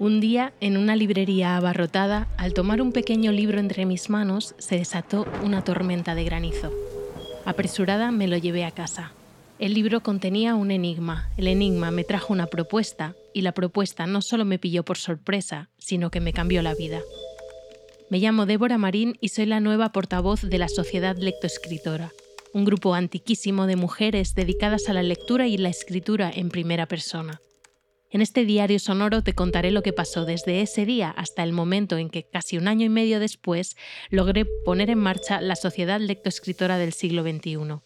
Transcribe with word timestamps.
Un 0.00 0.20
día, 0.20 0.52
en 0.60 0.76
una 0.76 0.94
librería 0.94 1.56
abarrotada, 1.56 2.28
al 2.36 2.54
tomar 2.54 2.80
un 2.80 2.92
pequeño 2.92 3.32
libro 3.32 3.58
entre 3.58 3.84
mis 3.84 4.10
manos, 4.10 4.54
se 4.58 4.76
desató 4.76 5.26
una 5.42 5.64
tormenta 5.64 6.14
de 6.14 6.22
granizo. 6.22 6.72
Apresurada 7.44 8.12
me 8.12 8.28
lo 8.28 8.36
llevé 8.36 8.64
a 8.64 8.70
casa. 8.70 9.10
El 9.58 9.74
libro 9.74 10.00
contenía 10.00 10.54
un 10.54 10.70
enigma. 10.70 11.30
El 11.36 11.48
enigma 11.48 11.90
me 11.90 12.04
trajo 12.04 12.32
una 12.32 12.46
propuesta 12.46 13.16
y 13.34 13.42
la 13.42 13.50
propuesta 13.50 14.06
no 14.06 14.22
solo 14.22 14.44
me 14.44 14.60
pilló 14.60 14.84
por 14.84 14.98
sorpresa, 14.98 15.68
sino 15.78 16.12
que 16.12 16.20
me 16.20 16.32
cambió 16.32 16.62
la 16.62 16.76
vida. 16.76 17.00
Me 18.08 18.20
llamo 18.20 18.46
Débora 18.46 18.78
Marín 18.78 19.18
y 19.20 19.30
soy 19.30 19.46
la 19.46 19.58
nueva 19.58 19.90
portavoz 19.90 20.42
de 20.42 20.58
la 20.58 20.68
Sociedad 20.68 21.16
Lectoescritora, 21.16 22.12
un 22.52 22.64
grupo 22.64 22.94
antiquísimo 22.94 23.66
de 23.66 23.74
mujeres 23.74 24.36
dedicadas 24.36 24.88
a 24.88 24.92
la 24.92 25.02
lectura 25.02 25.48
y 25.48 25.58
la 25.58 25.70
escritura 25.70 26.30
en 26.32 26.50
primera 26.50 26.86
persona. 26.86 27.40
En 28.10 28.22
este 28.22 28.46
diario 28.46 28.78
sonoro 28.78 29.22
te 29.22 29.34
contaré 29.34 29.70
lo 29.70 29.82
que 29.82 29.92
pasó 29.92 30.24
desde 30.24 30.62
ese 30.62 30.86
día 30.86 31.10
hasta 31.10 31.42
el 31.42 31.52
momento 31.52 31.98
en 31.98 32.08
que, 32.08 32.24
casi 32.24 32.56
un 32.56 32.66
año 32.66 32.86
y 32.86 32.88
medio 32.88 33.20
después, 33.20 33.76
logré 34.08 34.46
poner 34.64 34.88
en 34.88 34.98
marcha 34.98 35.42
la 35.42 35.56
Sociedad 35.56 36.00
Lectoescritora 36.00 36.78
del 36.78 36.94
siglo 36.94 37.22
XXI. 37.22 37.82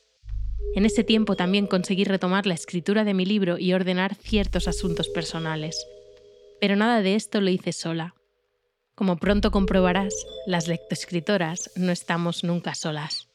En 0.74 0.86
ese 0.86 1.02
tiempo 1.02 1.34
también 1.34 1.66
conseguí 1.66 2.04
retomar 2.04 2.46
la 2.46 2.54
escritura 2.54 3.02
de 3.02 3.14
mi 3.14 3.26
libro 3.26 3.58
y 3.58 3.72
ordenar 3.72 4.14
ciertos 4.14 4.68
asuntos 4.68 5.08
personales. 5.08 5.84
Pero 6.60 6.76
nada 6.76 7.02
de 7.02 7.16
esto 7.16 7.40
lo 7.40 7.50
hice 7.50 7.72
sola. 7.72 8.14
Como 8.94 9.16
pronto 9.16 9.50
comprobarás, 9.50 10.14
las 10.46 10.68
lectoescritoras 10.68 11.72
no 11.74 11.90
estamos 11.90 12.44
nunca 12.44 12.76
solas. 12.76 13.28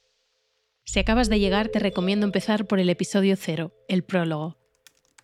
Si 0.85 0.99
acabas 0.99 1.27
de 1.27 1.39
llegar, 1.39 1.67
te 1.67 1.79
recomiendo 1.79 2.25
empezar 2.25 2.65
por 2.65 2.79
el 2.79 2.89
episodio 2.89 3.35
cero, 3.35 3.73
el 3.89 4.05
prólogo, 4.05 4.57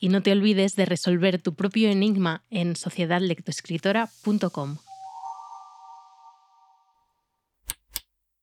y 0.04 0.10
no 0.10 0.22
te 0.22 0.34
olvides 0.34 0.76
de 0.76 0.86
resolver 0.86 1.42
tu 1.42 1.56
propio 1.56 1.90
enigma 1.90 2.44
en 2.50 2.76
sociedadlectoescritora.com. 2.76 4.80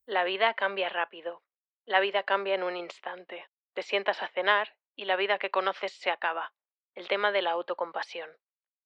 La 0.06 0.25
vida 0.25 0.55
cambia 0.55 0.88
rápido. 0.88 1.42
La 1.84 2.00
vida 2.00 2.22
cambia 2.22 2.55
en 2.55 2.62
un 2.62 2.78
instante. 2.78 3.47
Te 3.75 3.83
sientas 3.83 4.22
a 4.22 4.28
cenar 4.28 4.75
y 4.97 5.05
la 5.05 5.16
vida 5.16 5.38
que 5.38 5.50
conoces 5.50 5.92
se 5.92 6.11
acaba. 6.11 6.55
El 6.94 7.08
tema 7.08 7.31
de 7.31 7.42
la 7.42 7.50
autocompasión. 7.50 8.31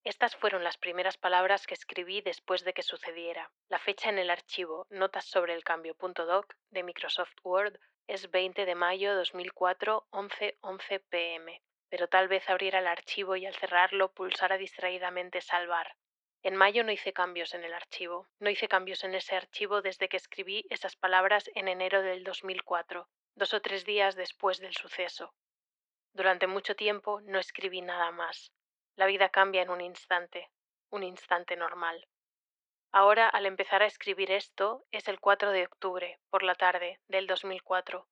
Estas 0.02 0.34
fueron 0.34 0.64
las 0.64 0.76
primeras 0.76 1.16
palabras 1.16 1.68
que 1.68 1.74
escribí 1.74 2.22
después 2.22 2.64
de 2.64 2.72
que 2.72 2.82
sucediera. 2.82 3.52
La 3.68 3.78
fecha 3.78 4.10
en 4.10 4.18
el 4.18 4.30
archivo 4.30 4.88
Notas 4.90 5.26
sobre 5.26 5.54
el 5.54 5.62
cambio.doc 5.62 6.56
de 6.70 6.82
Microsoft 6.82 7.36
Word 7.44 7.78
es 8.08 8.32
20 8.32 8.66
de 8.66 8.74
mayo 8.74 9.14
2004, 9.14 10.08
11:11 10.10 11.02
pm 11.08 11.62
pero 11.94 12.08
tal 12.08 12.26
vez 12.26 12.50
abriera 12.50 12.80
el 12.80 12.88
archivo 12.88 13.36
y 13.36 13.46
al 13.46 13.54
cerrarlo 13.54 14.10
pulsara 14.10 14.58
distraídamente 14.58 15.40
salvar. 15.40 15.94
En 16.42 16.56
mayo 16.56 16.82
no 16.82 16.90
hice 16.90 17.12
cambios 17.12 17.54
en 17.54 17.62
el 17.62 17.72
archivo, 17.72 18.26
no 18.40 18.50
hice 18.50 18.66
cambios 18.66 19.04
en 19.04 19.14
ese 19.14 19.36
archivo 19.36 19.80
desde 19.80 20.08
que 20.08 20.16
escribí 20.16 20.66
esas 20.70 20.96
palabras 20.96 21.48
en 21.54 21.68
enero 21.68 22.02
del 22.02 22.24
2004, 22.24 23.06
dos 23.36 23.54
o 23.54 23.62
tres 23.62 23.84
días 23.84 24.16
después 24.16 24.58
del 24.58 24.74
suceso. 24.74 25.36
Durante 26.12 26.48
mucho 26.48 26.74
tiempo 26.74 27.20
no 27.20 27.38
escribí 27.38 27.80
nada 27.80 28.10
más. 28.10 28.50
La 28.96 29.06
vida 29.06 29.28
cambia 29.28 29.62
en 29.62 29.70
un 29.70 29.80
instante, 29.80 30.50
un 30.90 31.04
instante 31.04 31.54
normal. 31.54 32.08
Ahora, 32.90 33.28
al 33.28 33.46
empezar 33.46 33.84
a 33.84 33.86
escribir 33.86 34.32
esto, 34.32 34.84
es 34.90 35.06
el 35.06 35.20
4 35.20 35.52
de 35.52 35.66
octubre, 35.66 36.18
por 36.28 36.42
la 36.42 36.56
tarde, 36.56 36.98
del 37.06 37.28
2004, 37.28 38.08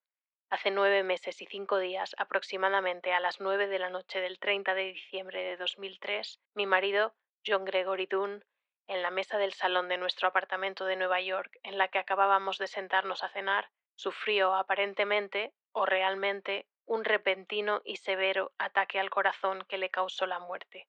Hace 0.52 0.70
nueve 0.70 1.02
meses 1.02 1.40
y 1.40 1.46
cinco 1.46 1.78
días, 1.78 2.14
aproximadamente 2.18 3.14
a 3.14 3.20
las 3.20 3.40
nueve 3.40 3.68
de 3.68 3.78
la 3.78 3.88
noche 3.88 4.20
del 4.20 4.38
30 4.38 4.74
de 4.74 4.92
diciembre 4.92 5.42
de 5.42 5.56
2003, 5.56 6.38
mi 6.52 6.66
marido, 6.66 7.14
John 7.46 7.64
Gregory 7.64 8.04
Dunn, 8.04 8.44
en 8.86 9.00
la 9.00 9.10
mesa 9.10 9.38
del 9.38 9.54
salón 9.54 9.88
de 9.88 9.96
nuestro 9.96 10.28
apartamento 10.28 10.84
de 10.84 10.96
Nueva 10.96 11.22
York, 11.22 11.58
en 11.62 11.78
la 11.78 11.88
que 11.88 11.98
acabábamos 11.98 12.58
de 12.58 12.66
sentarnos 12.66 13.24
a 13.24 13.30
cenar, 13.30 13.70
sufrió 13.94 14.54
aparentemente 14.54 15.54
o 15.72 15.86
realmente 15.86 16.66
un 16.84 17.02
repentino 17.06 17.80
y 17.82 17.96
severo 17.96 18.52
ataque 18.58 19.00
al 19.00 19.08
corazón 19.08 19.64
que 19.70 19.78
le 19.78 19.88
causó 19.88 20.26
la 20.26 20.38
muerte. 20.38 20.86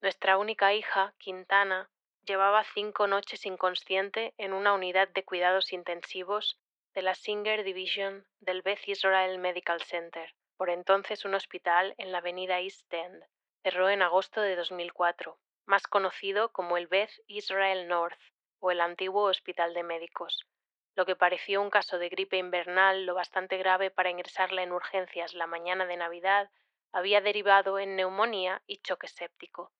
Nuestra 0.00 0.38
única 0.38 0.72
hija, 0.72 1.12
Quintana, 1.18 1.90
llevaba 2.24 2.64
cinco 2.72 3.06
noches 3.08 3.44
inconsciente 3.44 4.32
en 4.38 4.54
una 4.54 4.72
unidad 4.72 5.08
de 5.08 5.22
cuidados 5.22 5.74
intensivos 5.74 6.58
de 6.96 7.02
la 7.02 7.14
Singer 7.14 7.62
Division 7.62 8.26
del 8.40 8.62
Beth 8.62 8.88
Israel 8.88 9.38
Medical 9.38 9.82
Center, 9.82 10.34
por 10.56 10.70
entonces 10.70 11.26
un 11.26 11.34
hospital 11.34 11.94
en 11.98 12.10
la 12.10 12.18
avenida 12.18 12.58
East 12.60 12.90
End. 12.90 13.22
Cerró 13.62 13.90
en 13.90 14.00
agosto 14.00 14.40
de 14.40 14.56
2004, 14.56 15.38
más 15.66 15.86
conocido 15.88 16.52
como 16.52 16.78
el 16.78 16.86
Beth 16.86 17.12
Israel 17.26 17.86
North 17.86 18.18
o 18.60 18.70
el 18.70 18.80
antiguo 18.80 19.24
Hospital 19.24 19.74
de 19.74 19.82
Médicos. 19.82 20.46
Lo 20.94 21.04
que 21.04 21.16
pareció 21.16 21.60
un 21.60 21.68
caso 21.68 21.98
de 21.98 22.08
gripe 22.08 22.38
invernal 22.38 23.04
lo 23.04 23.14
bastante 23.14 23.58
grave 23.58 23.90
para 23.90 24.08
ingresarla 24.08 24.62
en 24.62 24.72
urgencias 24.72 25.34
la 25.34 25.46
mañana 25.46 25.84
de 25.84 25.98
Navidad 25.98 26.48
había 26.92 27.20
derivado 27.20 27.78
en 27.78 27.94
neumonía 27.94 28.62
y 28.66 28.78
choque 28.78 29.08
séptico. 29.08 29.70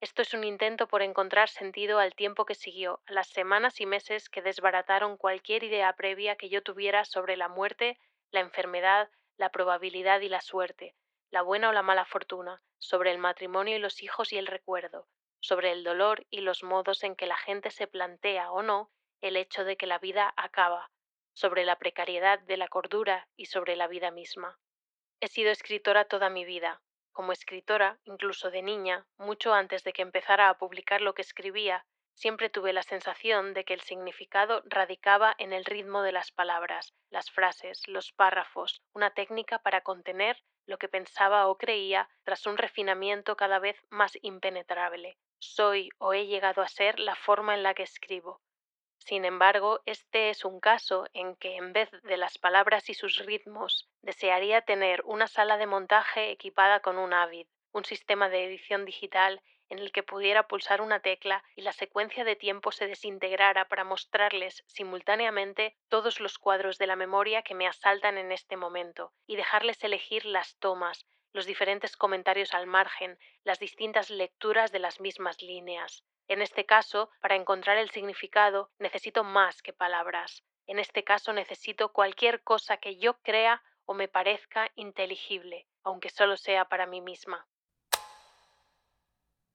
Esto 0.00 0.22
es 0.22 0.32
un 0.32 0.44
intento 0.44 0.86
por 0.86 1.02
encontrar 1.02 1.48
sentido 1.48 1.98
al 1.98 2.14
tiempo 2.14 2.44
que 2.44 2.54
siguió, 2.54 3.00
a 3.06 3.12
las 3.12 3.28
semanas 3.28 3.80
y 3.80 3.86
meses 3.86 4.28
que 4.28 4.42
desbarataron 4.42 5.16
cualquier 5.16 5.64
idea 5.64 5.92
previa 5.94 6.36
que 6.36 6.48
yo 6.48 6.62
tuviera 6.62 7.04
sobre 7.04 7.36
la 7.36 7.48
muerte, 7.48 7.98
la 8.30 8.38
enfermedad, 8.38 9.10
la 9.36 9.50
probabilidad 9.50 10.20
y 10.20 10.28
la 10.28 10.40
suerte, 10.40 10.94
la 11.30 11.42
buena 11.42 11.70
o 11.70 11.72
la 11.72 11.82
mala 11.82 12.04
fortuna, 12.04 12.62
sobre 12.78 13.10
el 13.10 13.18
matrimonio 13.18 13.74
y 13.74 13.80
los 13.80 14.00
hijos 14.00 14.32
y 14.32 14.38
el 14.38 14.46
recuerdo, 14.46 15.08
sobre 15.40 15.72
el 15.72 15.82
dolor 15.82 16.24
y 16.30 16.42
los 16.42 16.62
modos 16.62 17.02
en 17.02 17.16
que 17.16 17.26
la 17.26 17.36
gente 17.36 17.72
se 17.72 17.88
plantea 17.88 18.52
o 18.52 18.62
no 18.62 18.92
el 19.20 19.36
hecho 19.36 19.64
de 19.64 19.76
que 19.76 19.88
la 19.88 19.98
vida 19.98 20.32
acaba, 20.36 20.92
sobre 21.32 21.64
la 21.64 21.76
precariedad 21.76 22.38
de 22.38 22.56
la 22.56 22.68
cordura 22.68 23.28
y 23.36 23.46
sobre 23.46 23.74
la 23.74 23.88
vida 23.88 24.12
misma. 24.12 24.60
He 25.20 25.26
sido 25.26 25.50
escritora 25.50 26.04
toda 26.04 26.30
mi 26.30 26.44
vida, 26.44 26.82
como 27.18 27.32
escritora, 27.32 27.98
incluso 28.04 28.48
de 28.52 28.62
niña, 28.62 29.04
mucho 29.16 29.52
antes 29.52 29.82
de 29.82 29.92
que 29.92 30.02
empezara 30.02 30.48
a 30.48 30.56
publicar 30.56 31.00
lo 31.00 31.14
que 31.14 31.22
escribía, 31.22 31.84
siempre 32.14 32.48
tuve 32.48 32.72
la 32.72 32.84
sensación 32.84 33.54
de 33.54 33.64
que 33.64 33.74
el 33.74 33.80
significado 33.80 34.62
radicaba 34.66 35.34
en 35.36 35.52
el 35.52 35.64
ritmo 35.64 36.02
de 36.02 36.12
las 36.12 36.30
palabras, 36.30 36.94
las 37.10 37.28
frases, 37.32 37.82
los 37.88 38.12
párrafos, 38.12 38.82
una 38.94 39.10
técnica 39.10 39.58
para 39.58 39.80
contener 39.80 40.40
lo 40.64 40.78
que 40.78 40.88
pensaba 40.88 41.48
o 41.48 41.58
creía 41.58 42.08
tras 42.22 42.46
un 42.46 42.56
refinamiento 42.56 43.36
cada 43.36 43.58
vez 43.58 43.76
más 43.90 44.16
impenetrable. 44.22 45.18
Soy 45.40 45.88
o 45.98 46.12
he 46.12 46.26
llegado 46.26 46.62
a 46.62 46.68
ser 46.68 47.00
la 47.00 47.16
forma 47.16 47.56
en 47.56 47.64
la 47.64 47.74
que 47.74 47.82
escribo, 47.82 48.40
sin 49.08 49.24
embargo, 49.24 49.80
este 49.86 50.28
es 50.28 50.44
un 50.44 50.60
caso 50.60 51.06
en 51.14 51.34
que 51.36 51.56
en 51.56 51.72
vez 51.72 51.90
de 52.02 52.18
las 52.18 52.36
palabras 52.36 52.90
y 52.90 52.94
sus 52.94 53.24
ritmos, 53.24 53.88
desearía 54.02 54.60
tener 54.60 55.00
una 55.06 55.28
sala 55.28 55.56
de 55.56 55.64
montaje 55.64 56.30
equipada 56.30 56.80
con 56.80 56.98
un 56.98 57.14
Avid, 57.14 57.46
un 57.72 57.86
sistema 57.86 58.28
de 58.28 58.44
edición 58.44 58.84
digital 58.84 59.40
en 59.70 59.78
el 59.78 59.92
que 59.92 60.02
pudiera 60.02 60.46
pulsar 60.46 60.82
una 60.82 61.00
tecla 61.00 61.42
y 61.56 61.62
la 61.62 61.72
secuencia 61.72 62.22
de 62.22 62.36
tiempo 62.36 62.70
se 62.70 62.86
desintegrara 62.86 63.66
para 63.66 63.82
mostrarles 63.82 64.62
simultáneamente 64.66 65.74
todos 65.88 66.20
los 66.20 66.38
cuadros 66.38 66.76
de 66.76 66.86
la 66.86 66.96
memoria 66.96 67.40
que 67.40 67.54
me 67.54 67.66
asaltan 67.66 68.18
en 68.18 68.30
este 68.30 68.58
momento 68.58 69.14
y 69.26 69.36
dejarles 69.36 69.82
elegir 69.84 70.26
las 70.26 70.58
tomas, 70.58 71.06
los 71.32 71.46
diferentes 71.46 71.96
comentarios 71.96 72.54
al 72.54 72.66
margen, 72.66 73.18
las 73.44 73.58
distintas 73.58 74.10
lecturas 74.10 74.72
de 74.72 74.78
las 74.78 75.00
mismas 75.00 75.42
líneas. 75.42 76.04
En 76.28 76.42
este 76.42 76.66
caso, 76.66 77.10
para 77.20 77.36
encontrar 77.36 77.78
el 77.78 77.90
significado, 77.90 78.70
necesito 78.78 79.24
más 79.24 79.62
que 79.62 79.72
palabras. 79.72 80.44
En 80.66 80.78
este 80.78 81.02
caso 81.02 81.32
necesito 81.32 81.92
cualquier 81.92 82.42
cosa 82.42 82.76
que 82.76 82.98
yo 82.98 83.14
crea 83.22 83.62
o 83.86 83.94
me 83.94 84.08
parezca 84.08 84.70
inteligible, 84.76 85.66
aunque 85.82 86.10
solo 86.10 86.36
sea 86.36 86.66
para 86.66 86.86
mí 86.86 87.00
misma. 87.00 87.46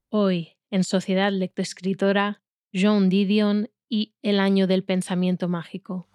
Hoy, 0.09 0.57
en 0.71 0.83
Sociedad 0.83 1.31
Lectoescritora, 1.31 2.41
John 2.73 3.09
Didion 3.09 3.69
y 3.89 4.15
El 4.23 4.39
año 4.39 4.65
del 4.65 4.83
pensamiento 4.83 5.47
mágico. 5.47 6.09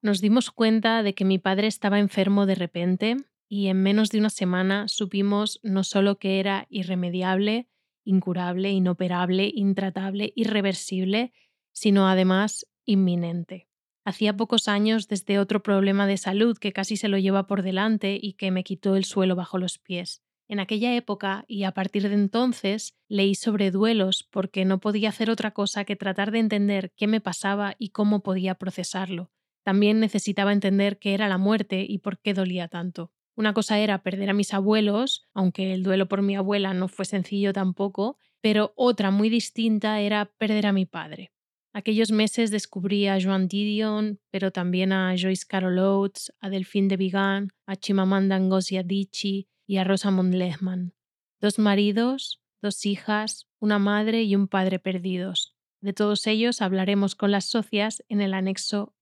Nos 0.00 0.20
dimos 0.20 0.52
cuenta 0.52 1.02
de 1.02 1.14
que 1.14 1.24
mi 1.24 1.38
padre 1.38 1.66
estaba 1.66 1.98
enfermo 1.98 2.46
de 2.46 2.54
repente 2.54 3.16
y 3.48 3.66
en 3.66 3.82
menos 3.82 4.10
de 4.10 4.18
una 4.18 4.30
semana 4.30 4.86
supimos 4.86 5.58
no 5.64 5.82
solo 5.82 6.18
que 6.18 6.38
era 6.38 6.66
irremediable, 6.70 7.66
incurable, 8.04 8.70
inoperable, 8.70 9.50
intratable, 9.52 10.32
irreversible, 10.36 11.32
sino 11.72 12.08
además 12.08 12.66
inminente. 12.84 13.68
Hacía 14.04 14.36
pocos 14.36 14.68
años 14.68 15.08
desde 15.08 15.38
otro 15.38 15.62
problema 15.62 16.06
de 16.06 16.16
salud 16.16 16.56
que 16.56 16.72
casi 16.72 16.96
se 16.96 17.08
lo 17.08 17.18
lleva 17.18 17.46
por 17.46 17.62
delante 17.62 18.18
y 18.20 18.34
que 18.34 18.50
me 18.50 18.64
quitó 18.64 18.94
el 18.96 19.04
suelo 19.04 19.34
bajo 19.34 19.58
los 19.58 19.78
pies. 19.78 20.22
En 20.46 20.60
aquella 20.60 20.94
época 20.94 21.44
y 21.46 21.64
a 21.64 21.72
partir 21.72 22.08
de 22.08 22.14
entonces 22.14 22.94
leí 23.08 23.34
sobre 23.34 23.70
duelos 23.70 24.26
porque 24.30 24.64
no 24.64 24.78
podía 24.78 25.10
hacer 25.10 25.28
otra 25.28 25.50
cosa 25.50 25.84
que 25.84 25.96
tratar 25.96 26.30
de 26.30 26.38
entender 26.38 26.92
qué 26.96 27.06
me 27.06 27.20
pasaba 27.20 27.74
y 27.78 27.90
cómo 27.90 28.22
podía 28.22 28.54
procesarlo. 28.54 29.30
También 29.68 30.00
necesitaba 30.00 30.54
entender 30.54 30.98
qué 30.98 31.12
era 31.12 31.28
la 31.28 31.36
muerte 31.36 31.84
y 31.86 31.98
por 31.98 32.18
qué 32.22 32.32
dolía 32.32 32.68
tanto. 32.68 33.12
Una 33.36 33.52
cosa 33.52 33.78
era 33.78 34.02
perder 34.02 34.30
a 34.30 34.32
mis 34.32 34.54
abuelos, 34.54 35.28
aunque 35.34 35.74
el 35.74 35.82
duelo 35.82 36.08
por 36.08 36.22
mi 36.22 36.36
abuela 36.36 36.72
no 36.72 36.88
fue 36.88 37.04
sencillo 37.04 37.52
tampoco, 37.52 38.16
pero 38.40 38.72
otra 38.76 39.10
muy 39.10 39.28
distinta 39.28 40.00
era 40.00 40.24
perder 40.38 40.64
a 40.64 40.72
mi 40.72 40.86
padre. 40.86 41.32
Aquellos 41.74 42.12
meses 42.12 42.50
descubrí 42.50 43.08
a 43.08 43.18
Joan 43.22 43.46
Didion, 43.46 44.20
pero 44.30 44.52
también 44.52 44.90
a 44.90 45.14
Joyce 45.18 45.44
Carol 45.46 45.78
Oates, 45.78 46.32
a 46.40 46.48
Delphine 46.48 46.88
de 46.88 46.96
Vigan, 46.96 47.48
a 47.66 47.76
Chimamanda 47.76 48.38
Ngozi 48.38 48.78
Adichie 48.78 49.48
y 49.66 49.76
a 49.76 49.84
Rosamund 49.84 50.32
Lehmann. 50.32 50.94
Dos 51.42 51.58
maridos, 51.58 52.40
dos 52.62 52.86
hijas, 52.86 53.50
una 53.58 53.78
madre 53.78 54.22
y 54.22 54.34
un 54.34 54.48
padre 54.48 54.78
perdidos. 54.78 55.58
De 55.82 55.92
todos 55.92 56.26
ellos 56.26 56.62
hablaremos 56.62 57.14
con 57.14 57.32
las 57.32 57.44
socias 57.44 58.02
en 58.08 58.22
el 58.22 58.32
anexo. 58.32 58.94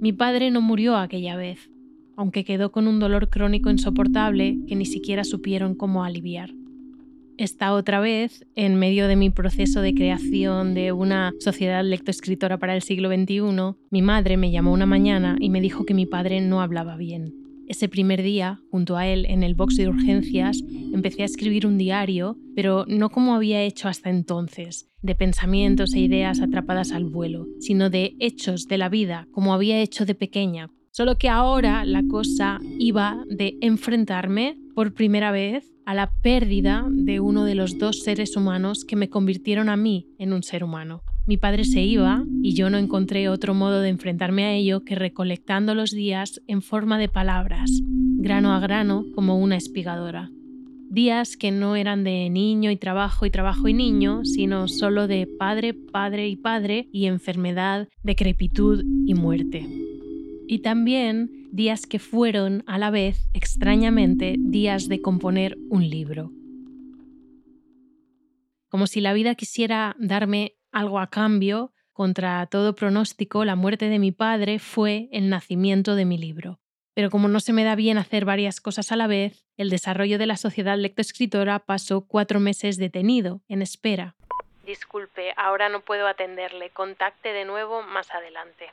Mi 0.00 0.12
padre 0.12 0.50
no 0.50 0.60
murió 0.60 0.96
aquella 0.96 1.36
vez, 1.36 1.70
aunque 2.16 2.44
quedó 2.44 2.72
con 2.72 2.88
un 2.88 2.98
dolor 2.98 3.30
crónico 3.30 3.70
insoportable 3.70 4.58
que 4.66 4.74
ni 4.76 4.86
siquiera 4.86 5.24
supieron 5.24 5.74
cómo 5.74 6.04
aliviar. 6.04 6.50
Esta 7.36 7.72
otra 7.72 8.00
vez, 8.00 8.46
en 8.54 8.76
medio 8.76 9.08
de 9.08 9.16
mi 9.16 9.30
proceso 9.30 9.80
de 9.80 9.94
creación 9.94 10.74
de 10.74 10.92
una 10.92 11.32
sociedad 11.40 11.84
lectoescritora 11.84 12.58
para 12.58 12.74
el 12.74 12.82
siglo 12.82 13.08
XXI, 13.08 13.76
mi 13.90 14.02
madre 14.02 14.36
me 14.36 14.50
llamó 14.50 14.72
una 14.72 14.86
mañana 14.86 15.36
y 15.40 15.50
me 15.50 15.60
dijo 15.60 15.84
que 15.84 15.94
mi 15.94 16.06
padre 16.06 16.40
no 16.40 16.60
hablaba 16.60 16.96
bien. 16.96 17.43
Ese 17.66 17.88
primer 17.88 18.22
día, 18.22 18.60
junto 18.70 18.96
a 18.96 19.06
él 19.06 19.24
en 19.26 19.42
el 19.42 19.54
box 19.54 19.76
de 19.76 19.88
urgencias, 19.88 20.62
empecé 20.92 21.22
a 21.22 21.26
escribir 21.26 21.66
un 21.66 21.78
diario, 21.78 22.36
pero 22.54 22.84
no 22.86 23.08
como 23.10 23.34
había 23.34 23.62
hecho 23.62 23.88
hasta 23.88 24.10
entonces, 24.10 24.90
de 25.00 25.14
pensamientos 25.14 25.94
e 25.94 26.00
ideas 26.00 26.40
atrapadas 26.40 26.92
al 26.92 27.04
vuelo, 27.04 27.46
sino 27.60 27.88
de 27.88 28.16
hechos 28.20 28.66
de 28.66 28.78
la 28.78 28.88
vida, 28.88 29.26
como 29.32 29.54
había 29.54 29.80
hecho 29.80 30.04
de 30.04 30.14
pequeña. 30.14 30.70
Solo 30.90 31.16
que 31.16 31.28
ahora 31.28 31.84
la 31.84 32.04
cosa 32.06 32.60
iba 32.78 33.24
de 33.28 33.56
enfrentarme 33.60 34.58
por 34.74 34.92
primera 34.92 35.32
vez 35.32 35.72
a 35.86 35.94
la 35.94 36.12
pérdida 36.22 36.86
de 36.88 37.20
uno 37.20 37.44
de 37.44 37.54
los 37.54 37.78
dos 37.78 38.00
seres 38.02 38.36
humanos 38.36 38.84
que 38.84 38.96
me 38.96 39.08
convirtieron 39.08 39.68
a 39.68 39.76
mí 39.76 40.06
en 40.18 40.32
un 40.32 40.42
ser 40.42 40.64
humano. 40.64 41.02
Mi 41.26 41.38
padre 41.38 41.64
se 41.64 41.82
iba 41.82 42.22
y 42.42 42.54
yo 42.54 42.68
no 42.68 42.76
encontré 42.76 43.30
otro 43.30 43.54
modo 43.54 43.80
de 43.80 43.88
enfrentarme 43.88 44.44
a 44.44 44.52
ello 44.52 44.84
que 44.84 44.94
recolectando 44.94 45.74
los 45.74 45.90
días 45.90 46.42
en 46.46 46.60
forma 46.60 46.98
de 46.98 47.08
palabras, 47.08 47.70
grano 48.18 48.52
a 48.52 48.60
grano 48.60 49.06
como 49.14 49.38
una 49.38 49.56
espigadora. 49.56 50.30
Días 50.90 51.38
que 51.38 51.50
no 51.50 51.76
eran 51.76 52.04
de 52.04 52.28
niño 52.28 52.70
y 52.70 52.76
trabajo 52.76 53.24
y 53.24 53.30
trabajo 53.30 53.68
y 53.68 53.72
niño, 53.72 54.26
sino 54.26 54.68
solo 54.68 55.06
de 55.06 55.26
padre, 55.26 55.72
padre 55.72 56.28
y 56.28 56.36
padre 56.36 56.88
y 56.92 57.06
enfermedad, 57.06 57.88
decrepitud 58.02 58.84
y 59.06 59.14
muerte. 59.14 59.66
Y 60.46 60.58
también 60.58 61.48
días 61.52 61.86
que 61.86 61.98
fueron 61.98 62.64
a 62.66 62.76
la 62.76 62.90
vez, 62.90 63.30
extrañamente, 63.32 64.36
días 64.38 64.88
de 64.88 65.00
componer 65.00 65.56
un 65.70 65.88
libro. 65.88 66.30
Como 68.68 68.86
si 68.86 69.00
la 69.00 69.14
vida 69.14 69.34
quisiera 69.36 69.96
darme 69.98 70.52
algo 70.74 70.98
a 70.98 71.06
cambio, 71.06 71.72
contra 71.92 72.44
todo 72.46 72.74
pronóstico, 72.74 73.44
la 73.44 73.54
muerte 73.54 73.88
de 73.88 73.98
mi 73.98 74.10
padre 74.10 74.58
fue 74.58 75.08
el 75.12 75.30
nacimiento 75.30 75.94
de 75.94 76.04
mi 76.04 76.18
libro. 76.18 76.58
Pero 76.92 77.08
como 77.10 77.28
no 77.28 77.40
se 77.40 77.52
me 77.52 77.64
da 77.64 77.76
bien 77.76 77.98
hacer 77.98 78.24
varias 78.24 78.60
cosas 78.60 78.92
a 78.92 78.96
la 78.96 79.06
vez, 79.06 79.44
el 79.56 79.70
desarrollo 79.70 80.18
de 80.18 80.26
la 80.26 80.36
sociedad 80.36 80.76
lectoescritora 80.76 81.60
pasó 81.60 82.06
cuatro 82.06 82.40
meses 82.40 82.76
detenido, 82.76 83.42
en 83.48 83.62
espera. 83.62 84.16
Disculpe, 84.66 85.32
ahora 85.36 85.68
no 85.68 85.80
puedo 85.80 86.06
atenderle. 86.06 86.70
Contacte 86.70 87.32
de 87.32 87.44
nuevo 87.44 87.82
más 87.82 88.10
adelante. 88.12 88.66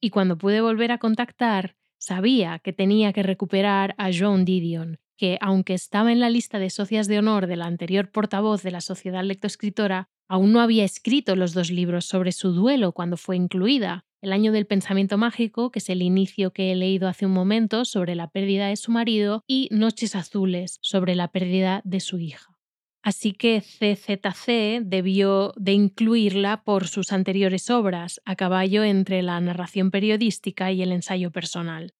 Y 0.00 0.10
cuando 0.10 0.36
pude 0.36 0.60
volver 0.60 0.92
a 0.92 0.98
contactar, 0.98 1.74
sabía 1.98 2.58
que 2.60 2.72
tenía 2.72 3.12
que 3.12 3.22
recuperar 3.22 3.94
a 3.98 4.10
Joan 4.12 4.44
Didion, 4.44 4.98
que, 5.16 5.38
aunque 5.40 5.74
estaba 5.74 6.12
en 6.12 6.20
la 6.20 6.30
lista 6.30 6.58
de 6.58 6.70
socias 6.70 7.08
de 7.08 7.18
honor 7.18 7.46
de 7.46 7.56
la 7.56 7.66
anterior 7.66 8.10
portavoz 8.10 8.62
de 8.62 8.70
la 8.70 8.80
Sociedad 8.80 9.24
Lectoescritora, 9.24 10.08
Aún 10.28 10.52
no 10.52 10.60
había 10.60 10.84
escrito 10.84 11.36
los 11.36 11.54
dos 11.54 11.70
libros 11.70 12.06
sobre 12.06 12.32
su 12.32 12.52
duelo 12.52 12.92
cuando 12.92 13.16
fue 13.16 13.36
incluida. 13.36 14.04
El 14.20 14.32
año 14.32 14.50
del 14.50 14.66
pensamiento 14.66 15.18
mágico, 15.18 15.70
que 15.70 15.78
es 15.78 15.88
el 15.88 16.02
inicio 16.02 16.52
que 16.52 16.72
he 16.72 16.76
leído 16.76 17.06
hace 17.06 17.26
un 17.26 17.32
momento 17.32 17.84
sobre 17.84 18.16
la 18.16 18.28
pérdida 18.28 18.66
de 18.66 18.76
su 18.76 18.90
marido, 18.90 19.44
y 19.46 19.68
Noches 19.70 20.16
Azules, 20.16 20.78
sobre 20.82 21.14
la 21.14 21.28
pérdida 21.28 21.80
de 21.84 22.00
su 22.00 22.18
hija. 22.18 22.58
Así 23.02 23.34
que 23.34 23.60
CZC 23.60 24.80
debió 24.84 25.52
de 25.56 25.72
incluirla 25.72 26.64
por 26.64 26.88
sus 26.88 27.12
anteriores 27.12 27.70
obras, 27.70 28.20
a 28.24 28.34
caballo 28.34 28.82
entre 28.82 29.22
la 29.22 29.40
narración 29.40 29.92
periodística 29.92 30.72
y 30.72 30.82
el 30.82 30.90
ensayo 30.90 31.30
personal. 31.30 31.94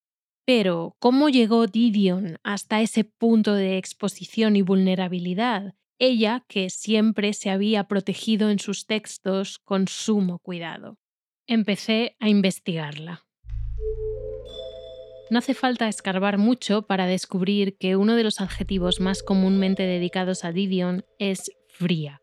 Pero, 0.46 0.96
¿cómo 0.98 1.28
llegó 1.28 1.66
Didion 1.66 2.38
hasta 2.42 2.80
ese 2.80 3.04
punto 3.04 3.52
de 3.52 3.76
exposición 3.76 4.56
y 4.56 4.62
vulnerabilidad? 4.62 5.74
ella 5.98 6.44
que 6.48 6.70
siempre 6.70 7.32
se 7.32 7.50
había 7.50 7.84
protegido 7.84 8.50
en 8.50 8.58
sus 8.58 8.86
textos 8.86 9.58
con 9.58 9.88
sumo 9.88 10.38
cuidado. 10.38 10.98
Empecé 11.46 12.16
a 12.20 12.28
investigarla. 12.28 13.24
No 15.30 15.38
hace 15.38 15.54
falta 15.54 15.88
escarbar 15.88 16.38
mucho 16.38 16.82
para 16.82 17.06
descubrir 17.06 17.76
que 17.78 17.96
uno 17.96 18.14
de 18.14 18.24
los 18.24 18.40
adjetivos 18.40 19.00
más 19.00 19.22
comúnmente 19.22 19.82
dedicados 19.82 20.44
a 20.44 20.52
Didion 20.52 21.04
es 21.18 21.50
fría. 21.68 22.22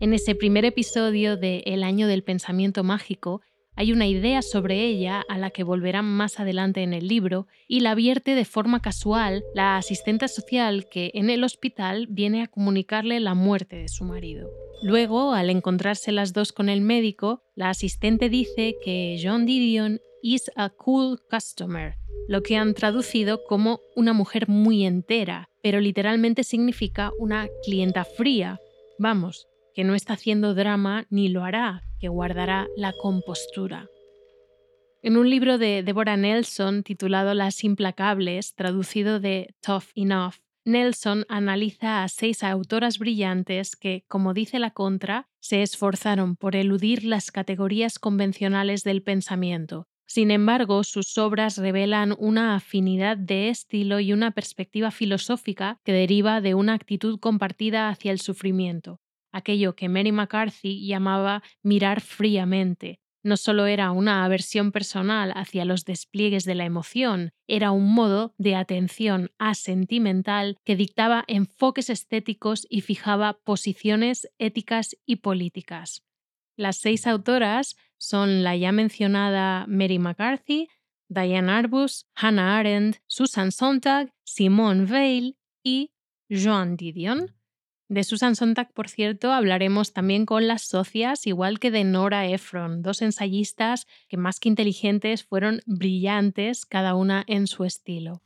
En 0.00 0.12
ese 0.12 0.34
primer 0.34 0.64
episodio 0.64 1.36
de 1.36 1.62
El 1.66 1.82
año 1.82 2.06
del 2.06 2.22
pensamiento 2.22 2.84
mágico, 2.84 3.40
hay 3.76 3.92
una 3.92 4.06
idea 4.06 4.42
sobre 4.42 4.84
ella 4.84 5.24
a 5.28 5.38
la 5.38 5.50
que 5.50 5.64
volverán 5.64 6.04
más 6.04 6.40
adelante 6.40 6.82
en 6.82 6.92
el 6.92 7.08
libro 7.08 7.46
y 7.66 7.80
la 7.80 7.94
vierte 7.94 8.34
de 8.34 8.44
forma 8.44 8.80
casual 8.80 9.44
la 9.54 9.76
asistente 9.76 10.28
social 10.28 10.88
que 10.88 11.10
en 11.14 11.30
el 11.30 11.44
hospital 11.44 12.06
viene 12.08 12.42
a 12.42 12.46
comunicarle 12.46 13.20
la 13.20 13.34
muerte 13.34 13.76
de 13.76 13.88
su 13.88 14.04
marido. 14.04 14.50
Luego, 14.82 15.32
al 15.32 15.50
encontrarse 15.50 16.12
las 16.12 16.32
dos 16.32 16.52
con 16.52 16.68
el 16.68 16.80
médico, 16.80 17.42
la 17.54 17.70
asistente 17.70 18.28
dice 18.28 18.76
que 18.84 19.18
John 19.22 19.46
Didion 19.46 20.00
is 20.22 20.50
a 20.56 20.70
cool 20.70 21.20
customer, 21.30 21.96
lo 22.28 22.42
que 22.42 22.56
han 22.56 22.74
traducido 22.74 23.44
como 23.44 23.80
una 23.94 24.12
mujer 24.12 24.48
muy 24.48 24.84
entera, 24.84 25.50
pero 25.62 25.80
literalmente 25.80 26.44
significa 26.44 27.12
una 27.18 27.48
clienta 27.64 28.04
fría. 28.04 28.58
Vamos, 28.98 29.48
que 29.74 29.84
no 29.84 29.94
está 29.94 30.14
haciendo 30.14 30.54
drama 30.54 31.06
ni 31.10 31.28
lo 31.28 31.44
hará, 31.44 31.82
que 31.98 32.08
guardará 32.08 32.68
la 32.76 32.92
compostura. 32.92 33.88
En 35.02 35.18
un 35.18 35.28
libro 35.28 35.58
de 35.58 35.82
Deborah 35.82 36.16
Nelson 36.16 36.82
titulado 36.82 37.34
Las 37.34 37.62
Implacables, 37.62 38.54
traducido 38.54 39.20
de 39.20 39.54
Tough 39.60 39.90
Enough, 39.94 40.36
Nelson 40.64 41.26
analiza 41.28 42.02
a 42.02 42.08
seis 42.08 42.42
autoras 42.42 42.98
brillantes 42.98 43.76
que, 43.76 44.04
como 44.08 44.32
dice 44.32 44.58
la 44.58 44.70
contra, 44.70 45.28
se 45.40 45.60
esforzaron 45.60 46.36
por 46.36 46.56
eludir 46.56 47.04
las 47.04 47.30
categorías 47.30 47.98
convencionales 47.98 48.82
del 48.82 49.02
pensamiento. 49.02 49.88
Sin 50.06 50.30
embargo, 50.30 50.84
sus 50.84 51.18
obras 51.18 51.58
revelan 51.58 52.14
una 52.18 52.54
afinidad 52.54 53.18
de 53.18 53.50
estilo 53.50 54.00
y 54.00 54.14
una 54.14 54.30
perspectiva 54.30 54.90
filosófica 54.90 55.80
que 55.84 55.92
deriva 55.92 56.40
de 56.40 56.54
una 56.54 56.72
actitud 56.72 57.18
compartida 57.20 57.90
hacia 57.90 58.10
el 58.10 58.20
sufrimiento 58.20 59.00
aquello 59.34 59.74
que 59.74 59.88
Mary 59.88 60.12
McCarthy 60.12 60.86
llamaba 60.86 61.42
mirar 61.62 62.00
fríamente. 62.00 63.00
No 63.24 63.38
solo 63.38 63.66
era 63.66 63.90
una 63.90 64.22
aversión 64.24 64.70
personal 64.70 65.32
hacia 65.34 65.64
los 65.64 65.84
despliegues 65.84 66.44
de 66.44 66.54
la 66.54 66.66
emoción, 66.66 67.32
era 67.48 67.70
un 67.70 67.94
modo 67.94 68.34
de 68.36 68.54
atención 68.54 69.30
asentimental 69.38 70.58
que 70.62 70.76
dictaba 70.76 71.24
enfoques 71.26 71.88
estéticos 71.88 72.66
y 72.68 72.82
fijaba 72.82 73.38
posiciones 73.44 74.28
éticas 74.38 74.96
y 75.06 75.16
políticas. 75.16 76.02
Las 76.56 76.76
seis 76.76 77.06
autoras 77.06 77.76
son 77.96 78.44
la 78.44 78.56
ya 78.56 78.72
mencionada 78.72 79.64
Mary 79.68 79.98
McCarthy, 79.98 80.68
Diane 81.08 81.50
Arbus, 81.50 82.06
Hannah 82.14 82.58
Arendt, 82.58 82.98
Susan 83.06 83.52
Sontag, 83.52 84.12
Simone 84.24 84.84
Weil 84.84 85.38
y 85.62 85.92
Joan 86.28 86.76
Didion. 86.76 87.34
De 87.88 88.02
Susan 88.02 88.34
Sontag, 88.34 88.72
por 88.72 88.88
cierto, 88.88 89.30
hablaremos 89.32 89.92
también 89.92 90.24
con 90.24 90.48
las 90.48 90.62
socias, 90.62 91.26
igual 91.26 91.58
que 91.58 91.70
de 91.70 91.84
Nora 91.84 92.26
Ephron, 92.26 92.80
dos 92.80 93.02
ensayistas 93.02 93.86
que 94.08 94.16
más 94.16 94.40
que 94.40 94.48
inteligentes 94.48 95.24
fueron 95.24 95.60
brillantes, 95.66 96.64
cada 96.64 96.94
una 96.94 97.24
en 97.26 97.46
su 97.46 97.64
estilo. 97.64 98.22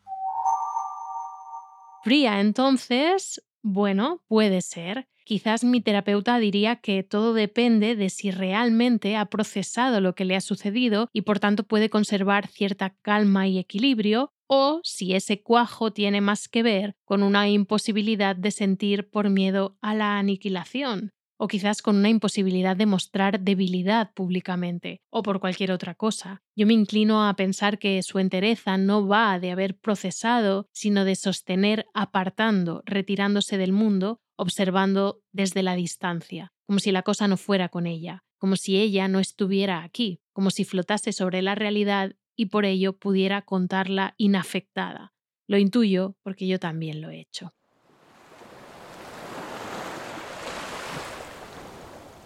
Fría, 2.05 2.41
entonces, 2.41 3.43
bueno, 3.63 4.23
puede 4.29 4.63
ser. 4.63 5.09
Quizás 5.25 5.65
mi 5.65 5.83
terapeuta 5.83 6.39
diría 6.39 6.77
que 6.77 7.03
todo 7.03 7.35
depende 7.35 7.97
de 7.97 8.09
si 8.09 8.31
realmente 8.31 9.17
ha 9.17 9.27
procesado 9.27 10.01
lo 10.01 10.15
que 10.15 10.25
le 10.25 10.37
ha 10.37 10.41
sucedido 10.41 11.09
y 11.13 11.23
por 11.23 11.41
tanto 11.41 11.65
puede 11.65 11.91
conservar 11.91 12.47
cierta 12.47 12.97
calma 13.03 13.47
y 13.49 13.59
equilibrio, 13.59 14.33
o 14.49 14.81
si 14.83 15.15
ese 15.15 15.43
cuajo 15.43 15.93
tiene 15.93 16.21
más 16.21 16.49
que 16.49 16.63
ver 16.63 16.97
con 17.05 17.23
una 17.23 17.49
imposibilidad 17.49 18.35
de 18.35 18.51
sentir 18.51 19.09
por 19.11 19.31
miedo 19.31 19.77
a 19.81 19.95
la 19.95 20.19
aniquilación. 20.19 21.13
o 21.41 21.47
quizás 21.47 21.83
con 21.83 21.95
una 21.95 22.09
imposibilidad 22.09 22.77
de 22.77 22.87
mostrar 22.87 23.39
debilidad 23.39 24.13
públicamente, 24.13 25.03
o 25.09 25.23
por 25.23 25.39
cualquier 25.39 25.71
otra 25.71 25.95
cosa. 25.95 26.43
Yo 26.57 26.67
me 26.67 26.75
inclino 26.75 27.29
a 27.29 27.37
pensar 27.37 27.79
que 27.79 28.03
su 28.03 28.19
entereza 28.19 28.77
no 28.77 29.07
va 29.07 29.39
de 29.39 29.53
haber 29.53 29.79
procesado, 29.79 30.67
sino 30.73 31.05
de 31.05 31.15
sostener 31.15 31.87
apartando, 31.95 32.83
retirándose 32.87 33.57
del 33.57 33.71
mundo, 33.73 34.21
observando 34.37 35.23
desde 35.31 35.63
la 35.63 35.77
distancia, 35.77 36.53
como 36.67 36.81
si 36.81 36.91
la 36.91 37.03
cosa 37.03 37.29
no 37.29 37.37
fuera 37.37 37.69
con 37.69 37.87
ella, 37.87 38.25
como 38.39 38.57
si 38.57 38.77
ella 38.77 39.07
no 39.07 39.21
estuviera 39.21 39.85
aquí, 39.85 40.21
como 40.33 40.51
si 40.51 40.65
flotase 40.65 41.13
sobre 41.13 41.41
la 41.43 41.55
realidad 41.55 42.17
y 42.39 42.47
por 42.47 42.65
ello 42.65 42.97
pudiera 42.97 43.43
contarla 43.43 44.15
inafectada. 44.17 45.13
Lo 45.49 45.59
intuyo 45.59 46.17
porque 46.23 46.47
yo 46.47 46.61
también 46.61 47.01
lo 47.01 47.11
he 47.11 47.21
hecho. 47.21 47.53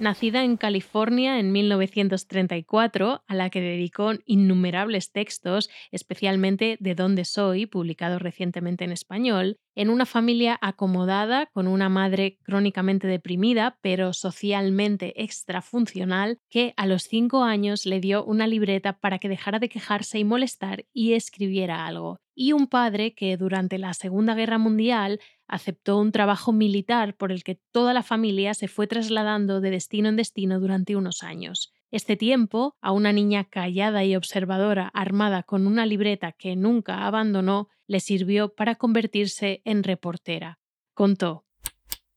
Nacida 0.02 0.42
en 0.42 0.56
California 0.56 1.38
en 1.38 1.52
1934, 1.52 3.22
a 3.24 3.34
la 3.36 3.50
que 3.50 3.60
dedicó 3.60 4.10
innumerables 4.26 5.12
textos, 5.12 5.70
especialmente 5.92 6.76
De 6.80 6.96
dónde 6.96 7.24
soy, 7.24 7.66
publicado 7.66 8.18
recientemente 8.18 8.82
en 8.82 8.90
español, 8.90 9.60
en 9.76 9.90
una 9.90 10.04
familia 10.04 10.58
acomodada 10.60 11.46
con 11.52 11.68
una 11.68 11.88
madre 11.88 12.38
crónicamente 12.42 13.06
deprimida, 13.06 13.78
pero 13.80 14.12
socialmente 14.12 15.22
extrafuncional, 15.22 16.40
que 16.50 16.74
a 16.76 16.86
los 16.86 17.04
cinco 17.04 17.44
años 17.44 17.86
le 17.86 18.00
dio 18.00 18.24
una 18.24 18.48
libreta 18.48 18.98
para 18.98 19.20
que 19.20 19.28
dejara 19.28 19.60
de 19.60 19.68
quejarse 19.68 20.18
y 20.18 20.24
molestar 20.24 20.84
y 20.92 21.12
escribiera 21.12 21.86
algo, 21.86 22.18
y 22.34 22.52
un 22.52 22.66
padre 22.66 23.14
que 23.14 23.36
durante 23.36 23.78
la 23.78 23.94
Segunda 23.94 24.34
Guerra 24.34 24.58
Mundial 24.58 25.20
aceptó 25.46 25.98
un 25.98 26.12
trabajo 26.12 26.52
militar 26.52 27.14
por 27.14 27.32
el 27.32 27.44
que 27.44 27.60
toda 27.72 27.92
la 27.92 28.02
familia 28.02 28.54
se 28.54 28.68
fue 28.68 28.86
trasladando 28.86 29.60
de 29.60 29.70
destino 29.70 30.08
en 30.08 30.16
destino 30.16 30.60
durante 30.60 30.96
unos 30.96 31.22
años. 31.22 31.72
Este 31.90 32.16
tiempo, 32.16 32.74
a 32.80 32.90
una 32.92 33.12
niña 33.12 33.44
callada 33.44 34.02
y 34.02 34.16
observadora 34.16 34.90
armada 34.94 35.42
con 35.42 35.66
una 35.66 35.84
libreta 35.84 36.32
que 36.32 36.56
nunca 36.56 37.06
abandonó, 37.06 37.68
le 37.86 38.00
sirvió 38.00 38.54
para 38.54 38.76
convertirse 38.76 39.60
en 39.66 39.82
reportera. 39.82 40.58
Contó. 40.94 41.44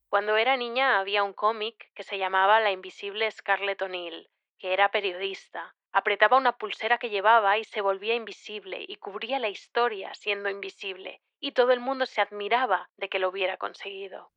Cuando 0.07 0.37
era 0.37 0.55
niña 0.55 1.01
había 1.01 1.23
un 1.23 1.33
cómic 1.33 1.91
que 1.93 2.03
se 2.03 2.17
llamaba 2.17 2.61
La 2.61 2.71
invisible 2.71 3.29
Scarlett 3.29 3.81
O'Neill, 3.81 4.29
que 4.57 4.71
era 4.71 4.89
periodista. 4.91 5.75
Apretaba 5.97 6.35
una 6.35 6.57
pulsera 6.57 6.97
que 6.97 7.09
llevaba 7.09 7.57
y 7.57 7.63
se 7.63 7.79
volvía 7.79 8.15
invisible 8.15 8.83
y 8.85 8.97
cubría 8.97 9.39
la 9.39 9.47
historia 9.47 10.13
siendo 10.13 10.49
invisible, 10.49 11.21
y 11.39 11.53
todo 11.53 11.71
el 11.71 11.79
mundo 11.79 12.05
se 12.05 12.19
admiraba 12.19 12.89
de 12.97 13.07
que 13.07 13.17
lo 13.17 13.29
hubiera 13.29 13.55
conseguido 13.55 14.29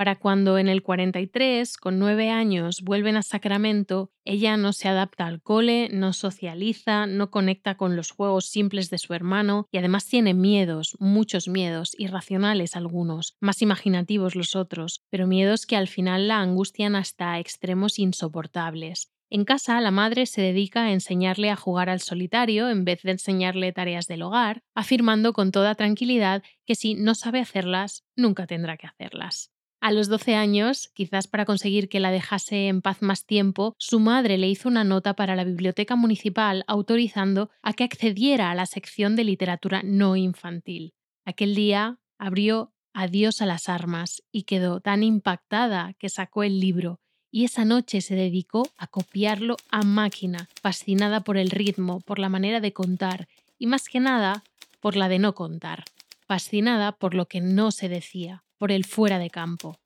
para 0.00 0.18
cuando 0.18 0.56
en 0.56 0.70
el 0.70 0.82
43, 0.82 1.76
con 1.76 1.98
nueve 1.98 2.30
años, 2.30 2.80
vuelven 2.80 3.18
a 3.18 3.22
Sacramento, 3.22 4.10
ella 4.24 4.56
no 4.56 4.72
se 4.72 4.88
adapta 4.88 5.26
al 5.26 5.42
cole, 5.42 5.90
no 5.92 6.14
socializa, 6.14 7.04
no 7.06 7.30
conecta 7.30 7.76
con 7.76 7.96
los 7.96 8.10
juegos 8.10 8.46
simples 8.46 8.88
de 8.88 8.96
su 8.96 9.12
hermano 9.12 9.68
y 9.70 9.76
además 9.76 10.06
tiene 10.06 10.32
miedos, 10.32 10.96
muchos 11.00 11.48
miedos, 11.48 11.94
irracionales 11.98 12.76
algunos, 12.76 13.36
más 13.40 13.60
imaginativos 13.60 14.36
los 14.36 14.56
otros, 14.56 15.04
pero 15.10 15.26
miedos 15.26 15.66
que 15.66 15.76
al 15.76 15.86
final 15.86 16.28
la 16.28 16.40
angustian 16.40 16.96
hasta 16.96 17.38
extremos 17.38 17.98
insoportables. 17.98 19.12
En 19.32 19.44
casa, 19.44 19.80
la 19.80 19.92
madre 19.92 20.26
se 20.26 20.42
dedica 20.42 20.82
a 20.82 20.92
enseñarle 20.92 21.50
a 21.50 21.56
jugar 21.56 21.88
al 21.88 22.00
solitario 22.00 22.68
en 22.68 22.84
vez 22.84 23.02
de 23.02 23.12
enseñarle 23.12 23.72
tareas 23.72 24.08
del 24.08 24.22
hogar, 24.22 24.64
afirmando 24.74 25.32
con 25.32 25.52
toda 25.52 25.76
tranquilidad 25.76 26.42
que 26.66 26.74
si 26.74 26.94
no 26.94 27.14
sabe 27.14 27.38
hacerlas, 27.38 28.02
nunca 28.16 28.48
tendrá 28.48 28.76
que 28.76 28.88
hacerlas. 28.88 29.52
A 29.80 29.92
los 29.92 30.08
12 30.08 30.34
años, 30.34 30.90
quizás 30.94 31.28
para 31.28 31.44
conseguir 31.44 31.88
que 31.88 32.00
la 32.00 32.10
dejase 32.10 32.66
en 32.66 32.82
paz 32.82 33.02
más 33.02 33.24
tiempo, 33.24 33.76
su 33.78 34.00
madre 34.00 34.36
le 34.36 34.48
hizo 34.48 34.68
una 34.68 34.82
nota 34.82 35.14
para 35.14 35.36
la 35.36 35.44
biblioteca 35.44 35.94
municipal 35.94 36.64
autorizando 36.66 37.50
a 37.62 37.72
que 37.72 37.84
accediera 37.84 38.50
a 38.50 38.54
la 38.56 38.66
sección 38.66 39.14
de 39.14 39.24
literatura 39.24 39.82
no 39.84 40.16
infantil. 40.16 40.94
Aquel 41.24 41.54
día 41.54 42.00
abrió 42.18 42.74
Adiós 42.92 43.40
a 43.40 43.46
las 43.46 43.68
armas 43.68 44.24
y 44.32 44.42
quedó 44.42 44.80
tan 44.80 45.04
impactada 45.04 45.94
que 46.00 46.08
sacó 46.08 46.42
el 46.42 46.58
libro 46.58 47.00
y 47.30 47.44
esa 47.44 47.64
noche 47.64 48.00
se 48.00 48.14
dedicó 48.14 48.68
a 48.76 48.86
copiarlo 48.86 49.56
a 49.70 49.82
máquina, 49.82 50.48
fascinada 50.60 51.20
por 51.20 51.36
el 51.36 51.50
ritmo, 51.50 52.00
por 52.00 52.18
la 52.18 52.28
manera 52.28 52.60
de 52.60 52.72
contar 52.72 53.28
y 53.58 53.66
más 53.66 53.88
que 53.88 54.00
nada 54.00 54.42
por 54.80 54.96
la 54.96 55.08
de 55.08 55.18
no 55.18 55.34
contar, 55.34 55.84
fascinada 56.26 56.92
por 56.92 57.14
lo 57.14 57.26
que 57.26 57.40
no 57.40 57.70
se 57.70 57.88
decía, 57.88 58.42
por 58.58 58.72
el 58.72 58.84
fuera 58.84 59.18
de 59.18 59.30
campo. 59.30 59.78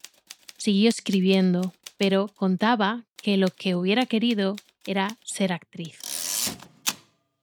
Siguió 0.56 0.88
escribiendo, 0.88 1.72
pero 1.96 2.28
contaba 2.28 3.04
que 3.16 3.36
lo 3.36 3.48
que 3.48 3.74
hubiera 3.74 4.06
querido 4.06 4.56
era 4.86 5.16
ser 5.24 5.52
actriz. 5.52 5.98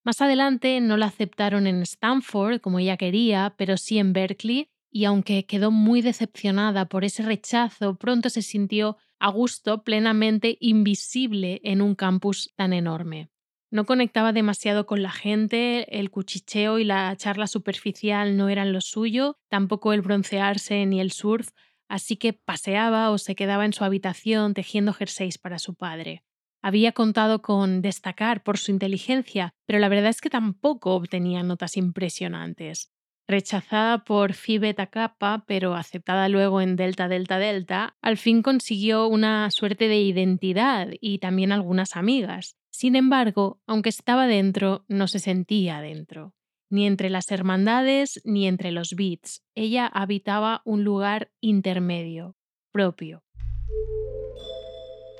Más 0.03 0.19
adelante 0.21 0.81
no 0.81 0.97
la 0.97 1.07
aceptaron 1.07 1.67
en 1.67 1.83
Stanford 1.83 2.59
como 2.59 2.79
ella 2.79 2.97
quería, 2.97 3.53
pero 3.55 3.77
sí 3.77 3.99
en 3.99 4.13
Berkeley, 4.13 4.67
y 4.91 5.05
aunque 5.05 5.45
quedó 5.45 5.71
muy 5.71 6.01
decepcionada 6.01 6.85
por 6.85 7.05
ese 7.05 7.23
rechazo, 7.23 7.95
pronto 7.95 8.29
se 8.29 8.41
sintió 8.41 8.97
a 9.19 9.29
gusto, 9.29 9.83
plenamente 9.83 10.57
invisible 10.59 11.61
en 11.63 11.81
un 11.81 11.95
campus 11.95 12.51
tan 12.55 12.73
enorme. 12.73 13.29
No 13.71 13.85
conectaba 13.85 14.33
demasiado 14.33 14.85
con 14.85 15.01
la 15.01 15.11
gente, 15.11 15.97
el 15.97 16.11
cuchicheo 16.11 16.77
y 16.77 16.83
la 16.83 17.15
charla 17.15 17.47
superficial 17.47 18.35
no 18.35 18.49
eran 18.49 18.73
lo 18.73 18.81
suyo, 18.81 19.37
tampoco 19.47 19.93
el 19.93 20.01
broncearse 20.01 20.85
ni 20.85 20.99
el 20.99 21.13
surf, 21.13 21.51
así 21.87 22.17
que 22.17 22.33
paseaba 22.33 23.11
o 23.11 23.17
se 23.17 23.33
quedaba 23.35 23.63
en 23.63 23.71
su 23.71 23.85
habitación 23.85 24.53
tejiendo 24.53 24.91
jerseys 24.91 25.37
para 25.37 25.57
su 25.57 25.75
padre. 25.75 26.23
Había 26.61 26.91
contado 26.91 27.41
con 27.41 27.81
destacar 27.81 28.43
por 28.43 28.57
su 28.57 28.71
inteligencia, 28.71 29.55
pero 29.65 29.79
la 29.79 29.87
verdad 29.87 30.09
es 30.09 30.19
que 30.19 30.29
tampoco 30.29 30.93
obtenía 30.93 31.41
notas 31.41 31.77
impresionantes. 31.77 32.91
Rechazada 33.31 34.03
por 34.03 34.33
Phi 34.33 34.57
Beta 34.57 34.87
Kappa, 34.87 35.45
pero 35.47 35.73
aceptada 35.75 36.27
luego 36.27 36.59
en 36.59 36.75
Delta 36.75 37.07
Delta 37.07 37.39
Delta, 37.39 37.95
al 38.01 38.17
fin 38.17 38.41
consiguió 38.41 39.07
una 39.07 39.49
suerte 39.51 39.87
de 39.87 40.01
identidad 40.01 40.89
y 40.99 41.19
también 41.19 41.53
algunas 41.53 41.95
amigas. 41.95 42.57
Sin 42.71 42.97
embargo, 42.97 43.61
aunque 43.65 43.87
estaba 43.87 44.27
dentro, 44.27 44.83
no 44.89 45.07
se 45.07 45.19
sentía 45.19 45.79
dentro. 45.79 46.33
Ni 46.69 46.85
entre 46.85 47.09
las 47.09 47.31
hermandades 47.31 48.19
ni 48.25 48.49
entre 48.49 48.73
los 48.73 48.95
beats. 48.95 49.45
Ella 49.55 49.87
habitaba 49.87 50.61
un 50.65 50.83
lugar 50.83 51.31
intermedio, 51.39 52.35
propio. 52.73 53.23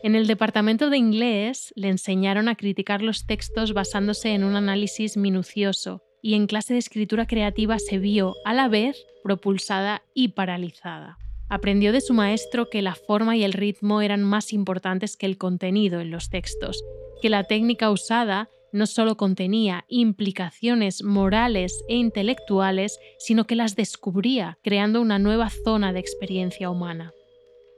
En 0.04 0.16
el 0.16 0.28
departamento 0.28 0.90
de 0.90 0.98
inglés 0.98 1.72
le 1.78 1.88
enseñaron 1.88 2.50
a 2.50 2.56
criticar 2.56 3.04
los 3.04 3.26
textos 3.26 3.72
basándose 3.72 4.34
en 4.34 4.44
un 4.44 4.58
análisis 4.58 5.16
minucioso 5.16 6.04
y 6.22 6.36
en 6.36 6.48
clase 6.48 6.74
de 6.74 6.80
escritura 6.80 7.28
creativa 7.28 7.80
se 7.80 7.98
vio 7.98 8.36
a 8.46 8.54
la 8.54 8.68
vez 8.68 8.98
propulsada 9.24 10.04
y 10.14 10.30
paralizada. 10.30 11.18
Aprendió 11.50 11.92
de 11.92 12.02
su 12.02 12.14
maestro 12.14 12.70
que 12.70 12.82
la 12.82 12.96
forma 12.96 13.36
y 13.36 13.44
el 13.44 13.54
ritmo 13.54 14.02
eran 14.02 14.24
más 14.24 14.54
importantes 14.54 15.18
que 15.18 15.26
el 15.26 15.38
contenido 15.38 16.00
en 16.00 16.12
los 16.12 16.30
textos 16.30 16.82
que 17.22 17.30
la 17.30 17.46
técnica 17.46 17.92
usada 17.92 18.50
no 18.74 18.88
solo 18.88 19.16
contenía 19.16 19.86
implicaciones 19.88 21.04
morales 21.04 21.84
e 21.88 21.96
intelectuales, 21.96 23.00
sino 23.20 23.46
que 23.46 23.56
las 23.56 23.76
descubría, 23.76 24.58
creando 24.64 25.02
una 25.02 25.20
nueva 25.20 25.50
zona 25.50 25.94
de 25.94 26.00
experiencia 26.00 26.70
humana. 26.70 27.14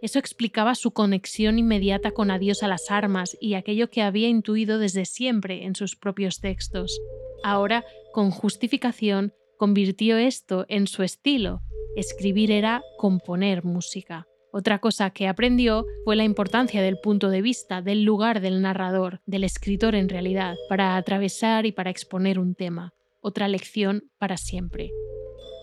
Eso 0.02 0.20
explicaba 0.20 0.76
su 0.76 0.92
conexión 0.92 1.58
inmediata 1.58 2.12
con 2.12 2.30
Adiós 2.30 2.62
a 2.62 2.68
las 2.68 2.92
armas 2.92 3.38
y 3.40 3.56
aquello 3.56 3.90
que 3.90 4.02
había 4.02 4.28
intuido 4.28 4.78
desde 4.78 5.06
siempre 5.06 5.66
en 5.66 5.76
sus 5.76 5.96
propios 5.96 6.40
textos. 6.42 7.00
Ahora, 7.44 7.84
con 8.14 8.32
justificación, 8.32 9.34
convirtió 9.58 10.18
esto 10.18 10.66
en 10.70 10.88
su 10.88 11.04
estilo. 11.04 11.62
Escribir 11.96 12.52
era 12.52 12.82
componer 12.98 13.64
música. 13.64 14.28
Otra 14.52 14.80
cosa 14.80 15.10
que 15.10 15.28
aprendió 15.28 15.86
fue 16.06 16.16
la 16.16 16.24
importancia 16.24 16.82
del 16.82 16.98
punto 17.00 17.30
de 17.30 17.42
vista, 17.42 17.82
del 17.82 18.04
lugar 18.04 18.40
del 18.40 18.62
narrador, 18.62 19.22
del 19.26 19.44
escritor 19.44 19.96
en 19.96 20.10
realidad, 20.10 20.56
para 20.70 20.96
atravesar 20.96 21.66
y 21.66 21.72
para 21.72 21.90
exponer 21.90 22.40
un 22.40 22.56
tema. 22.56 22.94
Otra 23.20 23.48
lección 23.48 24.12
para 24.20 24.38
siempre. 24.38 24.92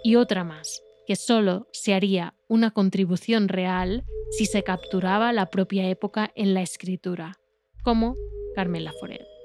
Y 0.02 0.16
otra 0.16 0.44
más, 0.44 0.82
que 1.06 1.16
solo 1.16 1.68
se 1.72 1.94
haría 1.94 2.34
una 2.48 2.72
contribución 2.72 3.48
real 3.48 4.04
si 4.30 4.46
se 4.46 4.62
capturaba 4.64 5.32
la 5.32 5.46
propia 5.46 5.88
época 5.88 6.32
en 6.34 6.52
la 6.52 6.62
escritura, 6.62 7.34
como 7.84 8.16
Carmen 8.54 8.84
Laforet. 8.84 9.39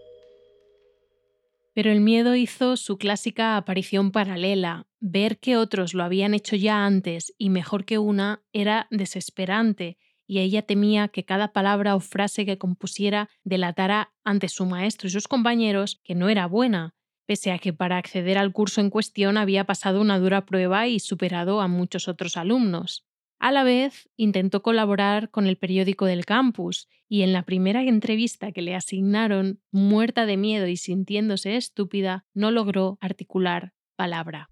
Pero 1.75 1.91
el 1.91 1.99
miedo 1.99 2.35
hizo 2.35 2.77
su 2.77 2.97
clásica 2.97 3.57
aparición 3.57 4.11
paralela. 4.11 4.87
Ver 5.01 5.39
que 5.39 5.57
otros 5.57 5.93
lo 5.93 6.05
habían 6.05 6.33
hecho 6.33 6.55
ya 6.55 6.85
antes 6.85 7.33
y 7.37 7.49
mejor 7.49 7.83
que 7.83 7.97
una 7.97 8.41
era 8.53 8.87
desesperante, 8.91 9.97
y 10.25 10.39
ella 10.39 10.61
temía 10.61 11.09
que 11.09 11.25
cada 11.25 11.51
palabra 11.51 11.95
o 11.95 11.99
frase 11.99 12.45
que 12.45 12.57
compusiera 12.57 13.29
delatara 13.43 14.13
ante 14.23 14.47
su 14.47 14.65
maestro 14.65 15.09
y 15.09 15.11
sus 15.11 15.27
compañeros 15.27 15.99
que 16.05 16.15
no 16.15 16.29
era 16.29 16.47
buena, 16.47 16.95
pese 17.25 17.51
a 17.51 17.59
que 17.59 17.73
para 17.73 17.97
acceder 17.97 18.37
al 18.37 18.53
curso 18.53 18.79
en 18.79 18.89
cuestión 18.89 19.37
había 19.37 19.65
pasado 19.65 19.99
una 19.99 20.17
dura 20.17 20.45
prueba 20.45 20.87
y 20.87 21.01
superado 21.01 21.59
a 21.59 21.67
muchos 21.67 22.07
otros 22.07 22.37
alumnos. 22.37 23.05
A 23.45 23.51
la 23.51 23.63
vez, 23.63 24.09
intentó 24.17 24.63
colaborar 24.63 25.29
con 25.29 25.45
el 25.45 25.55
periódico 25.55 26.07
del 26.07 26.25
campus 26.25 26.89
y 27.07 27.21
en 27.21 27.31
la 27.31 27.43
primera 27.43 27.83
entrevista 27.83 28.51
que 28.51 28.63
le 28.63 28.73
asignaron, 28.73 29.59
muerta 29.69 30.25
de 30.25 30.35
miedo 30.35 30.65
y 30.65 30.77
sintiéndose 30.77 31.55
estúpida, 31.55 32.25
no 32.33 32.49
logró 32.49 32.97
articular 33.01 33.73
palabra. 33.95 34.49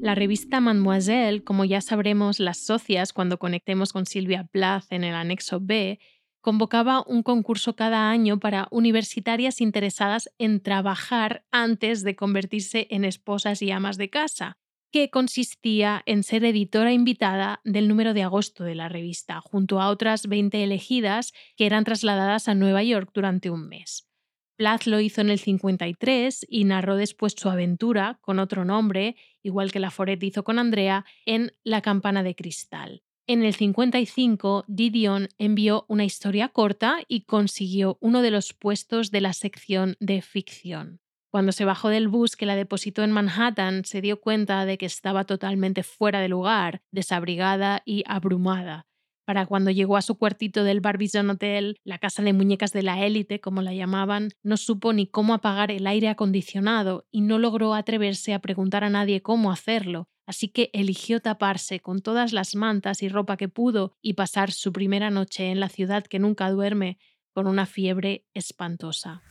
La 0.00 0.16
revista 0.16 0.58
Mademoiselle, 0.58 1.44
como 1.44 1.64
ya 1.64 1.80
sabremos 1.80 2.40
las 2.40 2.58
socias 2.58 3.12
cuando 3.12 3.38
conectemos 3.38 3.92
con 3.92 4.04
Silvia 4.04 4.48
Plath 4.50 4.86
en 4.90 5.04
el 5.04 5.14
anexo 5.14 5.60
B, 5.60 6.00
convocaba 6.40 7.04
un 7.06 7.22
concurso 7.22 7.76
cada 7.76 8.10
año 8.10 8.40
para 8.40 8.66
universitarias 8.72 9.60
interesadas 9.60 10.28
en 10.38 10.60
trabajar 10.60 11.44
antes 11.52 12.02
de 12.02 12.16
convertirse 12.16 12.88
en 12.90 13.04
esposas 13.04 13.62
y 13.62 13.70
amas 13.70 13.96
de 13.96 14.10
casa, 14.10 14.58
que 14.96 15.10
consistía 15.10 16.02
en 16.06 16.22
ser 16.22 16.42
editora 16.46 16.90
invitada 16.90 17.60
del 17.64 17.86
número 17.86 18.14
de 18.14 18.22
agosto 18.22 18.64
de 18.64 18.74
la 18.74 18.88
revista, 18.88 19.42
junto 19.42 19.78
a 19.78 19.90
otras 19.90 20.26
20 20.26 20.64
elegidas 20.64 21.34
que 21.54 21.66
eran 21.66 21.84
trasladadas 21.84 22.48
a 22.48 22.54
Nueva 22.54 22.82
York 22.82 23.10
durante 23.12 23.50
un 23.50 23.68
mes. 23.68 24.08
Plath 24.56 24.86
lo 24.86 24.98
hizo 24.98 25.20
en 25.20 25.28
el 25.28 25.38
53 25.38 26.46
y 26.48 26.64
narró 26.64 26.96
después 26.96 27.34
su 27.36 27.50
aventura 27.50 28.18
con 28.22 28.38
otro 28.38 28.64
nombre, 28.64 29.16
igual 29.42 29.70
que 29.70 29.80
la 29.80 29.90
Foret 29.90 30.22
hizo 30.22 30.44
con 30.44 30.58
Andrea, 30.58 31.04
en 31.26 31.52
La 31.62 31.82
campana 31.82 32.22
de 32.22 32.34
cristal. 32.34 33.02
En 33.26 33.42
el 33.42 33.54
55, 33.54 34.64
Didion 34.66 35.28
envió 35.36 35.84
una 35.88 36.06
historia 36.06 36.48
corta 36.48 37.00
y 37.06 37.26
consiguió 37.26 37.98
uno 38.00 38.22
de 38.22 38.30
los 38.30 38.54
puestos 38.54 39.10
de 39.10 39.20
la 39.20 39.34
sección 39.34 39.96
de 40.00 40.22
ficción. 40.22 41.00
Cuando 41.36 41.52
se 41.52 41.66
bajó 41.66 41.90
del 41.90 42.08
bus 42.08 42.34
que 42.34 42.46
la 42.46 42.56
depositó 42.56 43.04
en 43.04 43.12
Manhattan, 43.12 43.84
se 43.84 44.00
dio 44.00 44.22
cuenta 44.22 44.64
de 44.64 44.78
que 44.78 44.86
estaba 44.86 45.24
totalmente 45.24 45.82
fuera 45.82 46.18
de 46.18 46.30
lugar, 46.30 46.80
desabrigada 46.92 47.82
y 47.84 48.04
abrumada. 48.06 48.86
Para 49.26 49.44
cuando 49.44 49.70
llegó 49.70 49.98
a 49.98 50.00
su 50.00 50.16
cuartito 50.16 50.64
del 50.64 50.80
Barbizon 50.80 51.28
Hotel, 51.28 51.76
la 51.84 51.98
casa 51.98 52.22
de 52.22 52.32
muñecas 52.32 52.72
de 52.72 52.82
la 52.82 53.04
élite, 53.04 53.38
como 53.38 53.60
la 53.60 53.74
llamaban, 53.74 54.30
no 54.42 54.56
supo 54.56 54.94
ni 54.94 55.08
cómo 55.08 55.34
apagar 55.34 55.70
el 55.70 55.86
aire 55.86 56.08
acondicionado 56.08 57.06
y 57.10 57.20
no 57.20 57.38
logró 57.38 57.74
atreverse 57.74 58.32
a 58.32 58.38
preguntar 58.38 58.82
a 58.82 58.88
nadie 58.88 59.20
cómo 59.20 59.52
hacerlo, 59.52 60.08
así 60.24 60.48
que 60.48 60.70
eligió 60.72 61.20
taparse 61.20 61.80
con 61.80 62.00
todas 62.00 62.32
las 62.32 62.54
mantas 62.54 63.02
y 63.02 63.10
ropa 63.10 63.36
que 63.36 63.50
pudo 63.50 63.92
y 64.00 64.14
pasar 64.14 64.52
su 64.52 64.72
primera 64.72 65.10
noche 65.10 65.50
en 65.50 65.60
la 65.60 65.68
ciudad 65.68 66.02
que 66.06 66.18
nunca 66.18 66.50
duerme 66.50 66.96
con 67.34 67.46
una 67.46 67.66
fiebre 67.66 68.24
espantosa. 68.32 69.22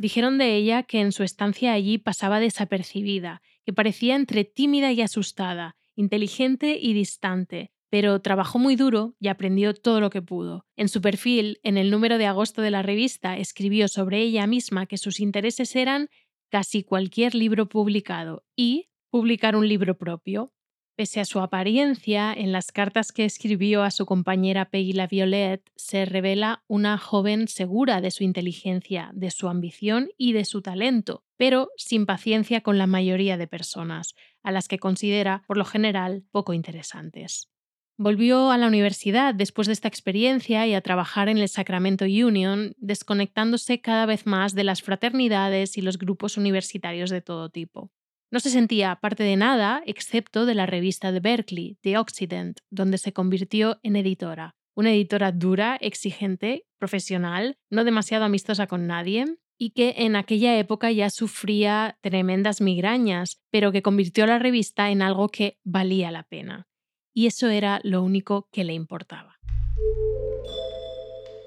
Dijeron 0.00 0.38
de 0.38 0.56
ella 0.56 0.82
que 0.82 0.98
en 0.98 1.12
su 1.12 1.24
estancia 1.24 1.74
allí 1.74 1.98
pasaba 1.98 2.40
desapercibida, 2.40 3.42
que 3.66 3.74
parecía 3.74 4.16
entre 4.16 4.46
tímida 4.46 4.90
y 4.92 5.02
asustada, 5.02 5.76
inteligente 5.94 6.78
y 6.80 6.94
distante, 6.94 7.70
pero 7.90 8.18
trabajó 8.22 8.58
muy 8.58 8.76
duro 8.76 9.14
y 9.20 9.28
aprendió 9.28 9.74
todo 9.74 10.00
lo 10.00 10.08
que 10.08 10.22
pudo. 10.22 10.64
En 10.74 10.88
su 10.88 11.02
perfil, 11.02 11.60
en 11.64 11.76
el 11.76 11.90
número 11.90 12.16
de 12.16 12.24
agosto 12.24 12.62
de 12.62 12.70
la 12.70 12.80
revista, 12.80 13.36
escribió 13.36 13.88
sobre 13.88 14.22
ella 14.22 14.46
misma 14.46 14.86
que 14.86 14.96
sus 14.96 15.20
intereses 15.20 15.76
eran 15.76 16.08
casi 16.48 16.82
cualquier 16.82 17.34
libro 17.34 17.68
publicado 17.68 18.46
y 18.56 18.88
publicar 19.10 19.54
un 19.54 19.68
libro 19.68 19.98
propio. 19.98 20.54
Pese 21.00 21.20
a 21.20 21.24
su 21.24 21.40
apariencia, 21.40 22.30
en 22.30 22.52
las 22.52 22.72
cartas 22.72 23.10
que 23.10 23.24
escribió 23.24 23.84
a 23.84 23.90
su 23.90 24.04
compañera 24.04 24.66
Peggy 24.66 24.92
La 24.92 25.06
Violette 25.06 25.66
se 25.74 26.04
revela 26.04 26.62
una 26.68 26.98
joven 26.98 27.48
segura 27.48 28.02
de 28.02 28.10
su 28.10 28.22
inteligencia, 28.22 29.10
de 29.14 29.30
su 29.30 29.48
ambición 29.48 30.10
y 30.18 30.34
de 30.34 30.44
su 30.44 30.60
talento, 30.60 31.24
pero 31.38 31.70
sin 31.78 32.04
paciencia 32.04 32.60
con 32.60 32.76
la 32.76 32.86
mayoría 32.86 33.38
de 33.38 33.46
personas, 33.46 34.14
a 34.42 34.52
las 34.52 34.68
que 34.68 34.78
considera, 34.78 35.42
por 35.46 35.56
lo 35.56 35.64
general, 35.64 36.24
poco 36.32 36.52
interesantes. 36.52 37.48
Volvió 37.96 38.50
a 38.50 38.58
la 38.58 38.66
universidad 38.66 39.34
después 39.34 39.68
de 39.68 39.72
esta 39.72 39.88
experiencia 39.88 40.66
y 40.66 40.74
a 40.74 40.82
trabajar 40.82 41.30
en 41.30 41.38
el 41.38 41.48
Sacramento 41.48 42.04
Union, 42.04 42.74
desconectándose 42.76 43.80
cada 43.80 44.04
vez 44.04 44.26
más 44.26 44.54
de 44.54 44.64
las 44.64 44.82
fraternidades 44.82 45.78
y 45.78 45.80
los 45.80 45.96
grupos 45.96 46.36
universitarios 46.36 47.08
de 47.08 47.22
todo 47.22 47.48
tipo. 47.48 47.90
No 48.30 48.40
se 48.40 48.50
sentía 48.50 48.96
parte 48.96 49.24
de 49.24 49.36
nada 49.36 49.82
excepto 49.86 50.46
de 50.46 50.54
la 50.54 50.66
revista 50.66 51.12
de 51.12 51.20
Berkeley, 51.20 51.78
The 51.82 51.98
Occident, 51.98 52.60
donde 52.70 52.98
se 52.98 53.12
convirtió 53.12 53.80
en 53.82 53.96
editora. 53.96 54.54
Una 54.74 54.92
editora 54.92 55.32
dura, 55.32 55.76
exigente, 55.80 56.66
profesional, 56.78 57.58
no 57.70 57.84
demasiado 57.84 58.24
amistosa 58.24 58.66
con 58.66 58.86
nadie, 58.86 59.26
y 59.58 59.70
que 59.70 59.94
en 59.98 60.16
aquella 60.16 60.58
época 60.58 60.90
ya 60.90 61.10
sufría 61.10 61.98
tremendas 62.00 62.60
migrañas, 62.60 63.42
pero 63.50 63.72
que 63.72 63.82
convirtió 63.82 64.26
la 64.26 64.38
revista 64.38 64.90
en 64.90 65.02
algo 65.02 65.28
que 65.28 65.58
valía 65.64 66.10
la 66.10 66.22
pena 66.22 66.70
y 67.12 67.26
eso 67.26 67.48
era 67.48 67.80
lo 67.82 68.02
único 68.02 68.48
que 68.52 68.64
le 68.64 68.74
importaba. 68.74 69.38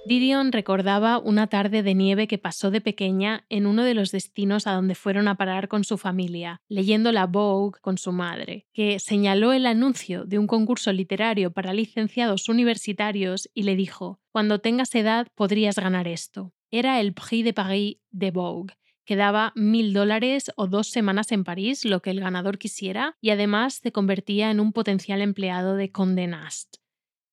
Didion 0.06 0.52
recordaba 0.52 1.18
una 1.18 1.48
tarde 1.48 1.82
de 1.82 1.96
nieve 1.96 2.28
que 2.28 2.38
pasó 2.38 2.72
de 2.72 2.82
pequeña 2.82 3.46
en 3.48 3.66
uno 3.66 3.86
de 3.86 3.94
los 3.94 4.12
destinos 4.12 4.68
a 4.68 4.74
donde 4.74 4.96
fueron 4.96 5.30
a 5.30 5.36
parar 5.36 5.70
con 5.70 5.86
su 5.86 5.98
familia, 5.98 6.62
leyendo 6.68 7.14
la 7.14 7.26
Vogue 7.26 7.80
con 7.80 7.98
su 7.98 8.12
madre, 8.12 8.68
que 8.74 9.00
señaló 9.00 9.54
el 9.54 9.66
anuncio 9.66 10.26
de 10.26 10.40
un 10.40 10.48
concurso 10.48 10.92
literario 10.92 11.54
para 11.54 11.74
licenciados 11.74 12.50
universitarios 12.50 13.50
y 13.54 13.64
le 13.64 13.78
dijo, 13.78 14.20
Cuando 14.34 14.60
tengas 14.60 14.94
edad 14.94 15.28
podrías 15.36 15.78
ganar 15.78 16.10
esto. 16.10 16.54
Era 16.70 17.00
el 17.00 17.14
Prix 17.14 17.46
de 17.46 17.54
Paris 17.54 17.98
de 18.12 18.32
Vogue, 18.32 18.74
que 19.06 19.16
daba 19.16 19.54
mil 19.56 19.94
dólares 19.94 20.52
o 20.58 20.68
dos 20.68 20.90
semanas 20.90 21.32
en 21.32 21.46
París, 21.46 21.86
lo 21.86 22.02
que 22.02 22.10
el 22.10 22.20
ganador 22.20 22.58
quisiera, 22.58 23.16
y 23.22 23.30
además 23.30 23.80
te 23.80 23.94
convertía 23.94 24.52
en 24.52 24.60
un 24.60 24.74
potencial 24.74 25.22
empleado 25.22 25.76
de 25.76 25.92
Condé 25.92 26.28
Nast. 26.28 26.83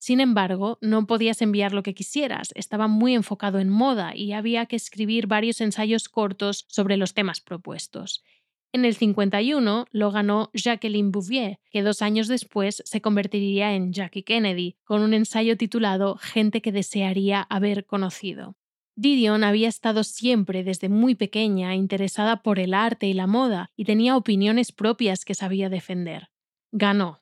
Sin 0.00 0.20
embargo, 0.20 0.78
no 0.80 1.06
podías 1.06 1.42
enviar 1.42 1.74
lo 1.74 1.82
que 1.82 1.92
quisieras, 1.92 2.52
estaba 2.54 2.88
muy 2.88 3.14
enfocado 3.14 3.58
en 3.58 3.68
moda 3.68 4.16
y 4.16 4.32
había 4.32 4.64
que 4.64 4.76
escribir 4.76 5.26
varios 5.26 5.60
ensayos 5.60 6.08
cortos 6.08 6.64
sobre 6.68 6.96
los 6.96 7.12
temas 7.12 7.42
propuestos. 7.42 8.24
En 8.72 8.86
el 8.86 8.94
51 8.94 9.84
lo 9.90 10.10
ganó 10.10 10.50
Jacqueline 10.54 11.12
Bouvier, 11.12 11.58
que 11.70 11.82
dos 11.82 12.00
años 12.00 12.28
después 12.28 12.82
se 12.86 13.02
convertiría 13.02 13.74
en 13.74 13.92
Jackie 13.92 14.22
Kennedy, 14.22 14.76
con 14.84 15.02
un 15.02 15.12
ensayo 15.12 15.58
titulado 15.58 16.16
Gente 16.16 16.62
que 16.62 16.72
desearía 16.72 17.42
haber 17.42 17.84
conocido. 17.84 18.56
Didion 18.96 19.44
había 19.44 19.68
estado 19.68 20.02
siempre 20.02 20.64
desde 20.64 20.88
muy 20.88 21.14
pequeña 21.14 21.74
interesada 21.74 22.42
por 22.42 22.58
el 22.58 22.72
arte 22.72 23.06
y 23.06 23.12
la 23.12 23.26
moda 23.26 23.70
y 23.76 23.84
tenía 23.84 24.16
opiniones 24.16 24.72
propias 24.72 25.26
que 25.26 25.34
sabía 25.34 25.68
defender. 25.68 26.30
Ganó, 26.72 27.19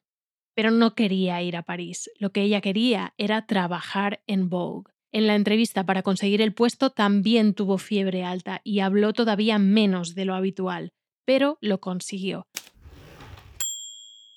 pero 0.58 0.72
no 0.72 0.96
quería 0.96 1.40
ir 1.40 1.56
a 1.56 1.62
París. 1.62 2.10
Lo 2.18 2.32
que 2.32 2.42
ella 2.42 2.60
quería 2.60 3.14
era 3.16 3.46
trabajar 3.46 4.24
en 4.26 4.48
Vogue. 4.48 4.90
En 5.12 5.28
la 5.28 5.36
entrevista 5.36 5.86
para 5.86 6.02
conseguir 6.02 6.42
el 6.42 6.52
puesto 6.52 6.90
también 6.90 7.54
tuvo 7.54 7.78
fiebre 7.78 8.24
alta 8.24 8.60
y 8.64 8.80
habló 8.80 9.12
todavía 9.12 9.60
menos 9.60 10.16
de 10.16 10.24
lo 10.24 10.34
habitual, 10.34 10.90
pero 11.24 11.58
lo 11.60 11.78
consiguió. 11.78 12.48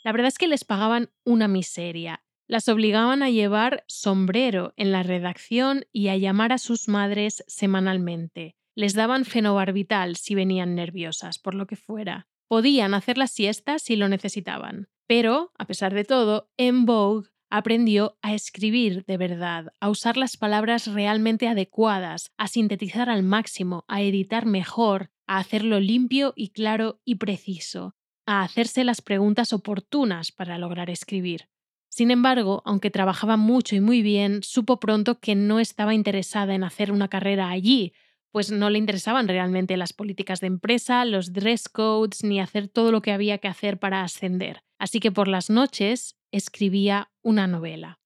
La 0.04 0.12
verdad 0.12 0.28
es 0.28 0.38
que 0.38 0.48
les 0.48 0.64
pagaban 0.64 1.10
una 1.26 1.48
miseria 1.48 2.22
las 2.48 2.68
obligaban 2.70 3.24
a 3.24 3.30
llevar 3.32 3.86
sombrero 3.88 4.74
en 4.76 4.92
la 4.92 5.02
redacción 5.04 5.86
y 5.92 6.10
a 6.10 6.18
llamar 6.18 6.52
a 6.52 6.58
sus 6.60 6.88
madres 6.90 7.46
semanalmente. 7.48 8.58
Les 8.76 8.94
daban 8.94 9.24
fenobarbital 9.24 10.18
si 10.18 10.36
venían 10.36 10.76
nerviosas, 10.76 11.40
por 11.40 11.56
lo 11.56 11.66
que 11.66 11.78
fuera. 11.78 12.28
Podían 12.50 12.94
hacer 12.94 13.18
la 13.18 13.28
siesta 13.28 13.80
si 13.80 13.96
lo 13.96 14.10
necesitaban. 14.10 14.90
Pero, 15.14 15.52
a 15.58 15.66
pesar 15.66 15.94
de 15.94 16.06
todo, 16.06 16.50
en 16.56 16.86
Vogue 16.86 17.28
aprendió 17.50 18.18
a 18.22 18.34
escribir 18.34 19.04
de 19.04 19.18
verdad, 19.18 19.74
a 19.82 19.90
usar 19.90 20.16
las 20.16 20.38
palabras 20.38 20.88
realmente 20.88 21.50
adecuadas, 21.50 22.32
a 22.38 22.48
sintetizar 22.48 23.10
al 23.10 23.22
máximo, 23.22 23.84
a 23.90 24.02
editar 24.02 24.46
mejor, 24.46 25.12
a 25.28 25.40
hacerlo 25.40 25.82
limpio 25.82 26.32
y 26.38 26.52
claro 26.52 27.02
y 27.04 27.16
preciso, 27.16 27.94
a 28.26 28.42
hacerse 28.42 28.86
las 28.86 29.02
preguntas 29.02 29.52
oportunas 29.52 30.32
para 30.32 30.58
lograr 30.58 30.90
escribir. 30.90 31.50
Sin 31.90 32.10
embargo, 32.10 32.62
aunque 32.64 32.90
trabajaba 32.90 33.36
mucho 33.36 33.76
y 33.76 33.82
muy 33.82 34.02
bien, 34.02 34.44
supo 34.44 34.80
pronto 34.80 35.20
que 35.20 35.36
no 35.36 35.60
estaba 35.60 35.94
interesada 35.94 36.56
en 36.56 36.64
hacer 36.64 36.90
una 36.90 37.10
carrera 37.10 37.50
allí, 37.50 37.92
pues 38.32 38.50
no 38.50 38.70
le 38.70 38.78
interesaban 38.78 39.28
realmente 39.28 39.76
las 39.76 39.92
políticas 39.92 40.40
de 40.40 40.48
empresa, 40.48 41.04
los 41.04 41.34
dress 41.34 41.68
codes, 41.68 42.24
ni 42.24 42.40
hacer 42.40 42.70
todo 42.70 42.94
lo 42.94 43.02
que 43.02 43.12
había 43.12 43.40
que 43.40 43.50
hacer 43.50 43.78
para 43.78 44.04
ascender. 44.04 44.64
Así 44.82 45.00
que 45.00 45.12
por 45.12 45.28
las 45.28 45.52
noches 45.52 46.18
escribía 46.32 47.12
una 47.22 47.46
novela. 47.46 48.00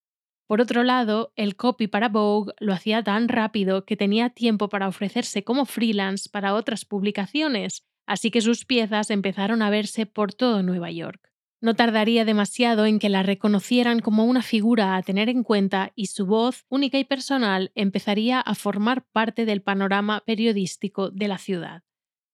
Por 0.45 0.59
otro 0.59 0.83
lado, 0.83 1.31
el 1.37 1.55
copy 1.55 1.87
para 1.87 2.09
Vogue 2.09 2.51
lo 2.59 2.73
hacía 2.73 3.01
tan 3.01 3.29
rápido 3.29 3.85
que 3.85 3.95
tenía 3.95 4.31
tiempo 4.31 4.67
para 4.67 4.89
ofrecerse 4.89 5.45
como 5.45 5.63
freelance 5.63 6.29
para 6.29 6.53
otras 6.53 6.83
publicaciones, 6.83 7.85
así 8.05 8.29
que 8.29 8.41
sus 8.41 8.65
piezas 8.65 9.09
empezaron 9.09 9.61
a 9.61 9.69
verse 9.69 10.05
por 10.05 10.33
todo 10.33 10.63
Nueva 10.63 10.91
York. 10.91 11.31
No 11.61 11.75
tardaría 11.75 12.25
demasiado 12.25 12.85
en 12.85 12.99
que 12.99 13.07
la 13.07 13.23
reconocieran 13.23 14.01
como 14.01 14.25
una 14.25 14.41
figura 14.41 14.97
a 14.97 15.01
tener 15.01 15.29
en 15.29 15.43
cuenta 15.43 15.93
y 15.95 16.07
su 16.07 16.25
voz, 16.25 16.65
única 16.67 16.99
y 16.99 17.05
personal, 17.05 17.71
empezaría 17.75 18.41
a 18.41 18.53
formar 18.53 19.05
parte 19.13 19.45
del 19.45 19.61
panorama 19.61 20.23
periodístico 20.25 21.09
de 21.09 21.29
la 21.29 21.37
ciudad. 21.37 21.83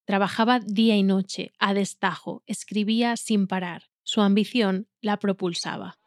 Trabajaba 0.06 0.60
día 0.60 0.96
y 0.96 1.04
noche, 1.04 1.54
a 1.60 1.76
destajo, 1.76 2.42
escribía 2.48 3.18
sin 3.18 3.46
parar. 3.46 3.91
Su 4.12 4.20
ambición 4.20 4.90
la 5.00 5.16
propulsaba. 5.16 5.98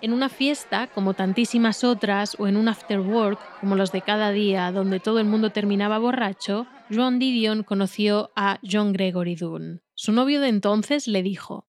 En 0.00 0.14
una 0.14 0.30
fiesta, 0.30 0.86
como 0.86 1.12
tantísimas 1.12 1.84
otras, 1.84 2.34
o 2.40 2.46
en 2.46 2.56
un 2.56 2.66
after 2.66 3.00
work, 3.00 3.38
como 3.60 3.76
los 3.76 3.92
de 3.92 4.00
cada 4.00 4.30
día, 4.30 4.72
donde 4.72 5.00
todo 5.00 5.18
el 5.18 5.26
mundo 5.26 5.50
terminaba 5.50 5.98
borracho, 5.98 6.66
Joan 6.90 7.18
Didion 7.18 7.62
conoció 7.62 8.30
a 8.36 8.58
John 8.62 8.94
Gregory 8.94 9.34
Dunn. 9.34 9.82
Su 9.92 10.12
novio 10.12 10.40
de 10.40 10.48
entonces 10.48 11.08
le 11.08 11.22
dijo: 11.22 11.68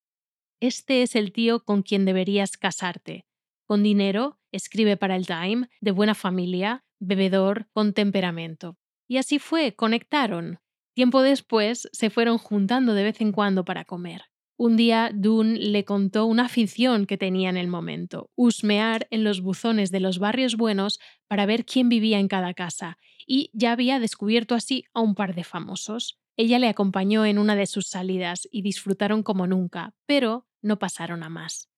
Este 0.62 1.02
es 1.02 1.18
el 1.18 1.34
tío 1.34 1.66
con 1.66 1.82
quien 1.82 2.06
deberías 2.06 2.56
casarte. 2.56 3.26
Con 3.66 3.84
dinero, 3.84 4.40
escribe 4.54 4.96
para 4.96 5.18
el 5.18 5.28
Time, 5.28 5.68
de 5.82 5.92
buena 5.92 6.16
familia, 6.16 6.86
bebedor, 7.02 7.68
con 7.74 7.92
temperamento. 7.92 8.78
Y 9.06 9.18
así 9.18 9.38
fue, 9.38 9.76
conectaron. 9.76 10.62
Tiempo 11.00 11.22
después 11.22 11.88
se 11.94 12.10
fueron 12.10 12.38
juntando 12.38 12.94
de 12.94 13.04
vez 13.04 13.22
en 13.22 13.32
cuando 13.32 13.64
para 13.64 13.86
comer. 13.86 14.24
Un 14.58 14.76
día 14.76 15.12
Dunn 15.14 15.58
le 15.58 15.86
contó 15.86 16.26
una 16.26 16.44
afición 16.44 17.06
que 17.06 17.18
tenía 17.18 17.50
en 17.50 17.56
el 17.56 17.70
momento, 17.70 18.32
husmear 18.36 19.08
en 19.10 19.24
los 19.24 19.40
buzones 19.40 19.92
de 19.92 20.02
los 20.02 20.20
barrios 20.20 20.58
buenos 20.58 21.00
para 21.30 21.46
ver 21.46 21.64
quién 21.64 21.88
vivía 21.88 22.20
en 22.20 22.28
cada 22.28 22.54
casa, 22.54 22.98
y 23.26 23.50
ya 23.54 23.72
había 23.72 24.02
descubierto 24.02 24.56
así 24.56 24.84
a 24.94 25.00
un 25.00 25.16
par 25.16 25.36
de 25.36 25.46
famosos. 25.46 26.20
Ella 26.36 26.60
le 26.60 26.68
acompañó 26.68 27.26
en 27.26 27.40
una 27.40 27.56
de 27.56 27.68
sus 27.68 27.88
salidas 27.88 28.50
y 28.52 28.62
disfrutaron 28.62 29.24
como 29.24 29.48
nunca, 29.48 29.94
pero 30.06 30.48
no 30.62 30.80
pasaron 30.80 31.24
a 31.24 31.30
más. 31.30 31.70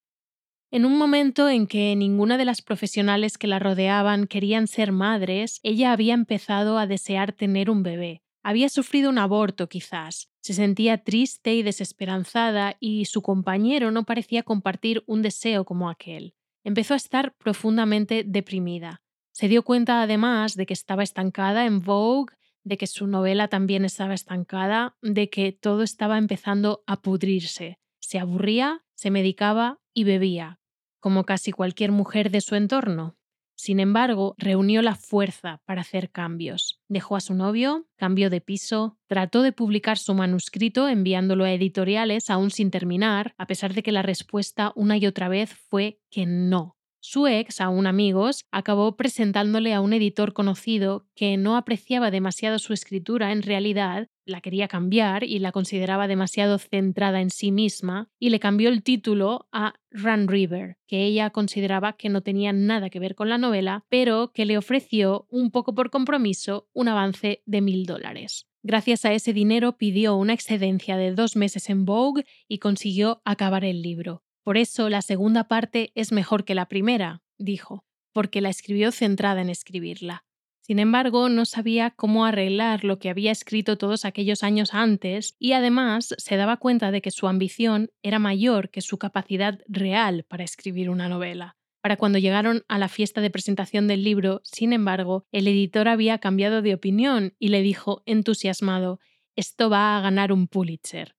En 0.71 0.83
un 0.83 0.97
momento 0.97 1.47
en 1.47 1.67
que 1.67 1.95
ninguna 1.95 2.39
de 2.39 2.45
las 2.45 2.63
profesionales 2.63 3.37
que 3.37 3.45
la 3.45 3.59
rodeaban 3.59 4.25
querían 4.25 4.65
ser 4.65 4.91
madres, 4.91 5.59
ella 5.61 5.91
había 5.91 6.15
empezado 6.15 6.79
a 6.79 6.87
desear 6.87 7.33
tener 7.33 7.69
un 7.69 7.83
bebé, 7.83 8.23
había 8.43 8.69
sufrido 8.69 9.09
un 9.09 9.17
aborto 9.17 9.69
quizás, 9.69 10.31
se 10.41 10.53
sentía 10.53 10.97
triste 10.97 11.53
y 11.53 11.61
desesperanzada 11.61 12.75
y 12.79 13.05
su 13.05 13.21
compañero 13.21 13.91
no 13.91 14.05
parecía 14.05 14.41
compartir 14.41 15.03
un 15.05 15.21
deseo 15.21 15.65
como 15.65 15.89
aquel. 15.89 16.33
Empezó 16.63 16.95
a 16.95 16.97
estar 16.97 17.35
profundamente 17.37 18.23
deprimida. 18.25 19.03
Se 19.31 19.47
dio 19.47 19.63
cuenta 19.63 20.01
además 20.01 20.55
de 20.55 20.65
que 20.65 20.73
estaba 20.73 21.03
estancada 21.03 21.65
en 21.65 21.81
Vogue, 21.81 22.33
de 22.63 22.77
que 22.77 22.87
su 22.87 23.07
novela 23.07 23.47
también 23.47 23.85
estaba 23.85 24.13
estancada, 24.13 24.97
de 25.01 25.29
que 25.29 25.51
todo 25.51 25.83
estaba 25.83 26.17
empezando 26.17 26.83
a 26.87 27.01
pudrirse. 27.01 27.79
Se 27.99 28.19
aburría, 28.19 28.83
se 28.95 29.11
medicaba 29.11 29.79
y 29.93 30.03
bebía, 30.03 30.59
como 30.99 31.23
casi 31.23 31.51
cualquier 31.51 31.91
mujer 31.91 32.31
de 32.31 32.41
su 32.41 32.55
entorno. 32.55 33.15
Sin 33.63 33.79
embargo, 33.79 34.33
reunió 34.39 34.81
la 34.81 34.95
fuerza 34.95 35.61
para 35.65 35.81
hacer 35.81 36.09
cambios. 36.09 36.81
Dejó 36.87 37.15
a 37.15 37.19
su 37.19 37.35
novio, 37.35 37.85
cambió 37.95 38.31
de 38.31 38.41
piso, 38.41 38.97
trató 39.05 39.43
de 39.43 39.51
publicar 39.51 39.99
su 39.99 40.15
manuscrito 40.15 40.89
enviándolo 40.89 41.43
a 41.43 41.51
editoriales 41.51 42.31
aún 42.31 42.49
sin 42.49 42.71
terminar, 42.71 43.35
a 43.37 43.45
pesar 43.45 43.75
de 43.75 43.83
que 43.83 43.91
la 43.91 44.01
respuesta 44.01 44.73
una 44.75 44.97
y 44.97 45.05
otra 45.05 45.29
vez 45.29 45.53
fue 45.53 45.99
que 46.09 46.25
no. 46.25 46.75
Su 47.03 47.25
ex, 47.25 47.59
aún 47.61 47.87
amigos, 47.87 48.45
acabó 48.51 48.95
presentándole 48.95 49.73
a 49.73 49.81
un 49.81 49.91
editor 49.91 50.33
conocido 50.33 51.07
que 51.15 51.35
no 51.35 51.57
apreciaba 51.57 52.11
demasiado 52.11 52.59
su 52.59 52.73
escritura 52.73 53.31
en 53.31 53.41
realidad, 53.41 54.07
la 54.23 54.39
quería 54.39 54.67
cambiar 54.67 55.23
y 55.23 55.39
la 55.39 55.51
consideraba 55.51 56.07
demasiado 56.07 56.59
centrada 56.59 57.19
en 57.19 57.31
sí 57.31 57.51
misma, 57.51 58.11
y 58.19 58.29
le 58.29 58.39
cambió 58.39 58.69
el 58.69 58.83
título 58.83 59.47
a 59.51 59.73
Run 59.89 60.27
River, 60.27 60.77
que 60.85 61.03
ella 61.03 61.31
consideraba 61.31 61.93
que 61.93 62.09
no 62.09 62.21
tenía 62.21 62.53
nada 62.53 62.91
que 62.91 62.99
ver 62.99 63.15
con 63.15 63.29
la 63.29 63.39
novela, 63.39 63.83
pero 63.89 64.31
que 64.31 64.45
le 64.45 64.59
ofreció, 64.59 65.25
un 65.31 65.49
poco 65.49 65.73
por 65.73 65.89
compromiso, 65.89 66.69
un 66.71 66.87
avance 66.87 67.41
de 67.47 67.61
mil 67.61 67.87
dólares. 67.87 68.45
Gracias 68.61 69.05
a 69.05 69.13
ese 69.13 69.33
dinero 69.33 69.75
pidió 69.75 70.15
una 70.15 70.33
excedencia 70.33 70.97
de 70.97 71.15
dos 71.15 71.35
meses 71.35 71.67
en 71.71 71.83
Vogue 71.83 72.25
y 72.47 72.59
consiguió 72.59 73.23
acabar 73.25 73.65
el 73.65 73.81
libro. 73.81 74.21
Por 74.43 74.57
eso 74.57 74.89
la 74.89 75.01
segunda 75.01 75.47
parte 75.47 75.91
es 75.95 76.11
mejor 76.11 76.45
que 76.45 76.55
la 76.55 76.67
primera, 76.67 77.21
dijo, 77.37 77.85
porque 78.11 78.41
la 78.41 78.49
escribió 78.49 78.91
centrada 78.91 79.41
en 79.41 79.49
escribirla. 79.49 80.25
Sin 80.61 80.79
embargo, 80.79 81.27
no 81.27 81.45
sabía 81.45 81.91
cómo 81.91 82.25
arreglar 82.25 82.83
lo 82.83 82.99
que 82.99 83.09
había 83.09 83.31
escrito 83.31 83.77
todos 83.77 84.05
aquellos 84.05 84.43
años 84.43 84.73
antes 84.73 85.35
y 85.39 85.53
además 85.53 86.15
se 86.17 86.37
daba 86.37 86.57
cuenta 86.57 86.91
de 86.91 87.01
que 87.01 87.11
su 87.11 87.27
ambición 87.27 87.91
era 88.03 88.19
mayor 88.19 88.69
que 88.69 88.81
su 88.81 88.97
capacidad 88.97 89.59
real 89.67 90.23
para 90.23 90.43
escribir 90.43 90.89
una 90.89 91.09
novela. 91.09 91.57
Para 91.81 91.97
cuando 91.97 92.19
llegaron 92.19 92.63
a 92.67 92.77
la 92.77 92.89
fiesta 92.89 93.21
de 93.21 93.31
presentación 93.31 93.87
del 93.87 94.03
libro, 94.03 94.41
sin 94.43 94.71
embargo, 94.71 95.25
el 95.31 95.47
editor 95.47 95.87
había 95.87 96.19
cambiado 96.19 96.61
de 96.61 96.75
opinión 96.75 97.33
y 97.39 97.47
le 97.47 97.63
dijo 97.63 98.03
entusiasmado, 98.05 98.99
esto 99.35 99.69
va 99.69 99.97
a 99.97 100.01
ganar 100.01 100.31
un 100.31 100.47
Pulitzer. 100.47 101.15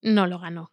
No 0.00 0.28
lo 0.28 0.38
ganó. 0.38 0.72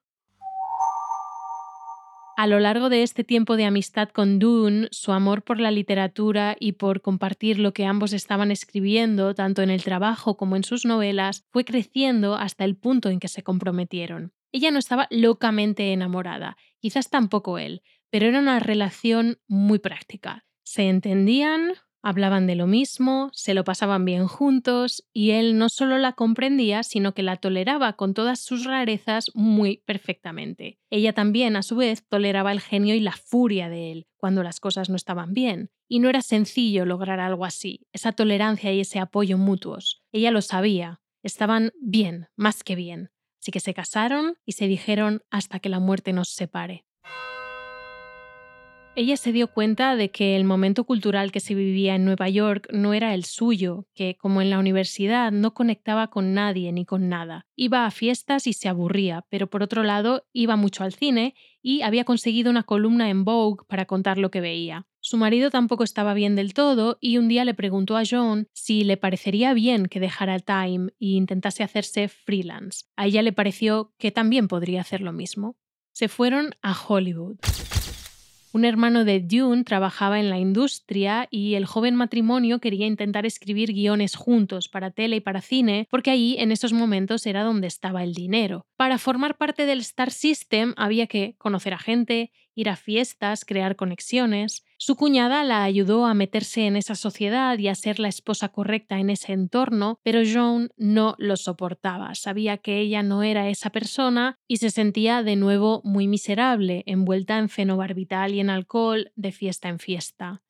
A 2.37 2.45
lo 2.45 2.59
largo 2.59 2.89
de 2.89 3.01
este 3.01 3.23
tiempo 3.23 3.57
de 3.57 3.65
amistad 3.65 4.09
con 4.09 4.37
Dune, 4.37 4.89
su 4.91 5.11
amor 5.11 5.41
por 5.41 5.59
la 5.59 5.71
literatura 5.71 6.55
y 6.59 6.73
por 6.73 7.01
compartir 7.01 7.57
lo 7.57 7.73
que 7.73 7.83
ambos 7.83 8.13
estaban 8.13 8.51
escribiendo, 8.51 9.33
tanto 9.33 9.63
en 9.63 9.71
el 9.71 9.83
trabajo 9.83 10.37
como 10.37 10.55
en 10.55 10.63
sus 10.63 10.85
novelas, 10.85 11.47
fue 11.49 11.65
creciendo 11.65 12.35
hasta 12.35 12.63
el 12.63 12.75
punto 12.75 13.09
en 13.09 13.19
que 13.19 13.27
se 13.27 13.41
comprometieron. 13.41 14.33
Ella 14.51 14.69
no 14.69 14.77
estaba 14.77 15.07
locamente 15.09 15.91
enamorada, 15.91 16.57
quizás 16.79 17.09
tampoco 17.09 17.57
él, 17.57 17.81
pero 18.11 18.27
era 18.27 18.37
una 18.37 18.59
relación 18.59 19.39
muy 19.47 19.79
práctica. 19.79 20.45
Se 20.61 20.89
entendían, 20.89 21.73
Hablaban 22.03 22.47
de 22.47 22.55
lo 22.55 22.67
mismo, 22.67 23.29
se 23.33 23.53
lo 23.53 23.63
pasaban 23.63 24.05
bien 24.05 24.27
juntos 24.27 25.03
y 25.13 25.31
él 25.31 25.57
no 25.57 25.69
solo 25.69 25.97
la 25.97 26.13
comprendía, 26.13 26.83
sino 26.83 27.13
que 27.13 27.23
la 27.23 27.37
toleraba 27.37 27.93
con 27.93 28.13
todas 28.13 28.39
sus 28.39 28.65
rarezas 28.65 29.31
muy 29.33 29.83
perfectamente. 29.85 30.79
Ella 30.89 31.13
también, 31.13 31.55
a 31.55 31.63
su 31.63 31.75
vez, 31.75 32.07
toleraba 32.07 32.51
el 32.51 32.61
genio 32.61 32.95
y 32.95 32.99
la 32.99 33.13
furia 33.13 33.69
de 33.69 33.91
él 33.91 34.07
cuando 34.17 34.43
las 34.43 34.59
cosas 34.59 34.89
no 34.89 34.95
estaban 34.95 35.33
bien. 35.33 35.71
Y 35.87 35.99
no 35.99 36.09
era 36.09 36.21
sencillo 36.21 36.85
lograr 36.85 37.19
algo 37.19 37.45
así, 37.45 37.87
esa 37.93 38.11
tolerancia 38.11 38.73
y 38.73 38.81
ese 38.81 38.99
apoyo 38.99 39.37
mutuos. 39.37 40.03
Ella 40.11 40.31
lo 40.31 40.41
sabía, 40.41 41.01
estaban 41.23 41.71
bien, 41.79 42.27
más 42.35 42.63
que 42.63 42.75
bien. 42.75 43.09
Así 43.41 43.51
que 43.51 43.59
se 43.59 43.73
casaron 43.73 44.37
y 44.45 44.53
se 44.53 44.67
dijeron 44.67 45.23
hasta 45.29 45.59
que 45.59 45.69
la 45.69 45.79
muerte 45.79 46.11
nos 46.11 46.29
separe. 46.29 46.85
Ella 48.99 49.15
se 49.15 49.31
dio 49.31 49.47
cuenta 49.47 49.95
de 49.95 50.09
que 50.09 50.35
el 50.35 50.43
momento 50.43 50.83
cultural 50.83 51.31
que 51.31 51.39
se 51.39 51.53
vivía 51.53 51.93
en 51.93 52.03
Nueva 52.03 52.29
York 52.29 52.67
no 52.71 52.95
era 52.95 53.13
el 53.13 53.25
suyo, 53.25 53.85
que 53.93 54.17
como 54.17 54.41
en 54.41 54.49
la 54.49 54.57
universidad 54.57 55.31
no 55.31 55.53
conectaba 55.53 56.07
con 56.07 56.33
nadie 56.33 56.71
ni 56.71 56.83
con 56.83 57.07
nada. 57.07 57.45
Iba 57.55 57.85
a 57.85 57.91
fiestas 57.91 58.47
y 58.47 58.53
se 58.53 58.69
aburría, 58.69 59.23
pero 59.29 59.51
por 59.51 59.61
otro 59.61 59.83
lado 59.83 60.25
iba 60.33 60.55
mucho 60.55 60.83
al 60.83 60.93
cine 60.93 61.35
y 61.61 61.83
había 61.83 62.05
conseguido 62.05 62.49
una 62.49 62.63
columna 62.63 63.11
en 63.11 63.23
Vogue 63.23 63.63
para 63.67 63.85
contar 63.85 64.17
lo 64.17 64.31
que 64.31 64.41
veía. 64.41 64.87
Su 64.99 65.17
marido 65.17 65.51
tampoco 65.51 65.83
estaba 65.83 66.15
bien 66.15 66.35
del 66.35 66.55
todo 66.55 66.97
y 66.99 67.19
un 67.19 67.27
día 67.27 67.45
le 67.45 67.53
preguntó 67.53 67.97
a 67.97 68.03
John 68.09 68.47
si 68.53 68.83
le 68.83 68.97
parecería 68.97 69.53
bien 69.53 69.85
que 69.85 69.99
dejara 69.99 70.39
Time 70.39 70.87
e 70.99 71.09
intentase 71.09 71.61
hacerse 71.61 72.07
freelance. 72.07 72.85
A 72.95 73.05
ella 73.05 73.21
le 73.21 73.31
pareció 73.31 73.93
que 73.99 74.09
también 74.09 74.47
podría 74.47 74.81
hacer 74.81 75.01
lo 75.01 75.13
mismo. 75.13 75.55
Se 75.91 76.07
fueron 76.07 76.55
a 76.63 76.75
Hollywood. 76.75 77.37
Un 78.57 78.65
hermano 78.65 79.05
de 79.05 79.19
Dune 79.19 79.63
trabajaba 79.63 80.19
en 80.19 80.31
la 80.31 80.39
industria 80.39 81.27
y 81.29 81.53
el 81.53 81.67
joven 81.67 81.93
matrimonio 81.93 82.57
quería 82.57 82.87
intentar 82.87 83.23
escribir 83.23 83.71
guiones 83.71 84.15
juntos 84.15 84.67
para 84.67 84.89
tele 84.89 85.17
y 85.17 85.19
para 85.19 85.41
cine 85.41 85.87
porque 85.91 86.09
allí 86.09 86.37
en 86.39 86.51
esos 86.51 86.73
momentos 86.73 87.27
era 87.27 87.43
donde 87.43 87.67
estaba 87.67 88.03
el 88.03 88.15
dinero. 88.15 88.65
Para 88.75 88.97
formar 88.97 89.37
parte 89.37 89.67
del 89.67 89.81
Star 89.81 90.09
System 90.09 90.73
había 90.75 91.05
que 91.05 91.35
conocer 91.37 91.75
a 91.75 91.77
gente, 91.77 92.31
ir 92.55 92.69
a 92.69 92.75
fiestas, 92.75 93.45
crear 93.45 93.75
conexiones. 93.75 94.65
Su 94.79 94.95
cuñada 94.95 95.43
la 95.43 95.63
ayudó 95.63 96.05
a 96.05 96.13
meterse 96.13 96.67
en 96.67 96.75
esa 96.75 96.93
sociedad 96.93 97.57
y 97.57 97.67
a 97.67 97.73
ser 97.73 97.99
la 97.99 98.09
esposa 98.09 98.49
correcta 98.49 98.99
en 98.99 99.09
ese 99.09 99.33
entorno, 99.33 99.99
pero 100.03 100.21
Joan 100.23 100.69
no 100.77 101.15
lo 101.17 101.35
soportaba. 101.35 102.13
Sabía 102.13 102.59
que 102.59 102.79
ella 102.79 103.01
no 103.01 103.23
era 103.23 103.49
esa 103.49 103.71
persona 103.71 104.37
y 104.47 104.57
se 104.57 104.69
sentía 104.69 105.23
de 105.23 105.35
nuevo 105.35 105.81
muy 105.83 106.07
miserable, 106.07 106.83
envuelta 106.85 107.39
en 107.39 107.49
fenobarbital 107.49 108.35
y 108.35 108.39
en 108.39 108.51
alcohol 108.51 109.11
de 109.15 109.31
fiesta 109.31 109.67
en 109.67 109.79
fiesta. 109.79 110.43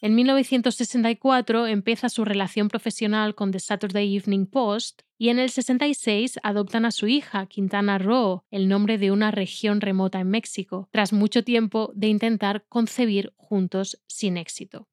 En 0.00 0.14
1964 0.14 1.66
empieza 1.66 2.08
su 2.08 2.24
relación 2.24 2.68
profesional 2.68 3.34
con 3.34 3.50
The 3.50 3.58
Saturday 3.58 4.16
Evening 4.16 4.46
Post 4.46 5.02
y 5.22 5.28
en 5.28 5.38
el 5.38 5.50
66 5.50 6.40
adoptan 6.42 6.84
a 6.84 6.90
su 6.90 7.06
hija, 7.06 7.46
Quintana 7.46 7.96
Roo, 7.96 8.42
el 8.50 8.68
nombre 8.68 8.98
de 8.98 9.12
una 9.12 9.30
región 9.30 9.80
remota 9.80 10.18
en 10.18 10.28
México, 10.30 10.88
tras 10.90 11.12
mucho 11.12 11.44
tiempo 11.44 11.92
de 11.94 12.08
intentar 12.08 12.64
concebir 12.68 13.32
juntos 13.36 14.02
sin 14.08 14.36
éxito. 14.36 14.88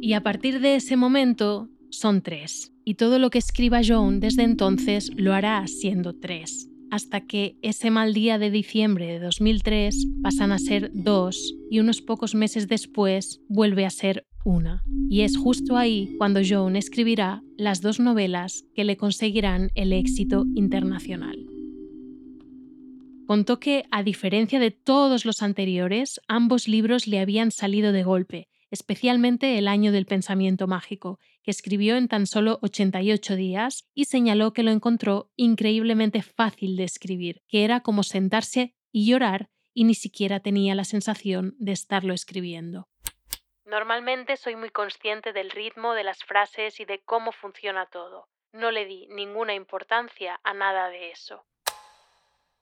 Y 0.00 0.12
a 0.14 0.24
partir 0.24 0.58
de 0.58 0.74
ese 0.74 0.96
momento 0.96 1.68
son 1.90 2.22
tres, 2.22 2.72
y 2.84 2.94
todo 2.94 3.20
lo 3.20 3.30
que 3.30 3.38
escriba 3.38 3.80
Joan 3.86 4.18
desde 4.18 4.42
entonces 4.42 5.12
lo 5.14 5.32
hará 5.32 5.64
siendo 5.68 6.18
tres 6.18 6.68
hasta 6.92 7.22
que 7.22 7.56
ese 7.62 7.90
mal 7.90 8.12
día 8.12 8.38
de 8.38 8.50
diciembre 8.50 9.06
de 9.06 9.18
2003 9.18 10.08
pasan 10.22 10.52
a 10.52 10.58
ser 10.58 10.90
dos 10.92 11.54
y 11.70 11.80
unos 11.80 12.02
pocos 12.02 12.34
meses 12.34 12.68
después 12.68 13.40
vuelve 13.48 13.86
a 13.86 13.90
ser 13.90 14.26
una. 14.44 14.82
Y 15.08 15.22
es 15.22 15.36
justo 15.36 15.76
ahí 15.76 16.14
cuando 16.18 16.40
Joan 16.46 16.76
escribirá 16.76 17.42
las 17.56 17.80
dos 17.80 18.00
novelas 18.00 18.64
que 18.74 18.84
le 18.84 18.96
conseguirán 18.96 19.70
el 19.74 19.92
éxito 19.92 20.44
internacional. 20.54 21.46
Contó 23.26 23.60
que, 23.60 23.84
a 23.90 24.02
diferencia 24.02 24.60
de 24.60 24.70
todos 24.70 25.24
los 25.24 25.42
anteriores, 25.42 26.20
ambos 26.28 26.68
libros 26.68 27.06
le 27.06 27.18
habían 27.18 27.50
salido 27.50 27.92
de 27.92 28.02
golpe, 28.02 28.48
especialmente 28.70 29.58
El 29.58 29.68
año 29.68 29.92
del 29.92 30.06
pensamiento 30.06 30.66
mágico, 30.66 31.18
que 31.42 31.50
escribió 31.50 31.96
en 31.96 32.08
tan 32.08 32.26
solo 32.26 32.58
88 32.62 33.36
días 33.36 33.84
y 33.94 34.06
señaló 34.06 34.52
que 34.52 34.62
lo 34.62 34.70
encontró 34.70 35.30
increíblemente 35.36 36.22
fácil 36.22 36.76
de 36.76 36.84
escribir, 36.84 37.42
que 37.48 37.64
era 37.64 37.80
como 37.80 38.02
sentarse 38.02 38.74
y 38.90 39.06
llorar 39.06 39.50
y 39.74 39.84
ni 39.84 39.94
siquiera 39.94 40.40
tenía 40.40 40.74
la 40.74 40.84
sensación 40.84 41.54
de 41.58 41.72
estarlo 41.72 42.14
escribiendo. 42.14 42.88
Normalmente 43.72 44.36
soy 44.36 44.54
muy 44.54 44.68
consciente 44.68 45.32
del 45.32 45.50
ritmo 45.50 45.94
de 45.94 46.04
las 46.04 46.22
frases 46.24 46.78
y 46.78 46.84
de 46.84 47.00
cómo 47.06 47.32
funciona 47.32 47.86
todo. 47.86 48.28
No 48.52 48.70
le 48.70 48.84
di 48.84 49.06
ninguna 49.08 49.54
importancia 49.54 50.38
a 50.44 50.52
nada 50.52 50.90
de 50.90 51.10
eso. 51.10 51.46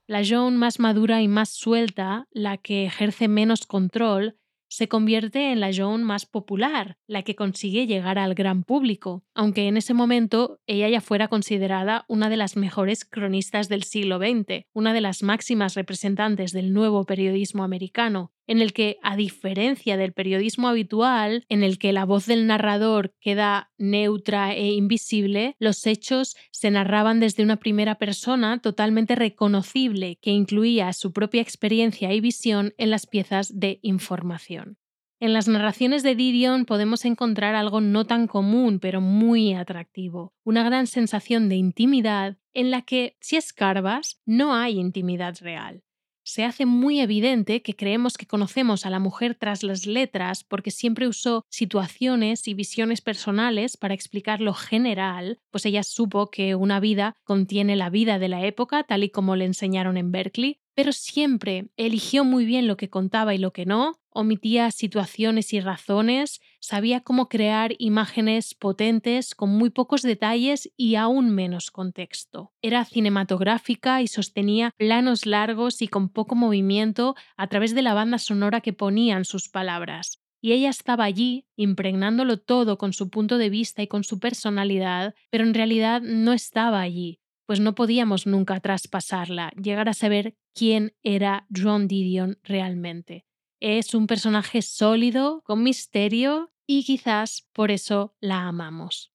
La 0.06 0.22
Joan 0.24 0.56
más 0.56 0.78
madura 0.78 1.20
y 1.20 1.26
más 1.26 1.48
suelta, 1.48 2.28
la 2.30 2.58
que 2.58 2.84
ejerce 2.84 3.26
menos 3.26 3.66
control, 3.66 4.36
se 4.68 4.86
convierte 4.86 5.50
en 5.50 5.58
la 5.58 5.72
Joan 5.76 6.04
más 6.04 6.26
popular, 6.26 6.96
la 7.08 7.22
que 7.22 7.34
consigue 7.34 7.88
llegar 7.88 8.16
al 8.20 8.36
gran 8.36 8.62
público, 8.62 9.24
aunque 9.34 9.66
en 9.66 9.76
ese 9.76 9.94
momento 9.94 10.60
ella 10.68 10.88
ya 10.88 11.00
fuera 11.00 11.26
considerada 11.26 12.04
una 12.06 12.28
de 12.28 12.36
las 12.36 12.56
mejores 12.56 13.04
cronistas 13.04 13.68
del 13.68 13.82
siglo 13.82 14.18
XX, 14.18 14.66
una 14.72 14.92
de 14.92 15.00
las 15.00 15.24
máximas 15.24 15.74
representantes 15.74 16.52
del 16.52 16.72
nuevo 16.72 17.04
periodismo 17.04 17.64
americano, 17.64 18.32
en 18.50 18.60
el 18.60 18.72
que, 18.72 18.98
a 19.00 19.14
diferencia 19.14 19.96
del 19.96 20.12
periodismo 20.12 20.66
habitual, 20.66 21.44
en 21.48 21.62
el 21.62 21.78
que 21.78 21.92
la 21.92 22.04
voz 22.04 22.26
del 22.26 22.48
narrador 22.48 23.14
queda 23.20 23.70
neutra 23.78 24.54
e 24.54 24.72
invisible, 24.72 25.54
los 25.60 25.86
hechos 25.86 26.36
se 26.50 26.72
narraban 26.72 27.20
desde 27.20 27.44
una 27.44 27.58
primera 27.58 27.94
persona 27.94 28.60
totalmente 28.60 29.14
reconocible 29.14 30.18
que 30.20 30.32
incluía 30.32 30.92
su 30.94 31.12
propia 31.12 31.42
experiencia 31.42 32.12
y 32.12 32.20
visión 32.20 32.74
en 32.76 32.90
las 32.90 33.06
piezas 33.06 33.56
de 33.56 33.78
información. 33.82 34.78
En 35.20 35.32
las 35.32 35.46
narraciones 35.46 36.02
de 36.02 36.16
Didion 36.16 36.64
podemos 36.64 37.04
encontrar 37.04 37.54
algo 37.54 37.80
no 37.80 38.04
tan 38.04 38.26
común, 38.26 38.80
pero 38.80 39.00
muy 39.00 39.54
atractivo, 39.54 40.34
una 40.42 40.64
gran 40.64 40.88
sensación 40.88 41.48
de 41.48 41.54
intimidad 41.54 42.36
en 42.52 42.72
la 42.72 42.82
que, 42.82 43.16
si 43.20 43.36
escarbas, 43.36 44.20
no 44.26 44.56
hay 44.56 44.76
intimidad 44.76 45.36
real 45.40 45.84
se 46.30 46.44
hace 46.44 46.64
muy 46.64 47.00
evidente 47.00 47.60
que 47.60 47.74
creemos 47.74 48.16
que 48.16 48.26
conocemos 48.26 48.86
a 48.86 48.90
la 48.90 49.00
mujer 49.00 49.34
tras 49.34 49.64
las 49.64 49.84
letras 49.84 50.44
porque 50.44 50.70
siempre 50.70 51.08
usó 51.08 51.44
situaciones 51.48 52.46
y 52.46 52.54
visiones 52.54 53.00
personales 53.00 53.76
para 53.76 53.94
explicar 53.94 54.40
lo 54.40 54.54
general, 54.54 55.40
pues 55.50 55.66
ella 55.66 55.82
supo 55.82 56.30
que 56.30 56.54
una 56.54 56.78
vida 56.78 57.16
contiene 57.24 57.74
la 57.74 57.90
vida 57.90 58.20
de 58.20 58.28
la 58.28 58.46
época 58.46 58.84
tal 58.84 59.02
y 59.02 59.10
como 59.10 59.34
le 59.34 59.44
enseñaron 59.44 59.96
en 59.96 60.12
Berkeley, 60.12 60.60
pero 60.76 60.92
siempre 60.92 61.66
eligió 61.76 62.24
muy 62.24 62.44
bien 62.44 62.68
lo 62.68 62.76
que 62.76 62.90
contaba 62.90 63.34
y 63.34 63.38
lo 63.38 63.52
que 63.52 63.66
no, 63.66 63.98
omitía 64.10 64.70
situaciones 64.70 65.52
y 65.52 65.60
razones, 65.60 66.40
sabía 66.60 67.00
cómo 67.00 67.28
crear 67.28 67.74
imágenes 67.78 68.54
potentes 68.54 69.34
con 69.34 69.50
muy 69.50 69.70
pocos 69.70 70.02
detalles 70.02 70.70
y 70.76 70.94
aún 70.94 71.30
menos 71.30 71.70
contexto. 71.70 72.52
Era 72.62 72.84
cinematográfica 72.84 74.02
y 74.02 74.06
sostenía 74.06 74.72
planos 74.76 75.26
largos 75.26 75.82
y 75.82 75.88
con 75.88 76.08
poco 76.08 76.34
movimiento 76.34 77.16
a 77.36 77.48
través 77.48 77.74
de 77.74 77.82
la 77.82 77.94
banda 77.94 78.18
sonora 78.18 78.60
que 78.60 78.72
ponían 78.72 79.24
sus 79.24 79.48
palabras. 79.48 80.20
Y 80.42 80.52
ella 80.52 80.70
estaba 80.70 81.04
allí, 81.04 81.46
impregnándolo 81.56 82.38
todo 82.38 82.78
con 82.78 82.92
su 82.92 83.10
punto 83.10 83.36
de 83.36 83.50
vista 83.50 83.82
y 83.82 83.88
con 83.88 84.04
su 84.04 84.18
personalidad, 84.18 85.14
pero 85.30 85.44
en 85.44 85.52
realidad 85.52 86.00
no 86.00 86.32
estaba 86.32 86.80
allí, 86.80 87.20
pues 87.46 87.60
no 87.60 87.74
podíamos 87.74 88.26
nunca 88.26 88.60
traspasarla, 88.60 89.50
llegar 89.60 89.88
a 89.88 89.94
saber 89.94 90.34
quién 90.54 90.94
era 91.02 91.46
John 91.54 91.88
Didion 91.88 92.38
realmente. 92.42 93.26
Es 93.60 93.94
un 93.94 94.06
personaje 94.06 94.62
sólido, 94.62 95.42
con 95.44 95.62
misterio 95.62 96.50
y 96.66 96.82
quizás 96.84 97.46
por 97.52 97.70
eso 97.70 98.16
la 98.18 98.48
amamos. 98.48 99.12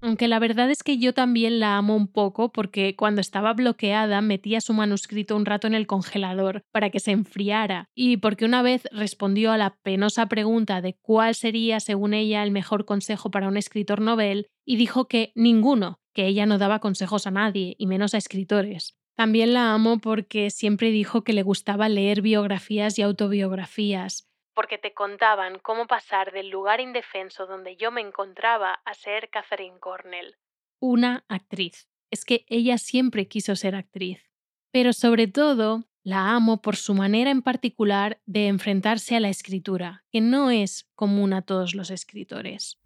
Aunque 0.00 0.28
la 0.28 0.38
verdad 0.38 0.70
es 0.70 0.84
que 0.84 0.98
yo 0.98 1.12
también 1.12 1.58
la 1.58 1.76
amo 1.76 1.96
un 1.96 2.06
poco 2.06 2.52
porque 2.52 2.94
cuando 2.94 3.20
estaba 3.20 3.54
bloqueada 3.54 4.20
metía 4.20 4.60
su 4.60 4.72
manuscrito 4.72 5.34
un 5.36 5.46
rato 5.46 5.66
en 5.66 5.74
el 5.74 5.88
congelador 5.88 6.64
para 6.70 6.90
que 6.90 7.00
se 7.00 7.10
enfriara 7.10 7.88
y 7.94 8.18
porque 8.18 8.44
una 8.44 8.62
vez 8.62 8.88
respondió 8.92 9.50
a 9.50 9.58
la 9.58 9.76
penosa 9.82 10.26
pregunta 10.26 10.80
de 10.80 10.96
cuál 11.02 11.34
sería, 11.34 11.80
según 11.80 12.14
ella, 12.14 12.44
el 12.44 12.52
mejor 12.52 12.84
consejo 12.84 13.32
para 13.32 13.48
un 13.48 13.56
escritor 13.56 14.00
novel 14.00 14.46
y 14.64 14.76
dijo 14.76 15.08
que 15.08 15.32
ninguno, 15.34 16.00
que 16.14 16.26
ella 16.26 16.46
no 16.46 16.58
daba 16.58 16.78
consejos 16.78 17.26
a 17.26 17.32
nadie 17.32 17.74
y 17.78 17.86
menos 17.86 18.14
a 18.14 18.18
escritores. 18.18 18.96
También 19.14 19.52
la 19.52 19.74
amo 19.74 19.98
porque 19.98 20.50
siempre 20.50 20.90
dijo 20.90 21.22
que 21.22 21.32
le 21.32 21.42
gustaba 21.42 21.88
leer 21.88 22.22
biografías 22.22 22.98
y 22.98 23.02
autobiografías, 23.02 24.28
porque 24.54 24.78
te 24.78 24.92
contaban 24.94 25.58
cómo 25.58 25.86
pasar 25.86 26.32
del 26.32 26.50
lugar 26.50 26.80
indefenso 26.80 27.46
donde 27.46 27.76
yo 27.76 27.90
me 27.90 28.00
encontraba 28.00 28.74
a 28.84 28.94
ser 28.94 29.30
Catherine 29.30 29.78
Cornell. 29.78 30.36
Una 30.80 31.24
actriz. 31.28 31.88
Es 32.10 32.24
que 32.24 32.44
ella 32.48 32.76
siempre 32.76 33.28
quiso 33.28 33.56
ser 33.56 33.74
actriz. 33.74 34.30
Pero 34.70 34.92
sobre 34.92 35.26
todo, 35.26 35.84
la 36.02 36.34
amo 36.34 36.60
por 36.60 36.76
su 36.76 36.94
manera 36.94 37.30
en 37.30 37.42
particular 37.42 38.20
de 38.26 38.48
enfrentarse 38.48 39.16
a 39.16 39.20
la 39.20 39.28
escritura, 39.28 40.04
que 40.10 40.20
no 40.20 40.50
es 40.50 40.90
común 40.94 41.32
a 41.32 41.42
todos 41.42 41.74
los 41.74 41.90
escritores. 41.90 42.78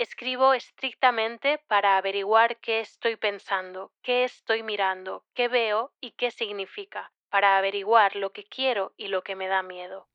Escribo 0.00 0.54
estrictamente 0.54 1.60
para 1.68 1.98
averiguar 1.98 2.56
qué 2.62 2.80
estoy 2.80 3.16
pensando, 3.16 3.92
qué 4.02 4.24
estoy 4.24 4.62
mirando, 4.62 5.26
qué 5.34 5.46
veo 5.48 5.92
y 6.00 6.12
qué 6.12 6.30
significa, 6.30 7.12
para 7.28 7.58
averiguar 7.58 8.16
lo 8.16 8.32
que 8.32 8.44
quiero 8.44 8.94
y 8.96 9.08
lo 9.08 9.20
que 9.20 9.36
me 9.36 9.46
da 9.46 9.62
miedo. 9.62 10.08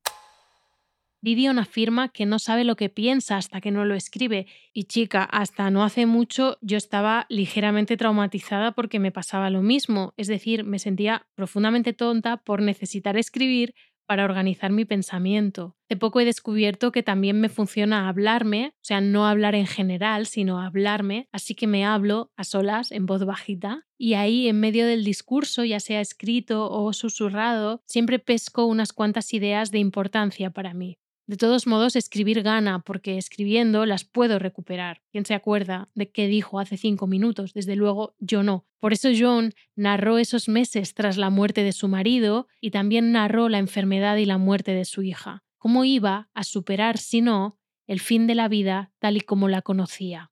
Didion 1.21 1.60
afirma 1.60 2.10
que 2.10 2.26
no 2.26 2.39
sabe 2.39 2.63
lo 2.63 2.76
que 2.76 2.89
piensa 2.89 3.38
hasta 3.38 3.62
que 3.62 3.69
no 3.69 3.86
lo 3.86 3.93
escribe. 3.93 4.48
Y 4.74 4.86
chica, 4.86 5.24
hasta 5.24 5.69
no 5.69 5.84
hace 5.84 6.08
mucho 6.08 6.58
yo 6.62 6.78
estaba 6.78 7.28
ligeramente 7.30 7.95
traumatizada 7.95 8.71
porque 8.71 8.98
me 8.98 9.12
pasaba 9.12 9.52
lo 9.52 9.62
mismo. 9.62 10.15
Es 10.17 10.26
decir, 10.26 10.63
me 10.63 10.80
sentía 10.80 11.28
profundamente 11.36 11.93
tonta 11.93 12.38
por 12.38 12.63
necesitar 12.63 13.17
escribir 13.17 13.76
para 14.06 14.26
organizar 14.26 14.72
mi 14.72 14.86
pensamiento. 14.86 15.76
De 15.89 15.98
poco 15.98 16.20
he 16.20 16.26
descubierto 16.26 16.91
que 16.91 17.04
también 17.04 17.39
me 17.39 17.50
funciona 17.50 18.08
hablarme, 18.10 18.74
o 18.76 18.86
sea, 18.86 19.02
no 19.02 19.28
hablar 19.28 19.56
en 19.56 19.68
general, 19.68 20.26
sino 20.26 20.62
hablarme, 20.62 21.28
así 21.32 21.56
que 21.56 21.68
me 21.68 21.86
hablo 21.86 22.32
a 22.36 22.44
solas, 22.44 22.91
en 22.91 23.06
voz 23.06 23.26
bajita, 23.26 23.86
y 23.98 24.15
ahí 24.15 24.48
en 24.48 24.60
medio 24.60 24.86
del 24.88 25.04
discurso, 25.04 25.63
ya 25.63 25.80
sea 25.80 26.02
escrito 26.02 26.70
o 26.70 26.91
susurrado, 26.94 27.82
siempre 27.86 28.20
pesco 28.20 28.65
unas 28.65 28.94
cuantas 28.94 29.34
ideas 29.34 29.72
de 29.72 29.80
importancia 29.80 30.50
para 30.50 30.74
mí. 30.74 30.98
De 31.28 31.38
todos 31.38 31.66
modos, 31.66 31.96
escribir 31.96 32.44
gana, 32.44 32.80
porque 32.80 33.18
escribiendo 33.18 33.88
las 33.88 34.04
puedo 34.04 34.38
recuperar. 34.38 35.02
¿Quién 35.12 35.26
se 35.26 35.34
acuerda 35.34 35.90
de 35.96 36.12
qué 36.12 36.28
dijo 36.28 36.60
hace 36.60 36.78
cinco 36.78 37.08
minutos? 37.08 37.54
Desde 37.54 37.76
luego, 37.76 38.16
yo 38.20 38.44
no. 38.44 38.66
Por 38.80 38.94
eso 38.94 39.10
John 39.18 39.52
narró 39.76 40.20
esos 40.20 40.48
meses 40.48 40.94
tras 40.94 41.18
la 41.18 41.32
muerte 41.32 41.64
de 41.64 41.72
su 41.72 41.88
marido 41.88 42.48
y 42.62 42.70
también 42.70 43.12
narró 43.12 43.50
la 43.50 43.58
enfermedad 43.58 44.18
y 44.18 44.26
la 44.26 44.38
muerte 44.38 44.74
de 44.74 44.86
su 44.86 45.02
hija. 45.02 45.44
¿Cómo 45.58 45.84
iba 45.84 46.30
a 46.36 46.44
superar, 46.44 47.00
si 47.00 47.22
no, 47.22 47.58
el 47.88 48.00
fin 48.00 48.28
de 48.28 48.36
la 48.36 48.48
vida 48.48 48.92
tal 49.00 49.18
y 49.18 49.22
como 49.22 49.50
la 49.50 49.64
conocía? 49.64 50.32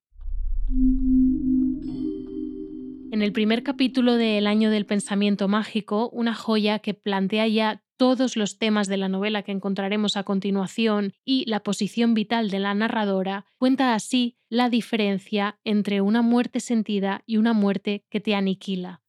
En 3.14 3.22
el 3.22 3.32
primer 3.32 3.62
capítulo 3.62 4.16
de 4.16 4.40
El 4.40 4.48
año 4.48 4.72
del 4.72 4.88
pensamiento 4.88 5.48
mágico, 5.48 6.10
una 6.10 6.34
joya 6.34 6.80
que 6.80 6.96
plantea 6.96 7.48
ya 7.48 7.83
todos 7.98 8.36
los 8.36 8.58
temas 8.58 8.88
de 8.88 8.98
la 8.98 9.10
novela 9.10 9.44
que 9.44 9.52
encontraremos 9.52 10.18
a 10.18 10.24
continuación 10.24 11.14
y 11.24 11.46
la 11.50 11.62
posición 11.62 12.14
vital 12.14 12.50
de 12.50 12.60
la 12.60 12.74
narradora, 12.74 13.46
cuenta 13.58 13.94
así 13.94 14.38
la 14.50 14.70
diferencia 14.70 15.60
entre 15.64 16.02
una 16.02 16.22
muerte 16.22 16.60
sentida 16.60 17.24
y 17.26 17.38
una 17.38 17.54
muerte 17.54 18.06
que 18.10 18.20
te 18.20 18.36
aniquila. 18.36 19.02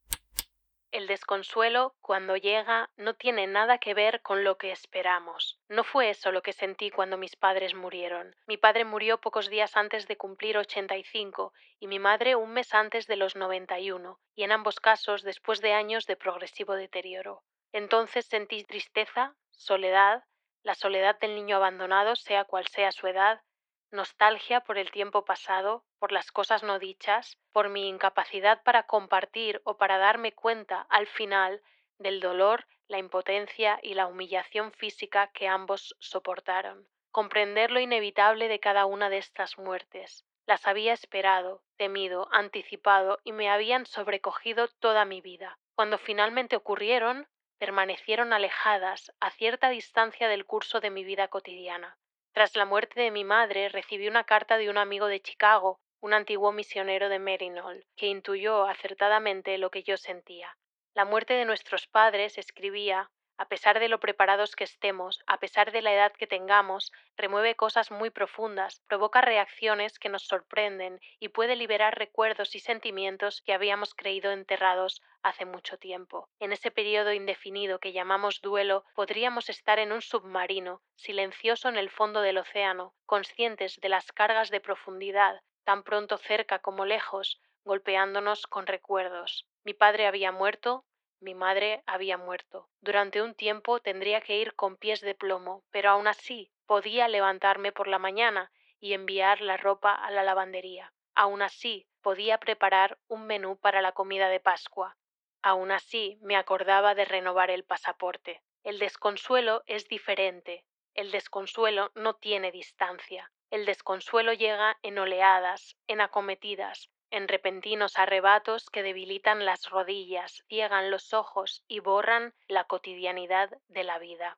El 0.94 1.08
desconsuelo, 1.08 1.96
cuando 2.00 2.36
llega, 2.36 2.88
no 2.96 3.14
tiene 3.14 3.48
nada 3.48 3.78
que 3.78 3.94
ver 3.94 4.22
con 4.22 4.44
lo 4.44 4.58
que 4.58 4.70
esperamos. 4.70 5.58
No 5.68 5.82
fue 5.82 6.10
eso 6.10 6.30
lo 6.30 6.40
que 6.40 6.52
sentí 6.52 6.90
cuando 6.90 7.18
mis 7.18 7.34
padres 7.34 7.74
murieron. 7.74 8.36
Mi 8.46 8.58
padre 8.58 8.84
murió 8.84 9.20
pocos 9.20 9.50
días 9.50 9.76
antes 9.76 10.06
de 10.06 10.16
cumplir 10.16 10.56
85 10.56 11.52
y 11.80 11.88
mi 11.88 11.98
madre 11.98 12.36
un 12.36 12.52
mes 12.52 12.72
antes 12.74 13.08
de 13.08 13.16
los 13.16 13.34
91, 13.34 14.20
y 14.36 14.44
en 14.44 14.52
ambos 14.52 14.78
casos 14.78 15.24
después 15.24 15.60
de 15.60 15.72
años 15.72 16.06
de 16.06 16.14
progresivo 16.14 16.74
deterioro. 16.74 17.42
Entonces 17.74 18.26
sentí 18.26 18.62
tristeza, 18.62 19.34
soledad, 19.50 20.22
la 20.62 20.76
soledad 20.76 21.18
del 21.18 21.34
niño 21.34 21.56
abandonado, 21.56 22.14
sea 22.14 22.44
cual 22.44 22.68
sea 22.68 22.92
su 22.92 23.08
edad, 23.08 23.42
nostalgia 23.90 24.60
por 24.60 24.78
el 24.78 24.92
tiempo 24.92 25.24
pasado, 25.24 25.84
por 25.98 26.12
las 26.12 26.30
cosas 26.30 26.62
no 26.62 26.78
dichas, 26.78 27.36
por 27.50 27.70
mi 27.70 27.88
incapacidad 27.88 28.62
para 28.62 28.84
compartir 28.84 29.60
o 29.64 29.76
para 29.76 29.98
darme 29.98 30.30
cuenta 30.30 30.86
al 30.88 31.08
final 31.08 31.62
del 31.98 32.20
dolor, 32.20 32.64
la 32.86 32.98
impotencia 32.98 33.80
y 33.82 33.94
la 33.94 34.06
humillación 34.06 34.70
física 34.70 35.32
que 35.32 35.48
ambos 35.48 35.96
soportaron. 35.98 36.86
comprender 37.10 37.72
lo 37.72 37.80
inevitable 37.80 38.46
de 38.46 38.60
cada 38.60 38.86
una 38.86 39.10
de 39.10 39.18
estas 39.18 39.58
muertes. 39.58 40.24
Las 40.46 40.66
había 40.68 40.92
esperado, 40.92 41.62
temido, 41.76 42.28
anticipado 42.30 43.18
y 43.24 43.32
me 43.32 43.50
habían 43.50 43.84
sobrecogido 43.86 44.68
toda 44.68 45.04
mi 45.04 45.20
vida. 45.20 45.58
Cuando 45.74 45.98
finalmente 45.98 46.54
ocurrieron, 46.56 47.26
permanecieron 47.64 48.34
alejadas, 48.34 49.10
a 49.20 49.30
cierta 49.30 49.70
distancia 49.70 50.28
del 50.28 50.44
curso 50.44 50.80
de 50.80 50.90
mi 50.90 51.02
vida 51.02 51.28
cotidiana. 51.28 51.96
Tras 52.34 52.56
la 52.56 52.66
muerte 52.66 53.00
de 53.00 53.10
mi 53.10 53.24
madre, 53.24 53.70
recibí 53.70 54.06
una 54.06 54.24
carta 54.24 54.58
de 54.58 54.68
un 54.68 54.76
amigo 54.76 55.06
de 55.06 55.22
Chicago, 55.22 55.80
un 56.02 56.12
antiguo 56.12 56.52
misionero 56.52 57.08
de 57.08 57.18
Merinol, 57.18 57.86
que 57.96 58.08
intuyó 58.08 58.66
acertadamente 58.66 59.56
lo 59.56 59.70
que 59.70 59.82
yo 59.82 59.96
sentía. 59.96 60.58
La 60.92 61.06
muerte 61.06 61.32
de 61.32 61.46
nuestros 61.46 61.86
padres, 61.86 62.36
escribía, 62.36 63.10
a 63.36 63.48
pesar 63.48 63.80
de 63.80 63.88
lo 63.88 64.00
preparados 64.00 64.54
que 64.54 64.64
estemos, 64.64 65.22
a 65.26 65.38
pesar 65.38 65.72
de 65.72 65.82
la 65.82 65.92
edad 65.92 66.12
que 66.12 66.26
tengamos, 66.26 66.92
remueve 67.16 67.56
cosas 67.56 67.90
muy 67.90 68.10
profundas, 68.10 68.80
provoca 68.86 69.20
reacciones 69.20 69.98
que 69.98 70.08
nos 70.08 70.26
sorprenden 70.26 71.00
y 71.18 71.28
puede 71.28 71.56
liberar 71.56 71.98
recuerdos 71.98 72.54
y 72.54 72.60
sentimientos 72.60 73.42
que 73.42 73.52
habíamos 73.52 73.94
creído 73.94 74.30
enterrados 74.30 75.02
hace 75.22 75.44
mucho 75.44 75.78
tiempo. 75.78 76.28
En 76.38 76.52
ese 76.52 76.70
periodo 76.70 77.12
indefinido 77.12 77.80
que 77.80 77.92
llamamos 77.92 78.40
duelo, 78.40 78.84
podríamos 78.94 79.48
estar 79.48 79.78
en 79.78 79.92
un 79.92 80.02
submarino, 80.02 80.82
silencioso 80.94 81.68
en 81.68 81.76
el 81.76 81.90
fondo 81.90 82.20
del 82.20 82.38
océano, 82.38 82.94
conscientes 83.06 83.80
de 83.80 83.88
las 83.88 84.12
cargas 84.12 84.50
de 84.50 84.60
profundidad, 84.60 85.40
tan 85.64 85.82
pronto 85.82 86.18
cerca 86.18 86.58
como 86.60 86.84
lejos, 86.84 87.40
golpeándonos 87.64 88.46
con 88.46 88.66
recuerdos. 88.66 89.46
Mi 89.64 89.72
padre 89.72 90.06
había 90.06 90.30
muerto, 90.30 90.84
mi 91.24 91.34
madre 91.34 91.82
había 91.86 92.18
muerto. 92.18 92.68
Durante 92.82 93.22
un 93.22 93.34
tiempo 93.34 93.80
tendría 93.80 94.20
que 94.20 94.36
ir 94.36 94.54
con 94.54 94.76
pies 94.76 95.00
de 95.00 95.14
plomo, 95.14 95.64
pero 95.70 95.90
aún 95.90 96.06
así 96.06 96.52
podía 96.66 97.08
levantarme 97.08 97.72
por 97.72 97.88
la 97.88 97.98
mañana 97.98 98.52
y 98.78 98.92
enviar 98.92 99.40
la 99.40 99.56
ropa 99.56 99.94
a 99.94 100.10
la 100.10 100.22
lavandería. 100.22 100.92
Aún 101.14 101.40
así 101.40 101.86
podía 102.02 102.38
preparar 102.38 102.98
un 103.08 103.26
menú 103.26 103.56
para 103.56 103.80
la 103.80 103.92
comida 103.92 104.28
de 104.28 104.38
Pascua. 104.38 104.98
Aún 105.42 105.72
así 105.72 106.18
me 106.20 106.36
acordaba 106.36 106.94
de 106.94 107.06
renovar 107.06 107.50
el 107.50 107.64
pasaporte. 107.64 108.42
El 108.62 108.78
desconsuelo 108.78 109.62
es 109.66 109.88
diferente. 109.88 110.64
El 110.92 111.10
desconsuelo 111.10 111.90
no 111.94 112.16
tiene 112.16 112.52
distancia. 112.52 113.32
El 113.50 113.64
desconsuelo 113.64 114.34
llega 114.34 114.78
en 114.82 114.98
oleadas, 114.98 115.76
en 115.86 116.00
acometidas, 116.00 116.90
en 117.14 117.28
repentinos 117.28 117.96
arrebatos 117.96 118.68
que 118.70 118.82
debilitan 118.82 119.44
las 119.44 119.70
rodillas, 119.70 120.42
ciegan 120.48 120.90
los 120.90 121.14
ojos 121.14 121.62
y 121.68 121.78
borran 121.78 122.34
la 122.48 122.64
cotidianidad 122.64 123.50
de 123.68 123.84
la 123.84 124.00
vida. 124.00 124.36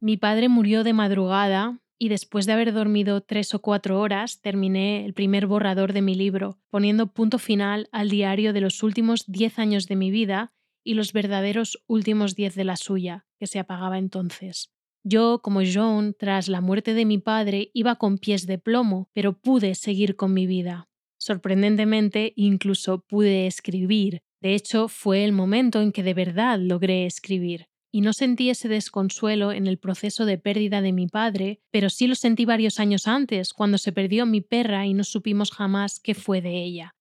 Mi 0.00 0.16
padre 0.16 0.48
murió 0.48 0.82
de 0.82 0.94
madrugada 0.94 1.78
y 1.96 2.08
después 2.08 2.46
de 2.46 2.54
haber 2.54 2.72
dormido 2.72 3.20
tres 3.20 3.54
o 3.54 3.62
cuatro 3.62 4.00
horas 4.00 4.40
terminé 4.40 5.04
el 5.04 5.14
primer 5.14 5.46
borrador 5.46 5.92
de 5.92 6.02
mi 6.02 6.16
libro, 6.16 6.58
poniendo 6.70 7.12
punto 7.12 7.38
final 7.38 7.88
al 7.92 8.10
diario 8.10 8.52
de 8.52 8.60
los 8.60 8.82
últimos 8.82 9.24
diez 9.28 9.60
años 9.60 9.86
de 9.86 9.94
mi 9.94 10.10
vida 10.10 10.52
y 10.82 10.94
los 10.94 11.12
verdaderos 11.12 11.80
últimos 11.86 12.34
diez 12.34 12.56
de 12.56 12.64
la 12.64 12.74
suya, 12.74 13.26
que 13.38 13.46
se 13.46 13.60
apagaba 13.60 13.98
entonces. 13.98 14.72
Yo, 15.04 15.40
como 15.42 15.62
John, 15.62 16.14
tras 16.16 16.48
la 16.48 16.60
muerte 16.60 16.94
de 16.94 17.04
mi 17.04 17.18
padre, 17.18 17.70
iba 17.74 17.96
con 17.96 18.18
pies 18.18 18.46
de 18.46 18.58
plomo, 18.58 19.10
pero 19.12 19.32
pude 19.32 19.74
seguir 19.74 20.14
con 20.14 20.32
mi 20.32 20.46
vida. 20.46 20.88
Sorprendentemente, 21.18 22.32
incluso 22.36 23.04
pude 23.08 23.48
escribir. 23.48 24.22
De 24.40 24.54
hecho, 24.54 24.86
fue 24.86 25.24
el 25.24 25.32
momento 25.32 25.80
en 25.80 25.90
que 25.90 26.04
de 26.04 26.14
verdad 26.14 26.58
logré 26.60 27.04
escribir. 27.06 27.66
Y 27.90 28.00
no 28.00 28.12
sentí 28.12 28.48
ese 28.48 28.68
desconsuelo 28.68 29.52
en 29.52 29.66
el 29.66 29.78
proceso 29.78 30.24
de 30.24 30.38
pérdida 30.38 30.80
de 30.80 30.92
mi 30.92 31.08
padre, 31.08 31.60
pero 31.72 31.90
sí 31.90 32.06
lo 32.06 32.14
sentí 32.14 32.44
varios 32.44 32.78
años 32.78 33.08
antes, 33.08 33.52
cuando 33.52 33.78
se 33.78 33.92
perdió 33.92 34.24
mi 34.24 34.40
perra 34.40 34.86
y 34.86 34.94
no 34.94 35.04
supimos 35.04 35.50
jamás 35.50 36.00
qué 36.00 36.14
fue 36.14 36.40
de 36.40 36.62
ella. 36.62 36.94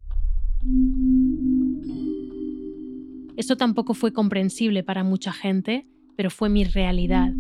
Eso 3.37 3.55
tampoco 3.57 3.93
fue 3.93 4.11
comprensible 4.11 4.83
para 4.83 5.03
mucha 5.03 5.31
gente, 5.31 5.87
pero 6.15 6.29
fue 6.29 6.49
mi 6.49 6.63
realidad 6.63 7.31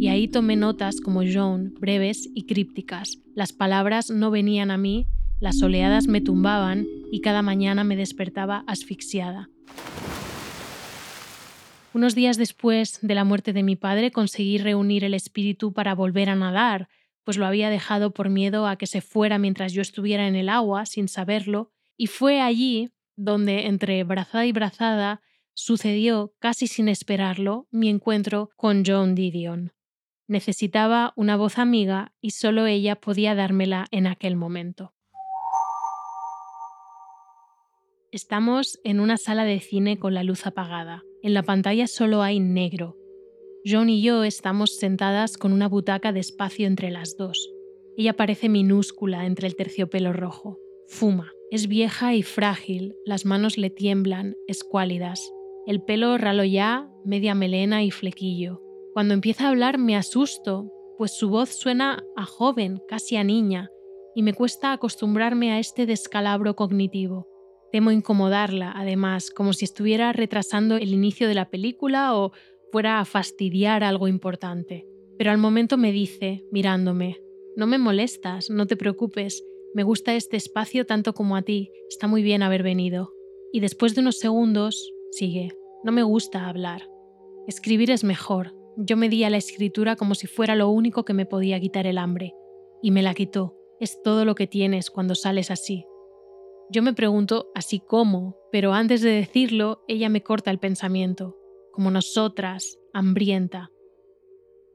y 0.00 0.08
ahí 0.08 0.28
tomé 0.28 0.54
notas 0.54 1.00
como 1.00 1.22
John, 1.30 1.74
breves 1.80 2.28
y 2.34 2.46
crípticas. 2.46 3.18
Las 3.34 3.52
palabras 3.52 4.10
no 4.10 4.30
venían 4.30 4.70
a 4.70 4.78
mí, 4.78 5.08
las 5.40 5.60
oleadas 5.62 6.06
me 6.06 6.20
tumbaban 6.20 6.86
y 7.10 7.20
cada 7.20 7.42
mañana 7.42 7.82
me 7.82 7.96
despertaba 7.96 8.64
asfixiada. 8.66 9.48
Unos 11.94 12.14
días 12.14 12.36
después 12.36 13.00
de 13.02 13.14
la 13.14 13.24
muerte 13.24 13.52
de 13.52 13.64
mi 13.64 13.74
padre 13.74 14.12
conseguí 14.12 14.58
reunir 14.58 15.02
el 15.02 15.14
espíritu 15.14 15.72
para 15.72 15.96
volver 15.96 16.30
a 16.30 16.36
nadar, 16.36 16.88
pues 17.24 17.36
lo 17.36 17.46
había 17.46 17.70
dejado 17.70 18.12
por 18.12 18.28
miedo 18.28 18.66
a 18.66 18.76
que 18.76 18.86
se 18.86 19.00
fuera 19.00 19.38
mientras 19.38 19.72
yo 19.72 19.82
estuviera 19.82 20.28
en 20.28 20.36
el 20.36 20.48
agua 20.48 20.86
sin 20.86 21.08
saberlo, 21.08 21.72
y 21.96 22.06
fue 22.06 22.40
allí 22.40 22.90
donde, 23.16 23.66
entre 23.66 24.04
brazada 24.04 24.46
y 24.46 24.52
brazada, 24.52 25.22
sucedió, 25.54 26.34
casi 26.38 26.68
sin 26.68 26.88
esperarlo, 26.88 27.66
mi 27.72 27.88
encuentro 27.88 28.50
con 28.56 28.84
John 28.86 29.16
Didion. 29.16 29.72
Necesitaba 30.28 31.14
una 31.16 31.36
voz 31.36 31.56
amiga 31.56 32.12
y 32.20 32.32
solo 32.32 32.66
ella 32.66 32.96
podía 32.96 33.34
dármela 33.34 33.86
en 33.90 34.06
aquel 34.06 34.36
momento. 34.36 34.92
Estamos 38.12 38.78
en 38.84 39.00
una 39.00 39.16
sala 39.16 39.44
de 39.44 39.58
cine 39.58 39.98
con 39.98 40.12
la 40.12 40.22
luz 40.24 40.46
apagada. 40.46 41.02
En 41.22 41.32
la 41.32 41.42
pantalla 41.42 41.86
solo 41.86 42.20
hay 42.20 42.40
negro. 42.40 42.94
John 43.64 43.88
y 43.88 44.02
yo 44.02 44.22
estamos 44.22 44.76
sentadas 44.76 45.38
con 45.38 45.54
una 45.54 45.66
butaca 45.66 46.12
de 46.12 46.20
espacio 46.20 46.66
entre 46.66 46.90
las 46.90 47.16
dos. 47.16 47.50
Ella 47.96 48.14
parece 48.14 48.50
minúscula 48.50 49.24
entre 49.24 49.48
el 49.48 49.56
terciopelo 49.56 50.12
rojo. 50.12 50.58
Fuma. 50.88 51.32
Es 51.50 51.68
vieja 51.68 52.14
y 52.14 52.22
frágil, 52.22 52.94
las 53.06 53.24
manos 53.24 53.56
le 53.56 53.70
tiemblan, 53.70 54.36
escuálidas. 54.46 55.32
El 55.66 55.82
pelo 55.82 56.18
ralo 56.18 56.44
ya, 56.44 56.86
media 57.06 57.34
melena 57.34 57.82
y 57.82 57.90
flequillo. 57.90 58.67
Cuando 58.98 59.14
empieza 59.14 59.44
a 59.44 59.50
hablar 59.50 59.78
me 59.78 59.94
asusto, 59.94 60.72
pues 60.96 61.16
su 61.16 61.28
voz 61.28 61.50
suena 61.50 62.02
a 62.16 62.24
joven, 62.24 62.82
casi 62.88 63.14
a 63.14 63.22
niña, 63.22 63.70
y 64.12 64.24
me 64.24 64.34
cuesta 64.34 64.72
acostumbrarme 64.72 65.52
a 65.52 65.60
este 65.60 65.86
descalabro 65.86 66.56
cognitivo. 66.56 67.28
Temo 67.70 67.92
incomodarla, 67.92 68.72
además, 68.74 69.30
como 69.30 69.52
si 69.52 69.66
estuviera 69.66 70.12
retrasando 70.12 70.74
el 70.74 70.92
inicio 70.92 71.28
de 71.28 71.36
la 71.36 71.48
película 71.48 72.16
o 72.16 72.32
fuera 72.72 72.98
a 72.98 73.04
fastidiar 73.04 73.84
algo 73.84 74.08
importante. 74.08 74.84
Pero 75.16 75.30
al 75.30 75.38
momento 75.38 75.76
me 75.76 75.92
dice, 75.92 76.44
mirándome, 76.50 77.20
no 77.54 77.68
me 77.68 77.78
molestas, 77.78 78.50
no 78.50 78.66
te 78.66 78.76
preocupes, 78.76 79.44
me 79.74 79.84
gusta 79.84 80.16
este 80.16 80.36
espacio 80.36 80.86
tanto 80.86 81.14
como 81.14 81.36
a 81.36 81.42
ti, 81.42 81.70
está 81.88 82.08
muy 82.08 82.24
bien 82.24 82.42
haber 82.42 82.64
venido. 82.64 83.12
Y 83.52 83.60
después 83.60 83.94
de 83.94 84.00
unos 84.00 84.18
segundos, 84.18 84.92
sigue, 85.12 85.52
no 85.84 85.92
me 85.92 86.02
gusta 86.02 86.48
hablar. 86.48 86.90
Escribir 87.46 87.92
es 87.92 88.02
mejor, 88.02 88.57
yo 88.80 88.96
me 88.96 89.08
di 89.08 89.24
a 89.24 89.30
la 89.30 89.38
escritura 89.38 89.96
como 89.96 90.14
si 90.14 90.28
fuera 90.28 90.54
lo 90.54 90.68
único 90.68 91.04
que 91.04 91.12
me 91.12 91.26
podía 91.26 91.58
quitar 91.58 91.88
el 91.88 91.98
hambre, 91.98 92.34
y 92.80 92.92
me 92.92 93.02
la 93.02 93.12
quitó. 93.12 93.56
Es 93.80 94.00
todo 94.02 94.24
lo 94.24 94.36
que 94.36 94.46
tienes 94.46 94.90
cuando 94.90 95.16
sales 95.16 95.50
así. 95.50 95.84
Yo 96.70 96.82
me 96.82 96.92
pregunto 96.92 97.50
así 97.56 97.80
cómo, 97.80 98.36
pero 98.52 98.74
antes 98.74 99.00
de 99.00 99.10
decirlo, 99.10 99.82
ella 99.88 100.08
me 100.08 100.22
corta 100.22 100.52
el 100.52 100.60
pensamiento, 100.60 101.36
como 101.72 101.90
nosotras, 101.90 102.78
hambrienta. 102.92 103.72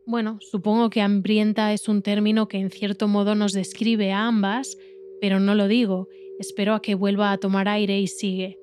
Bueno, 0.06 0.38
supongo 0.42 0.90
que 0.90 1.02
hambrienta 1.02 1.72
es 1.72 1.88
un 1.88 2.02
término 2.02 2.50
que 2.50 2.58
en 2.58 2.72
cierto 2.72 3.08
modo 3.08 3.36
nos 3.36 3.54
describe 3.54 4.12
a 4.12 4.28
ambas, 4.28 4.78
pero 5.22 5.40
no 5.40 5.56
lo 5.56 5.70
digo, 5.70 6.10
espero 6.40 6.74
a 6.74 6.82
que 6.82 6.96
vuelva 6.96 7.32
a 7.32 7.38
tomar 7.38 7.70
aire 7.70 8.02
y 8.02 8.08
sigue. 8.08 8.60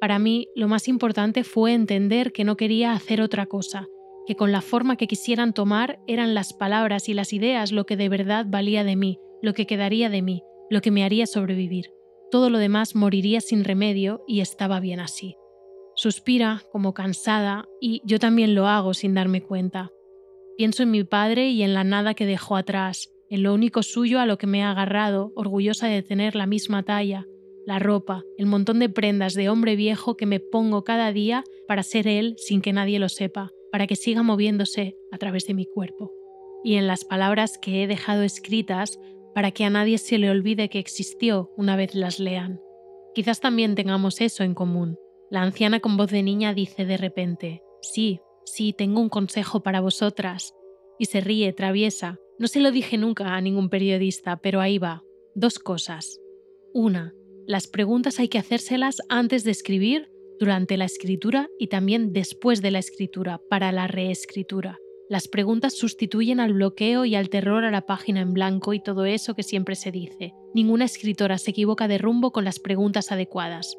Para 0.00 0.18
mí, 0.18 0.48
lo 0.56 0.66
más 0.66 0.88
importante 0.88 1.44
fue 1.44 1.72
entender 1.72 2.32
que 2.32 2.42
no 2.42 2.56
quería 2.56 2.92
hacer 2.92 3.20
otra 3.20 3.46
cosa, 3.46 3.86
que 4.26 4.36
con 4.36 4.52
la 4.52 4.60
forma 4.60 4.96
que 4.96 5.06
quisieran 5.06 5.52
tomar 5.52 5.98
eran 6.06 6.34
las 6.34 6.52
palabras 6.52 7.08
y 7.08 7.14
las 7.14 7.32
ideas 7.32 7.72
lo 7.72 7.86
que 7.86 7.96
de 7.96 8.08
verdad 8.08 8.46
valía 8.48 8.84
de 8.84 8.96
mí, 8.96 9.18
lo 9.42 9.54
que 9.54 9.66
quedaría 9.66 10.08
de 10.08 10.22
mí, 10.22 10.42
lo 10.70 10.80
que 10.80 10.90
me 10.90 11.04
haría 11.04 11.26
sobrevivir. 11.26 11.92
Todo 12.30 12.48
lo 12.48 12.58
demás 12.58 12.94
moriría 12.94 13.40
sin 13.40 13.64
remedio 13.64 14.24
y 14.26 14.40
estaba 14.40 14.80
bien 14.80 15.00
así. 15.00 15.36
Suspira 15.94 16.62
como 16.72 16.94
cansada 16.94 17.68
y 17.80 18.00
yo 18.04 18.18
también 18.18 18.54
lo 18.54 18.66
hago 18.66 18.94
sin 18.94 19.14
darme 19.14 19.42
cuenta. 19.42 19.90
Pienso 20.56 20.82
en 20.82 20.90
mi 20.90 21.04
padre 21.04 21.50
y 21.50 21.62
en 21.62 21.74
la 21.74 21.84
nada 21.84 22.14
que 22.14 22.24
dejó 22.24 22.56
atrás, 22.56 23.10
en 23.28 23.42
lo 23.42 23.52
único 23.52 23.82
suyo 23.82 24.20
a 24.20 24.26
lo 24.26 24.38
que 24.38 24.46
me 24.46 24.60
he 24.60 24.62
agarrado, 24.62 25.32
orgullosa 25.34 25.86
de 25.88 26.02
tener 26.02 26.34
la 26.34 26.46
misma 26.46 26.82
talla, 26.82 27.26
la 27.66 27.78
ropa, 27.78 28.24
el 28.38 28.46
montón 28.46 28.78
de 28.78 28.88
prendas 28.88 29.34
de 29.34 29.48
hombre 29.48 29.76
viejo 29.76 30.16
que 30.16 30.26
me 30.26 30.40
pongo 30.40 30.84
cada 30.84 31.12
día 31.12 31.44
para 31.68 31.82
ser 31.82 32.08
él 32.08 32.34
sin 32.38 32.60
que 32.60 32.72
nadie 32.72 32.98
lo 32.98 33.08
sepa, 33.08 33.50
para 33.72 33.86
que 33.86 33.96
siga 33.96 34.22
moviéndose 34.22 34.96
a 35.10 35.18
través 35.18 35.46
de 35.46 35.54
mi 35.54 35.66
cuerpo. 35.66 36.12
Y 36.62 36.74
en 36.74 36.86
las 36.86 37.04
palabras 37.04 37.58
que 37.58 37.82
he 37.82 37.86
dejado 37.88 38.22
escritas 38.22 39.00
para 39.34 39.50
que 39.50 39.64
a 39.64 39.70
nadie 39.70 39.98
se 39.98 40.18
le 40.18 40.30
olvide 40.30 40.68
que 40.68 40.78
existió 40.78 41.50
una 41.56 41.74
vez 41.74 41.94
las 41.94 42.20
lean. 42.20 42.60
Quizás 43.14 43.40
también 43.40 43.74
tengamos 43.74 44.20
eso 44.20 44.44
en 44.44 44.54
común. 44.54 44.98
La 45.30 45.42
anciana 45.42 45.80
con 45.80 45.96
voz 45.96 46.10
de 46.10 46.22
niña 46.22 46.54
dice 46.54 46.84
de 46.84 46.98
repente, 46.98 47.62
sí, 47.80 48.20
sí, 48.44 48.74
tengo 48.74 49.00
un 49.00 49.08
consejo 49.08 49.62
para 49.62 49.80
vosotras. 49.80 50.54
Y 50.98 51.06
se 51.06 51.20
ríe, 51.22 51.52
traviesa. 51.54 52.18
No 52.38 52.48
se 52.48 52.60
lo 52.60 52.70
dije 52.70 52.98
nunca 52.98 53.34
a 53.34 53.40
ningún 53.40 53.70
periodista, 53.70 54.36
pero 54.36 54.60
ahí 54.60 54.78
va. 54.78 55.02
Dos 55.34 55.58
cosas. 55.58 56.20
Una, 56.74 57.14
las 57.46 57.66
preguntas 57.66 58.20
hay 58.20 58.28
que 58.28 58.38
hacérselas 58.38 58.98
antes 59.08 59.44
de 59.44 59.50
escribir, 59.50 60.11
durante 60.42 60.76
la 60.76 60.86
escritura 60.86 61.48
y 61.56 61.68
también 61.68 62.12
después 62.12 62.62
de 62.62 62.72
la 62.72 62.80
escritura, 62.80 63.40
para 63.48 63.70
la 63.70 63.86
reescritura. 63.86 64.76
Las 65.08 65.28
preguntas 65.28 65.78
sustituyen 65.78 66.40
al 66.40 66.52
bloqueo 66.52 67.04
y 67.04 67.14
al 67.14 67.28
terror 67.28 67.64
a 67.64 67.70
la 67.70 67.86
página 67.86 68.22
en 68.22 68.32
blanco 68.32 68.72
y 68.72 68.82
todo 68.82 69.04
eso 69.04 69.36
que 69.36 69.44
siempre 69.44 69.76
se 69.76 69.92
dice. 69.92 70.34
Ninguna 70.52 70.86
escritora 70.86 71.38
se 71.38 71.52
equivoca 71.52 71.86
de 71.86 71.98
rumbo 71.98 72.32
con 72.32 72.44
las 72.44 72.58
preguntas 72.58 73.12
adecuadas. 73.12 73.76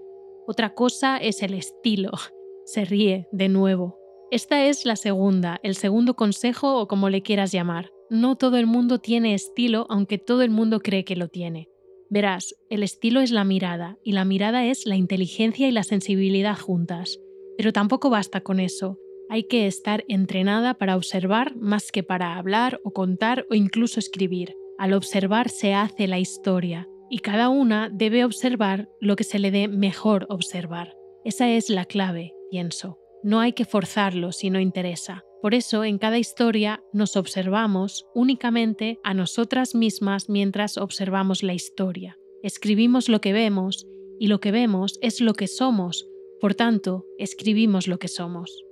Otra 0.47 0.74
cosa 0.74 1.18
es 1.18 1.43
el 1.43 1.53
estilo. 1.53 2.11
Se 2.66 2.86
ríe, 2.86 3.28
de 3.34 3.49
nuevo. 3.49 3.99
Esta 4.32 4.66
es 4.66 4.86
la 4.86 4.95
segunda, 4.95 5.59
el 5.64 5.76
segundo 5.76 6.14
consejo 6.14 6.80
o 6.80 6.88
como 6.88 7.09
le 7.09 7.24
quieras 7.24 7.51
llamar. 7.51 7.91
No 8.09 8.38
todo 8.38 8.55
el 8.55 8.68
mundo 8.68 8.99
tiene 8.99 9.34
estilo, 9.34 9.86
aunque 9.89 10.18
todo 10.18 10.43
el 10.43 10.49
mundo 10.49 10.80
cree 10.80 11.03
que 11.03 11.18
lo 11.18 11.28
tiene. 11.28 11.68
Verás, 12.14 12.55
el 12.70 12.84
estilo 12.84 13.22
es 13.22 13.32
la 13.32 13.43
mirada, 13.43 13.97
y 14.03 14.11
la 14.11 14.24
mirada 14.24 14.68
es 14.68 14.86
la 14.86 14.95
inteligencia 14.95 15.68
y 15.68 15.72
la 15.72 15.82
sensibilidad 15.82 16.55
juntas. 16.55 17.20
Pero 17.57 17.74
tampoco 17.74 18.11
basta 18.11 18.41
con 18.41 18.59
eso. 18.59 18.99
Hay 19.30 19.45
que 19.45 19.66
estar 19.66 20.05
entrenada 20.07 20.76
para 20.76 20.95
observar 20.95 21.55
más 21.55 21.91
que 21.91 22.03
para 22.03 22.38
hablar 22.38 22.80
o 22.84 22.91
contar 22.91 23.47
o 23.49 23.55
incluso 23.55 23.99
escribir. 23.99 24.53
Al 24.78 24.93
observar 24.93 25.49
se 25.49 25.74
hace 25.74 26.05
la 26.05 26.20
historia, 26.20 26.88
y 27.09 27.18
cada 27.18 27.49
una 27.49 27.89
debe 27.89 28.26
observar 28.26 28.89
lo 29.01 29.16
que 29.16 29.24
se 29.24 29.39
le 29.39 29.49
dé 29.49 29.68
mejor 29.68 30.28
observar. 30.30 30.95
Esa 31.26 31.49
es 31.49 31.72
la 31.72 31.86
clave, 31.86 32.36
pienso. 32.51 32.99
No 33.24 33.39
hay 33.39 33.53
que 33.53 33.66
forzarlo 33.66 34.34
si 34.34 34.51
no 34.51 34.59
interesa. 34.59 35.24
Por 35.44 35.54
eso 35.54 35.84
en 35.84 35.98
cada 35.98 36.20
historia 36.20 36.86
nos 36.94 37.18
observamos 37.18 38.08
únicamente 38.16 39.02
a 39.04 39.14
nosotras 39.14 39.76
mismas 39.76 40.30
mientras 40.30 40.78
observamos 40.78 41.44
la 41.44 41.54
historia. 41.54 42.18
Escribimos 42.44 43.10
lo 43.10 43.20
que 43.20 43.34
vemos 43.34 43.86
y 44.20 44.28
lo 44.28 44.39
que 44.39 44.54
vemos 44.54 44.98
es 45.02 45.20
lo 45.20 45.34
que 45.34 45.48
somos, 45.48 46.08
por 46.39 46.56
tanto, 46.56 47.06
escribimos 47.18 47.89
lo 47.89 48.00
que 48.00 48.08
somos. 48.08 48.64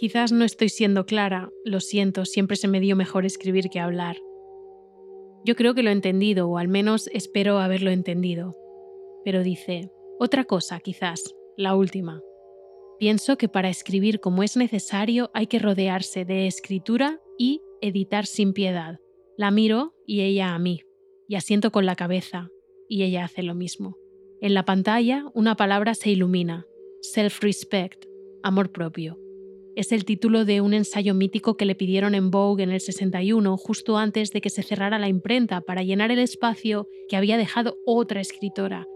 Quizás 0.00 0.32
no 0.32 0.44
estoy 0.44 0.70
siendo 0.70 1.06
clara, 1.06 1.52
lo 1.64 1.78
siento, 1.78 2.24
siempre 2.24 2.56
se 2.56 2.66
me 2.66 2.80
dio 2.80 2.96
mejor 2.96 3.24
escribir 3.24 3.70
que 3.70 3.78
hablar. 3.78 4.16
Yo 5.44 5.54
creo 5.54 5.74
que 5.74 5.84
lo 5.84 5.90
he 5.90 5.92
entendido, 5.92 6.48
o 6.48 6.58
al 6.58 6.66
menos 6.66 7.08
espero 7.12 7.60
haberlo 7.60 7.92
entendido. 7.92 8.56
Pero 9.24 9.44
dice, 9.44 9.92
otra 10.18 10.42
cosa 10.42 10.80
quizás, 10.80 11.36
la 11.56 11.76
última. 11.76 12.22
Pienso 12.98 13.36
que 13.38 13.48
para 13.48 13.68
escribir 13.68 14.20
como 14.20 14.42
es 14.42 14.56
necesario 14.56 15.30
hay 15.34 15.46
que 15.46 15.58
rodearse 15.58 16.24
de 16.24 16.46
escritura 16.46 17.20
y 17.38 17.62
editar 17.80 18.26
sin 18.26 18.52
piedad. 18.52 18.98
La 19.36 19.50
miro 19.50 19.94
y 20.06 20.22
ella 20.22 20.54
a 20.54 20.58
mí, 20.58 20.82
y 21.28 21.36
asiento 21.36 21.70
con 21.70 21.86
la 21.86 21.94
cabeza, 21.94 22.48
y 22.88 23.04
ella 23.04 23.24
hace 23.24 23.42
lo 23.42 23.54
mismo. 23.54 23.96
En 24.40 24.54
la 24.54 24.64
pantalla 24.64 25.24
una 25.34 25.56
palabra 25.56 25.94
se 25.94 26.10
ilumina, 26.10 26.66
self-respect, 27.02 28.06
amor 28.42 28.72
propio 28.72 29.18
es 29.78 29.92
el 29.92 30.04
título 30.04 30.44
de 30.44 30.60
un 30.60 30.74
ensayo 30.74 31.14
mítico 31.14 31.56
que 31.56 31.64
le 31.64 31.76
pidieron 31.76 32.16
en 32.16 32.32
Vogue 32.32 32.64
en 32.64 32.72
el 32.72 32.80
61, 32.80 33.56
justo 33.56 33.96
antes 33.96 34.32
de 34.32 34.40
que 34.40 34.50
se 34.50 34.64
cerrara 34.64 34.98
la 34.98 35.06
imprenta, 35.06 35.60
para 35.60 35.84
llenar 35.84 36.10
el 36.10 36.18
espacio 36.18 36.88
que 37.08 37.16
había 37.16 37.36
dejado 37.36 37.76
otra 37.86 38.20
escritora. 38.20 38.88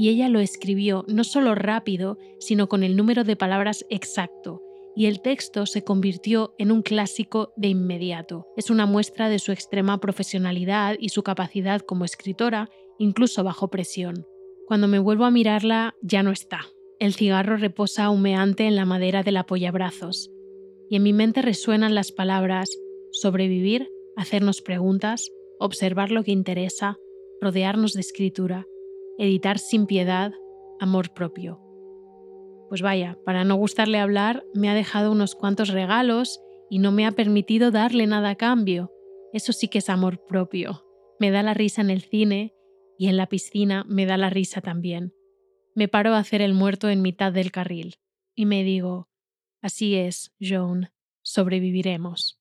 Y 0.00 0.10
ella 0.10 0.28
lo 0.28 0.38
escribió 0.38 1.04
no 1.08 1.24
solo 1.24 1.56
rápido, 1.56 2.18
sino 2.38 2.68
con 2.68 2.84
el 2.84 2.94
número 2.94 3.24
de 3.24 3.34
palabras 3.34 3.84
exacto, 3.90 4.62
y 4.94 5.06
el 5.06 5.20
texto 5.20 5.66
se 5.66 5.82
convirtió 5.82 6.54
en 6.56 6.70
un 6.70 6.82
clásico 6.82 7.52
de 7.56 7.66
inmediato. 7.66 8.46
Es 8.56 8.70
una 8.70 8.86
muestra 8.86 9.28
de 9.28 9.40
su 9.40 9.50
extrema 9.50 9.98
profesionalidad 9.98 10.94
y 11.00 11.08
su 11.08 11.24
capacidad 11.24 11.80
como 11.80 12.04
escritora, 12.04 12.70
incluso 12.96 13.42
bajo 13.42 13.70
presión. 13.70 14.24
Cuando 14.68 14.86
me 14.86 15.00
vuelvo 15.00 15.24
a 15.24 15.32
mirarla, 15.32 15.96
ya 16.00 16.22
no 16.22 16.30
está. 16.30 16.60
El 17.00 17.12
cigarro 17.12 17.56
reposa 17.56 18.08
humeante 18.10 18.68
en 18.68 18.76
la 18.76 18.84
madera 18.84 19.24
del 19.24 19.36
apoyabrazos, 19.36 20.30
y 20.88 20.94
en 20.94 21.02
mi 21.02 21.12
mente 21.12 21.42
resuenan 21.42 21.96
las 21.96 22.12
palabras 22.12 22.70
sobrevivir, 23.10 23.90
hacernos 24.14 24.62
preguntas, 24.62 25.28
observar 25.58 26.12
lo 26.12 26.22
que 26.22 26.30
interesa, 26.30 26.98
rodearnos 27.40 27.94
de 27.94 28.02
escritura, 28.02 28.68
editar 29.18 29.58
sin 29.58 29.86
piedad, 29.86 30.32
amor 30.80 31.12
propio. 31.12 31.60
Pues 32.68 32.82
vaya, 32.82 33.18
para 33.24 33.44
no 33.44 33.56
gustarle 33.56 33.98
hablar, 33.98 34.44
me 34.54 34.70
ha 34.70 34.74
dejado 34.74 35.12
unos 35.12 35.34
cuantos 35.34 35.68
regalos 35.68 36.40
y 36.70 36.78
no 36.78 36.92
me 36.92 37.06
ha 37.06 37.12
permitido 37.12 37.70
darle 37.70 38.06
nada 38.06 38.30
a 38.30 38.34
cambio. 38.36 38.92
Eso 39.32 39.52
sí 39.52 39.68
que 39.68 39.78
es 39.78 39.90
amor 39.90 40.24
propio. 40.26 40.84
Me 41.18 41.30
da 41.30 41.42
la 41.42 41.54
risa 41.54 41.80
en 41.80 41.90
el 41.90 42.02
cine 42.02 42.54
y 42.98 43.08
en 43.08 43.16
la 43.16 43.26
piscina 43.26 43.84
me 43.88 44.06
da 44.06 44.16
la 44.16 44.30
risa 44.30 44.60
también 44.60 45.12
me 45.78 45.86
paro 45.86 46.14
a 46.14 46.18
hacer 46.18 46.42
el 46.42 46.54
muerto 46.54 46.90
en 46.90 47.02
mitad 47.02 47.32
del 47.32 47.52
carril 47.52 48.00
y 48.34 48.46
me 48.46 48.64
digo, 48.64 49.08
así 49.62 49.94
es, 49.94 50.34
Joan, 50.40 50.90
sobreviviremos. 51.22 52.37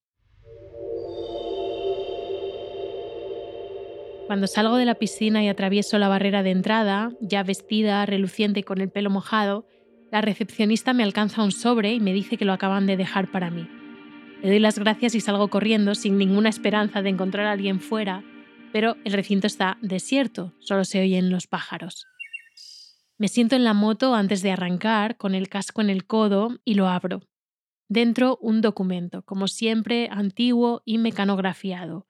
Cuando 4.28 4.48
salgo 4.48 4.76
de 4.76 4.84
la 4.84 4.96
piscina 4.96 5.42
y 5.42 5.48
atravieso 5.48 5.98
la 5.98 6.10
barrera 6.10 6.44
de 6.44 6.52
entrada, 6.52 7.12
ya 7.22 7.44
vestida, 7.44 8.06
reluciente 8.06 8.60
y 8.60 8.64
con 8.64 8.82
el 8.82 8.90
pelo 8.90 9.10
mojado, 9.10 9.66
la 10.12 10.20
recepcionista 10.20 10.92
me 10.92 11.04
alcanza 11.04 11.44
un 11.44 11.54
sobre 11.54 11.94
y 11.94 12.02
me 12.02 12.12
dice 12.12 12.36
que 12.36 12.44
lo 12.44 12.52
acaban 12.52 12.86
de 12.88 12.98
dejar 12.98 13.32
para 13.32 13.50
mí. 13.50 13.70
Le 14.44 14.50
doy 14.50 14.60
las 14.60 14.78
gracias 14.78 15.16
y 15.16 15.22
salgo 15.22 15.48
corriendo 15.48 15.96
sin 15.96 16.18
ninguna 16.18 16.50
esperanza 16.50 17.02
de 17.02 17.10
encontrar 17.10 17.46
a 17.46 17.54
alguien 17.54 17.80
fuera, 17.80 18.22
pero 18.74 18.98
el 19.06 19.14
recinto 19.14 19.48
está 19.48 19.78
desierto, 19.82 20.54
solo 20.60 20.84
se 20.84 21.02
oyen 21.02 21.30
los 21.30 21.48
pájaros. 21.48 22.06
Me 23.18 23.30
siento 23.30 23.56
en 23.56 23.64
la 23.64 23.74
moto 23.74 24.14
antes 24.14 24.42
de 24.42 24.52
arrancar, 24.52 25.16
con 25.16 25.36
el 25.36 25.48
casco 25.48 25.80
en 25.80 25.90
el 25.90 26.06
codo, 26.06 26.60
y 26.66 26.74
lo 26.74 26.90
abro. 26.90 27.22
Dentro 27.88 28.38
un 28.42 28.60
documento, 28.60 29.24
como 29.24 29.48
siempre, 29.48 30.10
antiguo 30.12 30.82
y 30.84 30.98
mecanografiado. 30.98 32.07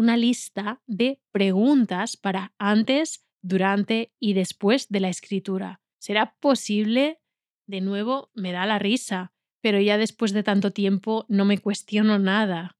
Una 0.00 0.16
lista 0.16 0.80
de 0.86 1.20
preguntas 1.30 2.16
para 2.16 2.54
antes, 2.56 3.26
durante 3.42 4.14
y 4.18 4.32
después 4.32 4.88
de 4.88 4.98
la 4.98 5.10
escritura. 5.10 5.82
¿Será 5.98 6.36
posible? 6.40 7.20
De 7.66 7.82
nuevo, 7.82 8.30
me 8.32 8.50
da 8.50 8.64
la 8.64 8.78
risa, 8.78 9.34
pero 9.60 9.78
ya 9.78 9.98
después 9.98 10.32
de 10.32 10.42
tanto 10.42 10.70
tiempo 10.70 11.26
no 11.28 11.44
me 11.44 11.58
cuestiono 11.58 12.18
nada. 12.18 12.78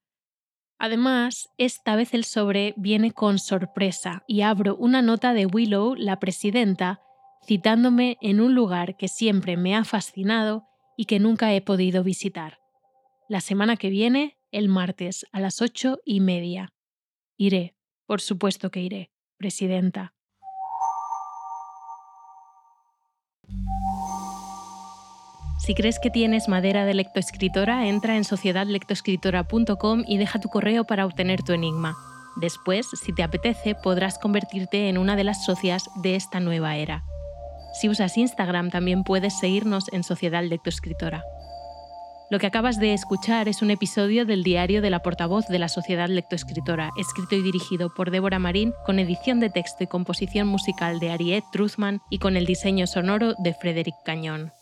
Además, 0.79 1.51
esta 1.59 1.95
vez 1.95 2.15
el 2.15 2.25
sobre 2.25 2.73
viene 2.79 3.13
con 3.13 3.39
sorpresa 3.39 4.25
y 4.27 4.41
abro 4.41 4.75
una 4.77 5.03
nota 5.03 5.35
de 5.35 5.45
Willow, 5.45 5.97
la 5.97 6.21
presidenta, 6.21 7.03
citándome 7.47 8.17
en 8.23 8.41
un 8.41 8.55
lugar 8.55 8.97
que 8.97 9.09
siempre 9.09 9.59
me 9.59 9.77
ha 9.77 9.85
fascinado 9.85 10.65
y 10.97 11.05
que 11.05 11.21
nunca 11.21 11.53
he 11.53 11.61
podido 11.61 12.03
visitar. 12.03 12.61
La 13.29 13.43
semana 13.43 13.77
que 13.77 13.91
viene, 13.91 14.39
el 14.53 14.71
martes, 14.71 15.27
a 15.33 15.41
las 15.41 15.61
ocho 15.61 15.99
y 16.07 16.21
media. 16.21 16.73
Iré, 17.43 17.75
por 18.05 18.21
supuesto 18.21 18.71
que 18.71 18.81
iré, 18.81 19.11
Presidenta. 19.39 20.13
Si 25.59 25.75
crees 25.75 25.99
que 25.99 26.11
tienes 26.11 26.51
madera 26.51 26.85
de 26.85 26.93
lectoescritora, 26.93 27.89
entra 27.89 28.19
en 28.19 28.25
sociedadlectoescritora.com 28.25 30.05
y 30.07 30.19
deja 30.19 30.39
tu 30.39 30.51
correo 30.51 30.85
para 30.85 31.07
obtener 31.07 31.43
tu 31.43 31.55
enigma. 31.55 31.97
Después, 32.37 32.87
si 33.03 33.15
te 33.15 33.23
apetece, 33.23 33.75
podrás 33.75 34.19
convertirte 34.19 34.91
en 34.91 34.99
una 34.99 35.17
de 35.17 35.25
las 35.25 35.43
socias 35.43 35.89
de 36.03 36.17
esta 36.17 36.41
nueva 36.41 36.77
era. 36.77 37.05
Si 37.73 37.89
usas 37.89 38.19
Instagram 38.19 38.69
también 38.69 39.03
puedes 39.03 39.39
seguirnos 39.39 39.91
en 39.95 40.05
Sociedad 40.05 40.45
Lectoescritora. 40.45 41.25
Lo 42.31 42.39
que 42.39 42.47
acabas 42.47 42.79
de 42.79 42.95
escuchar 42.95 43.49
es 43.49 43.61
un 43.61 43.73
episodio 43.73 44.25
del 44.25 44.45
diario 44.45 44.83
de 44.83 44.91
la 44.91 45.03
portavoz 45.03 45.49
de 45.49 45.59
la 45.59 45.69
Sociedad 45.69 46.09
Lectoescritora, 46.09 46.91
escrito 46.97 47.35
y 47.35 47.43
dirigido 47.43 47.93
por 47.93 48.13
Débora 48.13 48.39
Marín, 48.39 48.73
con 48.87 49.01
edición 49.01 49.41
de 49.41 49.51
texto 49.51 49.83
y 49.83 49.89
composición 49.89 50.47
musical 50.47 51.01
de 51.01 51.11
Ariette 51.11 51.51
Truthman 51.51 52.01
y 52.09 52.21
con 52.21 52.37
el 52.37 52.47
diseño 52.47 52.87
sonoro 52.87 53.35
de 53.43 53.53
Frederick 53.53 53.97
Cañón. 54.05 54.53